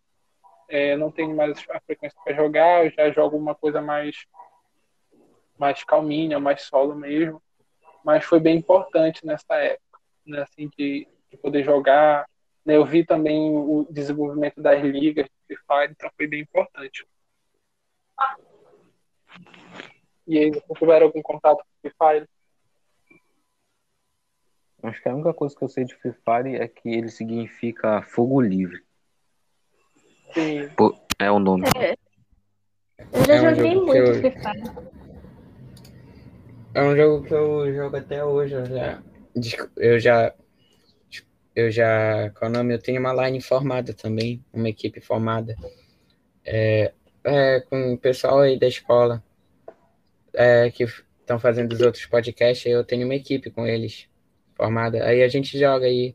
é, 0.68 0.96
não 0.96 1.10
tenho 1.10 1.34
mais 1.34 1.58
a 1.70 1.80
frequência 1.80 2.18
para 2.24 2.34
jogar, 2.34 2.84
eu 2.84 2.90
já 2.90 3.10
jogo 3.10 3.36
uma 3.36 3.54
coisa 3.54 3.80
mais 3.80 4.26
mais 5.58 5.82
calminha, 5.84 6.38
mais 6.38 6.62
solo 6.62 6.94
mesmo, 6.94 7.42
mas 8.04 8.24
foi 8.24 8.38
bem 8.38 8.58
importante 8.58 9.24
nessa 9.24 9.54
época, 9.54 10.00
né, 10.26 10.42
assim, 10.42 10.68
de, 10.76 11.08
de 11.30 11.36
poder 11.38 11.64
jogar, 11.64 12.28
né, 12.64 12.76
eu 12.76 12.84
vi 12.84 13.04
também 13.04 13.56
o 13.56 13.86
desenvolvimento 13.90 14.60
das 14.60 14.82
ligas 14.82 15.26
de 15.48 15.56
Free 15.56 15.88
então 15.90 16.10
foi 16.16 16.26
bem 16.26 16.42
importante. 16.42 17.06
E 20.26 20.38
aí, 20.38 20.50
tiveram 20.76 21.06
algum 21.06 21.22
contato 21.22 21.58
com 21.58 21.64
Free 21.80 21.94
Fire? 21.96 22.28
Acho 24.82 25.02
que 25.02 25.08
a 25.08 25.14
única 25.14 25.32
coisa 25.32 25.56
que 25.56 25.64
eu 25.64 25.68
sei 25.68 25.84
de 25.84 25.94
Free 25.94 26.12
Fire 26.12 26.56
é 26.56 26.68
que 26.68 26.88
ele 26.88 27.08
significa 27.08 28.02
fogo 28.02 28.40
livre. 28.40 28.85
Sim. 30.36 30.68
É 31.18 31.30
o 31.30 31.38
nome. 31.38 31.64
É. 31.74 31.96
Eu 33.10 33.24
já 33.24 33.34
É 33.36 33.40
um 33.40 33.54
joguei 33.54 33.72
jogo 33.72 33.80
que 33.80 33.86
muito 33.86 33.96
eu- 33.96 34.14
Free 34.16 34.30
Fire. 34.32 34.86
É 36.74 36.82
um 36.82 36.94
jogo 36.96 37.24
que 37.26 37.32
eu 37.32 37.74
jogo 37.74 37.96
até 37.96 38.22
hoje. 38.22 38.52
Eu 38.54 38.66
já. 38.66 39.02
Eu 39.78 39.98
já. 39.98 40.34
Eu 41.54 41.70
já. 41.70 42.30
Qual 42.38 42.50
é 42.50 42.52
o 42.52 42.56
nome? 42.58 42.74
Eu 42.74 42.78
tenho 42.82 43.00
uma 43.00 43.14
line 43.26 43.40
formada 43.40 43.94
também, 43.94 44.44
uma 44.52 44.68
equipe 44.68 45.00
formada. 45.00 45.56
É, 46.44 46.92
é, 47.24 47.60
com 47.62 47.94
o 47.94 47.98
pessoal 47.98 48.40
aí 48.40 48.58
da 48.58 48.68
escola 48.68 49.24
é, 50.34 50.70
que 50.70 50.84
estão 50.84 51.38
fazendo 51.40 51.72
os 51.72 51.80
outros 51.80 52.04
podcasts. 52.04 52.66
Eu 52.70 52.84
tenho 52.84 53.06
uma 53.06 53.14
equipe 53.14 53.50
com 53.50 53.66
eles 53.66 54.06
formada. 54.54 55.02
Aí 55.02 55.22
a 55.22 55.28
gente 55.28 55.58
joga 55.58 55.86
aí. 55.86 56.14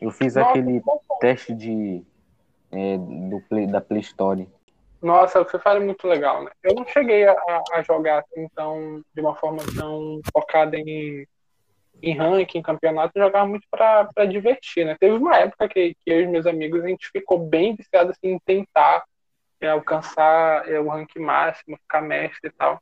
Eu 0.00 0.10
fiz 0.10 0.36
aquele 0.36 0.82
teste 1.20 1.54
de 1.54 2.02
é, 2.72 2.98
do 2.98 3.40
Play- 3.48 3.66
da 3.66 3.80
Play 3.80 4.00
Store. 4.00 4.48
Nossa, 5.00 5.40
o 5.40 5.44
Free 5.44 5.60
Fire 5.60 5.76
é 5.76 5.80
muito 5.80 6.06
legal, 6.06 6.44
né? 6.44 6.50
Eu 6.62 6.74
não 6.76 6.86
cheguei 6.86 7.26
a, 7.26 7.34
a 7.72 7.82
jogar 7.82 8.20
assim, 8.20 8.46
tão, 8.54 9.02
de 9.12 9.20
uma 9.20 9.34
forma 9.34 9.58
tão 9.76 10.20
focada 10.32 10.76
em, 10.76 11.26
em 12.00 12.16
ranking, 12.16 12.58
em 12.58 12.62
campeonato, 12.62 13.12
eu 13.16 13.24
jogava 13.24 13.46
muito 13.46 13.66
pra, 13.68 14.08
divertir, 14.28 14.86
né? 14.86 14.96
Teve 14.98 15.16
uma 15.16 15.36
época 15.36 15.68
que, 15.68 15.94
que 15.94 16.10
eu 16.10 16.20
e 16.20 16.26
meus 16.28 16.46
amigos, 16.46 16.84
a 16.84 16.88
gente 16.88 17.10
ficou 17.10 17.38
bem 17.38 17.74
viciado 17.74 18.12
assim, 18.12 18.28
em 18.28 18.38
tentar 18.38 19.02
é, 19.60 19.68
alcançar 19.68 20.68
é, 20.68 20.78
o 20.78 20.88
ranking 20.88 21.18
máximo, 21.20 21.76
ficar 21.78 22.00
mestre 22.00 22.48
e 22.48 22.52
tal. 22.52 22.80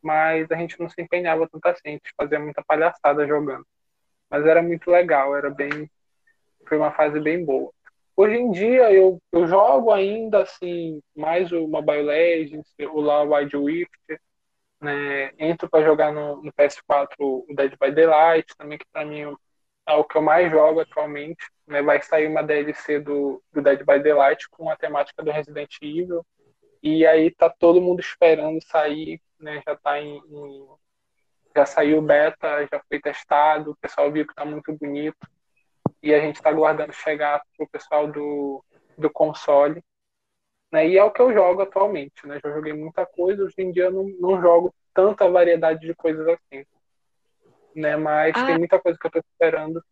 Mas 0.00 0.48
a 0.52 0.56
gente 0.56 0.78
não 0.78 0.88
se 0.88 1.02
empenhava 1.02 1.48
tanto 1.48 1.66
assim, 1.66 1.80
a 1.86 1.90
gente 1.90 2.12
fazia 2.16 2.38
muita 2.38 2.62
palhaçada 2.64 3.26
jogando. 3.26 3.66
Mas 4.30 4.46
era 4.46 4.62
muito 4.62 4.88
legal, 4.88 5.36
era 5.36 5.50
bem. 5.50 5.90
Foi 6.68 6.78
uma 6.78 6.92
fase 6.92 7.18
bem 7.18 7.44
boa. 7.44 7.72
Hoje 8.16 8.36
em 8.36 8.50
dia 8.50 8.90
eu, 8.92 9.20
eu 9.32 9.46
jogo 9.46 9.92
ainda 9.92 10.42
assim 10.42 11.02
mais 11.14 11.52
o 11.52 11.66
Mobile 11.68 12.02
Legends, 12.02 12.66
o 12.92 13.00
lá 13.00 13.22
Wild 13.22 13.56
Rift, 13.56 13.90
né? 14.80 15.30
Entro 15.38 15.68
para 15.70 15.84
jogar 15.84 16.12
no, 16.12 16.42
no 16.42 16.52
PS4 16.52 17.16
o 17.20 17.54
Dead 17.56 17.72
by 17.80 17.92
Daylight, 17.92 18.54
também 18.56 18.78
que 18.78 18.86
para 18.92 19.04
mim 19.04 19.22
é 19.86 19.92
o 19.94 20.04
que 20.04 20.16
eu 20.18 20.22
mais 20.22 20.50
jogo 20.50 20.80
atualmente, 20.80 21.44
né? 21.66 21.82
Vai 21.82 22.02
sair 22.02 22.28
uma 22.28 22.42
DLC 22.42 23.00
do, 23.00 23.42
do 23.52 23.62
Dead 23.62 23.80
by 23.80 24.00
Daylight 24.02 24.48
com 24.50 24.70
a 24.70 24.76
temática 24.76 25.22
do 25.22 25.30
Resident 25.30 25.74
Evil. 25.82 26.24
E 26.82 27.06
aí 27.06 27.30
tá 27.34 27.50
todo 27.50 27.80
mundo 27.82 28.00
esperando 28.00 28.60
sair, 28.66 29.20
né? 29.40 29.62
Já 29.66 29.76
tá 29.76 30.00
em, 30.00 30.18
em- 30.18 30.68
já 31.56 31.66
saiu 31.66 32.02
beta, 32.02 32.66
já 32.70 32.80
foi 32.88 33.00
testado, 33.00 33.72
o 33.72 33.76
pessoal 33.76 34.12
viu 34.12 34.26
que 34.26 34.34
tá 34.34 34.44
muito 34.44 34.72
bonito 34.76 35.16
e 36.06 36.14
a 36.14 36.20
gente 36.20 36.36
está 36.36 36.50
aguardando 36.50 36.92
chegar 36.92 37.42
para 37.56 37.64
o 37.64 37.68
pessoal 37.68 38.06
do, 38.06 38.64
do 38.96 39.10
console. 39.10 39.82
Né? 40.70 40.88
E 40.88 40.98
é 40.98 41.02
o 41.02 41.10
que 41.10 41.20
eu 41.20 41.32
jogo 41.32 41.62
atualmente. 41.62 42.26
Né? 42.26 42.38
Já 42.42 42.50
joguei 42.52 42.72
muita 42.72 43.04
coisa, 43.04 43.42
hoje 43.42 43.54
em 43.58 43.72
dia 43.72 43.84
eu 43.84 43.92
não, 43.92 44.04
não 44.20 44.40
jogo 44.40 44.72
tanta 44.94 45.28
variedade 45.28 45.80
de 45.80 45.94
coisas 45.94 46.26
assim. 46.28 46.64
Né? 47.74 47.96
Mas 47.96 48.32
Ah. 48.36 48.46
tem 48.46 48.58
muita 48.58 48.78
coisa 48.78 48.96
que 48.98 49.06
eu 49.06 49.08
estou 49.08 49.22
esperando 49.32 49.82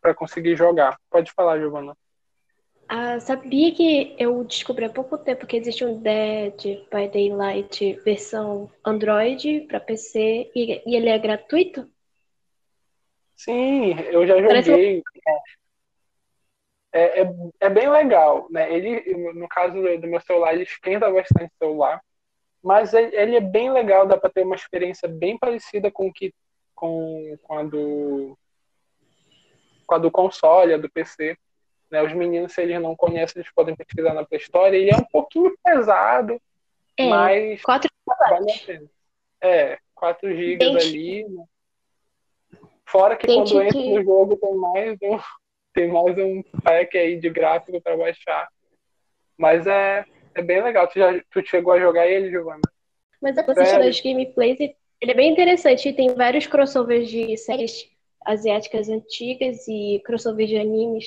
para 0.00 0.14
conseguir 0.14 0.56
jogar. 0.56 0.98
Pode 1.08 1.30
falar, 1.32 1.58
Giovana. 1.58 1.96
Ah, 2.88 3.20
sabia 3.20 3.72
que 3.72 4.16
eu 4.18 4.42
descobri 4.42 4.84
há 4.84 4.90
pouco 4.90 5.16
tempo 5.16 5.46
que 5.46 5.56
existe 5.56 5.84
um 5.84 6.00
Dead 6.00 6.60
by 6.90 7.08
Daylight 7.08 8.00
versão 8.04 8.68
Android 8.84 9.60
para 9.68 9.78
PC 9.78 10.50
e, 10.52 10.82
e 10.84 10.96
ele 10.96 11.08
é 11.08 11.16
gratuito? 11.16 11.88
Sim, 13.36 13.92
eu 14.10 14.26
já 14.26 14.34
Parece 14.34 14.70
joguei. 14.70 15.02
É, 16.92 17.22
é, 17.22 17.32
é 17.60 17.68
bem 17.68 17.88
legal, 17.88 18.46
né? 18.50 18.72
Ele, 18.72 19.14
no 19.34 19.48
caso 19.48 19.74
do 19.74 20.06
meu 20.08 20.20
celular, 20.20 20.52
ele 20.54 20.64
esquenta 20.64 21.10
bastante 21.10 21.52
o 21.54 21.58
celular, 21.58 22.00
mas 22.62 22.92
ele, 22.92 23.14
ele 23.16 23.36
é 23.36 23.40
bem 23.40 23.70
legal, 23.72 24.06
dá 24.06 24.16
para 24.16 24.30
ter 24.30 24.42
uma 24.42 24.56
experiência 24.56 25.08
bem 25.08 25.38
parecida 25.38 25.90
com 25.90 26.12
que 26.12 26.34
com, 26.74 27.36
com 27.42 27.58
a 27.58 27.62
do 27.62 28.36
com 29.86 29.94
a 29.94 29.98
do 29.98 30.10
console, 30.10 30.72
a 30.74 30.78
do 30.78 30.90
PC. 30.90 31.36
Né? 31.90 32.02
Os 32.02 32.12
meninos, 32.12 32.52
se 32.52 32.62
eles 32.62 32.80
não 32.80 32.94
conhecem, 32.96 33.40
eles 33.40 33.52
podem 33.52 33.74
pesquisar 33.74 34.14
na 34.14 34.24
Play 34.24 34.40
Store. 34.40 34.74
Ele 34.76 34.90
é 34.90 34.96
um 34.96 35.04
pouquinho 35.04 35.52
pesado, 35.64 36.40
É, 36.96 37.08
mas 37.08 37.62
4 37.62 37.90
vale 38.06 38.52
a 38.52 38.66
pena. 38.66 38.86
É, 39.42 39.78
4 39.94 40.28
GB 40.34 40.64
ali. 40.78 41.24
né? 41.28 41.44
Fora 42.86 43.16
que 43.16 43.26
quando 43.26 43.60
entra 43.62 43.80
que- 43.80 43.94
no 43.94 44.02
jogo 44.04 44.36
tem 44.36 44.54
mais 44.54 44.96
um, 45.02 45.18
tem 45.72 45.88
mais 45.88 46.16
um 46.18 46.42
pack 46.62 46.96
aí 46.96 47.18
de 47.18 47.30
gráfico 47.30 47.80
para 47.80 47.96
baixar. 47.96 48.48
Mas 49.36 49.66
é, 49.66 50.04
é 50.34 50.42
bem 50.42 50.62
legal. 50.62 50.86
Tu, 50.88 50.98
já, 50.98 51.20
tu 51.30 51.44
chegou 51.46 51.72
a 51.72 51.80
jogar 51.80 52.06
ele, 52.06 52.30
Giovana? 52.30 52.60
Mas 53.20 53.36
eu 53.36 53.42
assistindo 53.42 53.66
Sério? 53.66 53.88
as 53.88 54.00
gameplays 54.00 54.60
e 54.60 54.74
ele 55.00 55.12
é 55.12 55.14
bem 55.14 55.30
interessante. 55.32 55.88
E 55.88 55.92
tem 55.92 56.14
vários 56.14 56.46
crossovers 56.46 57.08
de 57.08 57.36
séries 57.36 57.88
asiáticas 58.24 58.88
antigas 58.88 59.66
e 59.68 60.02
crossovers 60.04 60.48
de 60.48 60.58
animes. 60.58 61.06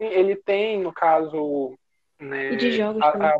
Sim, 0.00 0.08
Ele 0.08 0.34
tem, 0.36 0.80
no 0.80 0.92
caso, 0.92 1.76
né, 2.20 2.52
E 2.52 2.56
de 2.56 2.72
jogos 2.72 3.02
a, 3.02 3.12
também. 3.12 3.28
a, 3.28 3.38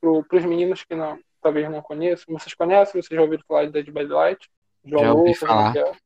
pro, 0.00 0.24
pros 0.24 0.44
meninos 0.44 0.84
que 0.84 0.94
não, 0.94 1.18
talvez 1.40 1.70
não 1.70 1.80
conheçam. 1.80 2.38
Vocês 2.38 2.54
conhecem? 2.54 3.00
Vocês 3.00 3.16
já 3.16 3.22
ouviram 3.22 3.44
falar 3.48 3.66
de 3.66 3.72
Dead 3.72 3.86
by 3.86 4.06
Daylight? 4.06 4.50
João 4.84 5.04
Já 5.04 5.12
ouvi 5.14 5.34
falar. 5.34 5.68
Rafael? 5.68 5.96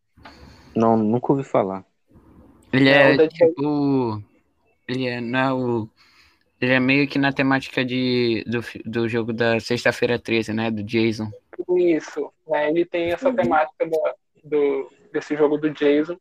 Não, 0.77 0.97
nunca 0.97 1.33
ouvi 1.33 1.43
falar. 1.43 1.85
Ele 2.73 2.91
É, 2.91 3.15
é, 3.15 3.29
tipo. 3.29 4.23
Ele 4.87 5.07
é, 5.09 5.21
não 5.21 5.39
é 5.39 5.53
o. 5.53 5.89
Ele 6.61 6.73
é 6.73 6.81
meio 6.81 7.09
que 7.09 7.19
na 7.19 7.33
temática 7.33 7.85
de, 7.85 8.45
do, 8.47 8.61
do 8.85 9.09
jogo 9.09 9.33
da 9.33 9.59
Sexta-feira 9.61 10.19
13, 10.19 10.53
né? 10.53 10.71
Do 10.71 10.83
Jason. 10.83 11.31
Isso, 11.77 12.33
né? 12.47 12.71
Ele 12.71 12.85
tem 12.85 13.13
essa 13.13 13.29
Uhum. 13.29 13.37
temática 13.37 13.87
da, 13.89 14.15
do, 14.45 14.91
desse 15.13 15.37
jogo 15.37 15.59
do 15.59 15.71
Jason, 15.71 16.17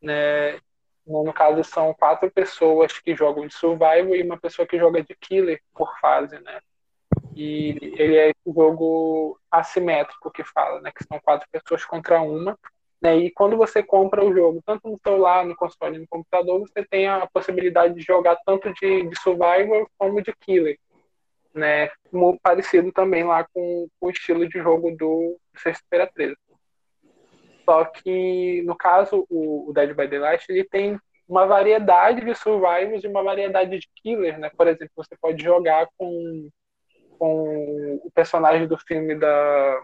né? 0.00 0.58
No 1.06 1.32
caso, 1.32 1.64
são 1.64 1.92
quatro 1.94 2.30
pessoas 2.30 2.98
que 3.00 3.16
jogam 3.16 3.46
de 3.46 3.54
survival 3.54 4.14
e 4.14 4.22
uma 4.22 4.38
pessoa 4.38 4.66
que 4.66 4.78
joga 4.78 5.02
de 5.02 5.14
killer 5.20 5.60
por 5.74 5.98
fase, 6.00 6.38
né? 6.40 6.60
E 7.34 7.76
ele 7.96 8.16
é 8.16 8.30
esse 8.30 8.54
jogo 8.54 9.38
assimétrico 9.50 10.30
que 10.30 10.44
fala, 10.44 10.80
né? 10.80 10.92
Que 10.96 11.04
são 11.04 11.18
quatro 11.20 11.48
pessoas 11.50 11.84
contra 11.84 12.20
uma. 12.20 12.56
Né? 13.00 13.16
E 13.16 13.30
quando 13.30 13.56
você 13.56 13.82
compra 13.82 14.24
o 14.24 14.32
jogo, 14.32 14.62
tanto 14.64 14.88
no 14.88 14.98
celular, 15.02 15.44
no 15.46 15.56
console, 15.56 15.98
no 15.98 16.06
computador, 16.08 16.60
você 16.60 16.84
tem 16.84 17.08
a 17.08 17.26
possibilidade 17.26 17.94
de 17.94 18.02
jogar 18.02 18.36
tanto 18.44 18.72
de, 18.74 19.08
de 19.08 19.18
survival 19.20 19.88
como 19.96 20.22
de 20.22 20.34
killer. 20.40 20.78
Né? 21.54 21.90
Parecido 22.42 22.92
também 22.92 23.24
lá 23.24 23.44
com, 23.52 23.88
com 23.98 24.06
o 24.06 24.10
estilo 24.10 24.46
de 24.48 24.58
jogo 24.58 24.94
do 24.96 25.38
Sexta-feira 25.56 26.10
13. 26.12 26.36
Só 27.64 27.84
que, 27.84 28.62
no 28.62 28.76
caso, 28.76 29.24
o, 29.30 29.70
o 29.70 29.72
Dead 29.72 29.94
by 29.94 30.06
Daylight, 30.06 30.44
ele 30.48 30.64
tem 30.64 30.98
uma 31.26 31.46
variedade 31.46 32.24
de 32.24 32.34
survivors 32.34 33.04
e 33.04 33.06
uma 33.06 33.22
variedade 33.22 33.78
de 33.78 33.88
killers, 34.02 34.38
né? 34.38 34.50
Por 34.56 34.66
exemplo, 34.66 34.92
você 34.96 35.16
pode 35.20 35.42
jogar 35.42 35.86
com, 35.96 36.50
com 37.18 38.00
o 38.02 38.10
personagem 38.12 38.66
do 38.66 38.76
filme 38.76 39.14
da, 39.14 39.82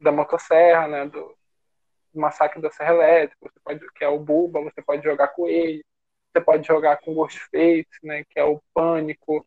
da 0.00 0.10
motosserra, 0.10 0.88
né? 0.88 1.06
Do 1.06 1.36
Massacre 2.18 2.60
da 2.60 2.70
Serra 2.70 2.94
Elétrica, 2.94 3.36
você 3.42 3.60
pode, 3.64 3.92
que 3.92 4.04
é 4.04 4.08
o 4.08 4.18
Buba, 4.18 4.62
você 4.62 4.82
pode 4.82 5.02
jogar 5.02 5.28
com 5.28 5.46
ele. 5.46 5.84
Você 6.32 6.40
pode 6.42 6.66
jogar 6.66 6.98
com 6.98 7.12
o 7.12 7.14
Ghostface, 7.14 7.86
né? 8.02 8.24
Que 8.28 8.38
é 8.38 8.44
o 8.44 8.60
Pânico. 8.74 9.46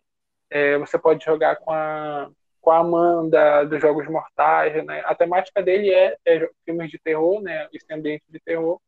É, 0.49 0.77
você 0.77 0.97
pode 0.97 1.23
jogar 1.23 1.57
com 1.57 1.71
a 1.71 2.29
com 2.61 2.71
a 2.71 2.79
Amanda 2.79 3.63
dos 3.65 3.81
Jogos 3.81 4.07
Mortais, 4.07 4.83
né? 4.85 5.01
A 5.05 5.15
temática 5.15 5.63
dele 5.63 5.91
é, 5.93 6.17
é 6.25 6.49
filmes 6.65 6.91
de 6.91 6.99
terror, 6.99 7.41
né? 7.41 7.69
Esse 7.73 7.91
ambiente 7.93 8.23
de 8.27 8.39
terror. 8.39 8.79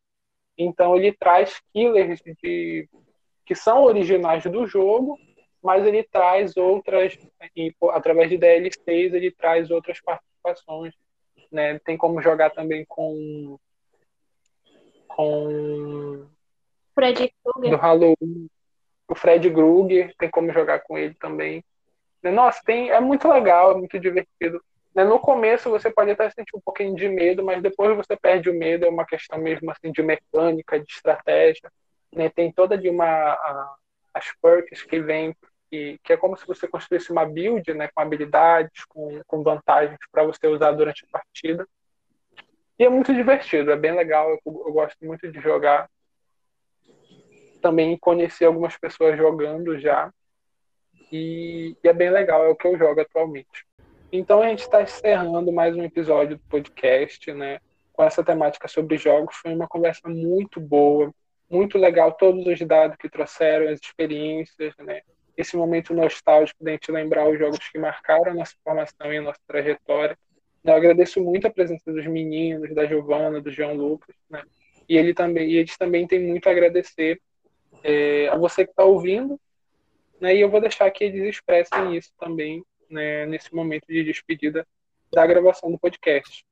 Então 0.57 0.95
ele 0.95 1.13
traz 1.13 1.61
killers 1.73 2.21
de, 2.21 2.89
que 3.45 3.55
são 3.55 3.83
originais 3.83 4.43
do 4.43 4.67
jogo, 4.67 5.17
mas 5.61 5.85
ele 5.85 6.03
traz 6.03 6.55
outras, 6.57 7.17
e, 7.55 7.73
através 7.91 8.29
de 8.29 8.37
DLCs, 8.37 9.13
ele 9.13 9.31
traz 9.31 9.69
outras 9.69 9.99
participações. 10.01 10.93
Né? 11.51 11.77
Tem 11.79 11.97
como 11.97 12.21
jogar 12.21 12.51
também 12.51 12.85
com. 12.87 13.59
Com. 15.15 16.27
Fred 16.93 17.33
Krueger. 17.43 17.71
Do 17.71 17.77
Halloween. 17.77 18.49
O 19.07 19.15
Fred 19.15 19.49
Krueger, 19.51 20.13
tem 20.17 20.29
como 20.29 20.51
jogar 20.53 20.79
com 20.79 20.97
ele 20.97 21.13
também. 21.15 21.63
Nossa, 22.23 22.61
tem, 22.63 22.91
é 22.91 22.99
muito 22.99 23.27
legal, 23.27 23.71
é 23.71 23.75
muito 23.75 23.99
divertido. 23.99 24.63
Né? 24.93 25.03
No 25.03 25.19
começo 25.19 25.69
você 25.69 25.89
pode 25.89 26.11
até 26.11 26.29
sentir 26.29 26.55
um 26.55 26.61
pouquinho 26.61 26.95
de 26.95 27.09
medo, 27.09 27.43
mas 27.43 27.61
depois 27.61 27.95
você 27.95 28.15
perde 28.15 28.49
o 28.49 28.53
medo, 28.53 28.85
é 28.85 28.89
uma 28.89 29.05
questão 29.05 29.39
mesmo 29.39 29.71
assim 29.71 29.91
de 29.91 30.03
mecânica, 30.03 30.79
de 30.79 30.91
estratégia. 30.91 31.71
Né? 32.13 32.29
Tem 32.29 32.51
toda 32.51 32.77
de 32.77 32.89
uma 32.89 33.05
a, 33.05 33.75
as 34.13 34.31
perks 34.41 34.83
que 34.83 34.99
vem 34.99 35.35
que, 35.69 35.99
que, 36.03 36.13
é 36.13 36.17
como 36.17 36.37
se 36.37 36.45
você 36.45 36.67
construísse 36.67 37.11
uma 37.11 37.25
build, 37.25 37.73
né, 37.73 37.89
com 37.95 38.01
habilidades, 38.01 38.83
com, 38.85 39.21
com 39.25 39.41
vantagens 39.41 39.97
para 40.11 40.23
você 40.23 40.45
usar 40.45 40.73
durante 40.73 41.05
a 41.05 41.17
partida. 41.17 41.65
E 42.81 42.83
é 42.83 42.89
muito 42.89 43.13
divertido, 43.13 43.69
é 43.69 43.75
bem 43.75 43.91
legal, 43.91 44.27
eu, 44.31 44.39
eu 44.43 44.73
gosto 44.73 44.97
muito 45.05 45.31
de 45.31 45.39
jogar. 45.39 45.87
Também 47.61 47.95
conheci 47.95 48.43
algumas 48.43 48.75
pessoas 48.75 49.15
jogando 49.15 49.79
já. 49.79 50.11
E, 51.11 51.77
e 51.83 51.87
é 51.87 51.93
bem 51.93 52.09
legal, 52.09 52.43
é 52.43 52.49
o 52.49 52.55
que 52.55 52.65
eu 52.65 52.75
jogo 52.79 52.99
atualmente. 52.99 53.67
Então 54.11 54.41
a 54.41 54.47
gente 54.47 54.61
está 54.61 54.81
encerrando 54.81 55.51
mais 55.51 55.75
um 55.75 55.83
episódio 55.83 56.37
do 56.37 56.43
podcast, 56.49 57.31
né? 57.31 57.59
Com 57.93 58.03
essa 58.03 58.23
temática 58.23 58.67
sobre 58.67 58.97
jogos. 58.97 59.35
Foi 59.35 59.53
uma 59.53 59.67
conversa 59.67 60.09
muito 60.09 60.59
boa, 60.59 61.13
muito 61.47 61.77
legal. 61.77 62.11
Todos 62.13 62.43
os 62.47 62.59
dados 62.61 62.97
que 62.97 63.07
trouxeram, 63.07 63.71
as 63.71 63.79
experiências, 63.79 64.73
né? 64.79 65.01
Esse 65.37 65.55
momento 65.55 65.93
nostálgico 65.93 66.63
de 66.63 66.71
a 66.71 66.73
gente 66.73 66.91
lembrar 66.91 67.29
os 67.29 67.37
jogos 67.37 67.59
que 67.59 67.77
marcaram 67.77 68.31
a 68.31 68.33
nossa 68.33 68.55
formação 68.63 69.13
e 69.13 69.17
a 69.19 69.21
nossa 69.21 69.39
trajetória. 69.45 70.17
Eu 70.63 70.73
agradeço 70.73 71.21
muito 71.21 71.47
a 71.47 71.51
presença 71.51 71.91
dos 71.91 72.05
meninos, 72.05 72.73
da 72.73 72.85
Giovana, 72.85 73.41
do 73.41 73.51
João 73.51 73.73
Lucas, 73.73 74.15
né? 74.29 74.43
E 74.87 74.97
ele 74.97 75.13
também, 75.13 75.49
e 75.49 75.57
eles 75.57 75.77
também 75.77 76.05
têm 76.05 76.19
muito 76.19 76.47
a 76.47 76.51
agradecer 76.51 77.19
é, 77.83 78.27
a 78.27 78.37
você 78.37 78.65
que 78.65 78.71
está 78.71 78.83
ouvindo, 78.83 79.39
né? 80.19 80.35
E 80.35 80.41
eu 80.41 80.49
vou 80.49 80.61
deixar 80.61 80.89
que 80.91 81.03
eles 81.03 81.35
expressem 81.35 81.97
isso 81.97 82.11
também 82.19 82.63
né, 82.89 83.25
nesse 83.25 83.53
momento 83.55 83.85
de 83.87 84.03
despedida 84.03 84.67
da 85.11 85.25
gravação 85.25 85.71
do 85.71 85.79
podcast. 85.79 86.45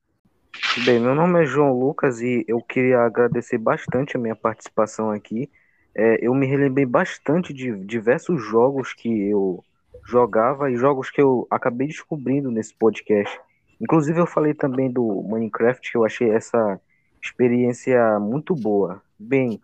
Bem, 0.84 0.98
meu 0.98 1.14
nome 1.14 1.42
é 1.42 1.46
João 1.46 1.72
Lucas 1.72 2.20
e 2.20 2.44
eu 2.48 2.60
queria 2.60 3.00
agradecer 3.00 3.58
bastante 3.58 4.16
a 4.16 4.20
minha 4.20 4.34
participação 4.34 5.10
aqui. 5.10 5.48
É, 5.94 6.18
eu 6.20 6.34
me 6.34 6.46
relembrei 6.46 6.86
bastante 6.86 7.52
de 7.52 7.72
diversos 7.84 8.42
jogos 8.42 8.92
que 8.92 9.08
eu 9.28 9.62
jogava 10.04 10.70
e 10.70 10.76
jogos 10.76 11.10
que 11.10 11.20
eu 11.20 11.46
acabei 11.50 11.86
descobrindo 11.86 12.50
nesse 12.50 12.74
podcast. 12.74 13.38
Inclusive 13.80 14.20
eu 14.20 14.26
falei 14.26 14.54
também 14.54 14.90
do 14.90 15.22
Minecraft, 15.28 15.90
que 15.90 15.96
eu 15.96 16.04
achei 16.04 16.30
essa 16.30 16.80
experiência 17.22 18.18
muito 18.20 18.54
boa. 18.54 19.02
Bem, 19.18 19.60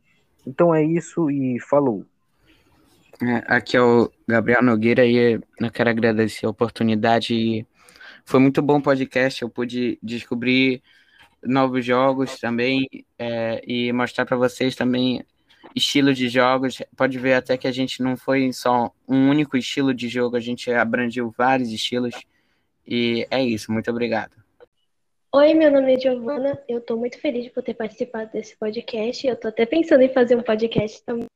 então 0.47 0.75
é 0.75 0.83
isso 0.83 1.31
e 1.31 1.61
falou. 1.61 2.05
É, 3.23 3.43
aqui 3.47 3.77
é 3.77 3.83
o 3.83 4.11
Gabriel 4.29 4.63
Nogueira 4.63 5.05
e 5.05 5.41
eu 5.59 5.71
quero 5.73 5.91
agradecer 5.91 6.47
a 6.47 6.51
oportunidade. 6.51 7.67
Foi 8.25 8.41
muito 8.41 8.61
bom 8.61 8.79
o 8.79 8.83
podcast, 8.83 9.43
eu 9.43 9.49
pude 9.49 9.99
descobrir 10.03 10.83
novos 11.43 11.85
jogos 11.85 12.39
também 12.39 12.87
é, 13.19 13.63
e 13.67 13.93
mostrar 13.93 14.27
para 14.27 14.37
vocês 14.37 14.75
também 14.75 15.25
estilos 15.75 16.17
de 16.17 16.29
jogos. 16.29 16.83
Pode 16.97 17.19
ver 17.19 17.35
até 17.35 17.57
que 17.57 17.67
a 17.67 17.73
gente 17.73 18.03
não 18.03 18.17
foi 18.17 18.53
só 18.53 18.93
um 19.09 19.29
único 19.29 19.57
estilo 19.57 19.95
de 19.95 20.09
jogo, 20.09 20.37
a 20.37 20.41
gente 20.41 20.71
abrangiu 20.71 21.33
vários 21.37 21.71
estilos. 21.71 22.15
E 22.87 23.27
é 23.31 23.43
isso, 23.43 23.73
muito 23.73 23.91
obrigado. 23.91 24.37
Oi, 25.35 25.55
meu 25.55 25.71
nome 25.71 25.95
é 25.95 26.01
Giovana, 26.01 26.59
eu 26.69 26.79
estou 26.79 26.97
muito 26.97 27.21
feliz 27.21 27.53
por 27.53 27.63
ter 27.63 27.75
participado 27.75 28.33
desse 28.33 28.57
podcast. 28.57 29.27
Eu 29.27 29.35
estou 29.35 29.49
até 29.49 29.67
pensando 29.67 30.03
em 30.03 30.13
fazer 30.13 30.37
um 30.37 30.43
podcast 30.43 31.05
também 31.05 31.27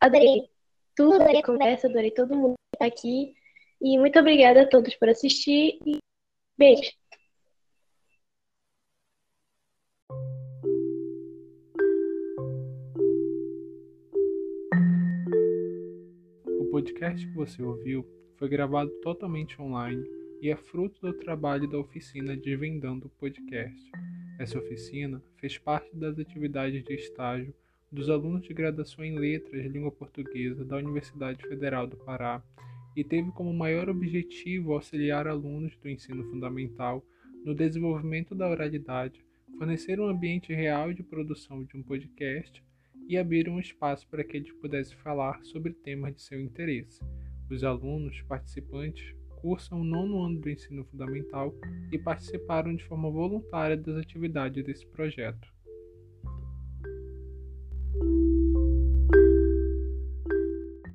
adorei 0.00 0.48
tudo, 0.94 1.14
adorei 1.16 1.40
a 1.40 1.44
conversa, 1.44 1.88
adorei 1.88 2.10
todo 2.10 2.36
mundo 2.36 2.54
que 2.72 2.78
tá 2.78 2.86
aqui. 2.86 3.34
E 3.80 3.98
muito 3.98 4.18
obrigada 4.18 4.62
a 4.62 4.68
todos 4.68 4.94
por 4.96 5.08
assistir 5.08 5.78
e 5.84 5.98
beijo. 6.56 6.90
O 16.46 16.70
podcast 16.70 17.26
que 17.26 17.34
você 17.34 17.62
ouviu 17.62 18.15
foi 18.38 18.48
gravado 18.48 18.90
totalmente 19.02 19.60
online 19.60 20.04
e 20.40 20.50
é 20.50 20.56
fruto 20.56 21.00
do 21.00 21.12
trabalho 21.12 21.68
da 21.68 21.78
oficina 21.78 22.36
Desvendando 22.36 23.06
o 23.06 23.10
Podcast. 23.10 23.90
Essa 24.38 24.58
oficina 24.58 25.22
fez 25.36 25.56
parte 25.58 25.96
das 25.96 26.18
atividades 26.18 26.84
de 26.84 26.94
estágio 26.94 27.54
dos 27.90 28.10
alunos 28.10 28.42
de 28.42 28.52
graduação 28.52 29.04
em 29.04 29.18
Letras 29.18 29.62
de 29.62 29.68
Língua 29.68 29.90
Portuguesa 29.90 30.64
da 30.64 30.76
Universidade 30.76 31.42
Federal 31.48 31.86
do 31.86 31.96
Pará 31.96 32.42
e 32.94 33.02
teve 33.02 33.30
como 33.32 33.52
maior 33.54 33.88
objetivo 33.88 34.74
auxiliar 34.74 35.26
alunos 35.26 35.76
do 35.76 35.88
ensino 35.88 36.24
fundamental 36.24 37.04
no 37.44 37.54
desenvolvimento 37.54 38.34
da 38.34 38.48
oralidade, 38.48 39.24
fornecer 39.58 40.00
um 40.00 40.08
ambiente 40.08 40.52
real 40.52 40.92
de 40.92 41.02
produção 41.02 41.64
de 41.64 41.76
um 41.76 41.82
podcast 41.82 42.62
e 43.08 43.16
abrir 43.16 43.48
um 43.48 43.60
espaço 43.60 44.06
para 44.08 44.24
que 44.24 44.36
eles 44.36 44.52
pudessem 44.52 44.96
falar 44.98 45.42
sobre 45.44 45.72
temas 45.72 46.14
de 46.14 46.20
seu 46.20 46.40
interesse. 46.40 47.00
Os 47.50 47.62
alunos 47.62 48.20
participantes 48.22 49.14
cursam 49.40 49.80
o 49.80 49.84
nono 49.84 50.22
ano 50.22 50.40
do 50.40 50.50
ensino 50.50 50.84
fundamental 50.84 51.54
e 51.92 51.98
participaram 51.98 52.74
de 52.74 52.84
forma 52.84 53.10
voluntária 53.10 53.76
das 53.76 53.96
atividades 53.96 54.64
desse 54.64 54.86
projeto. 54.88 55.55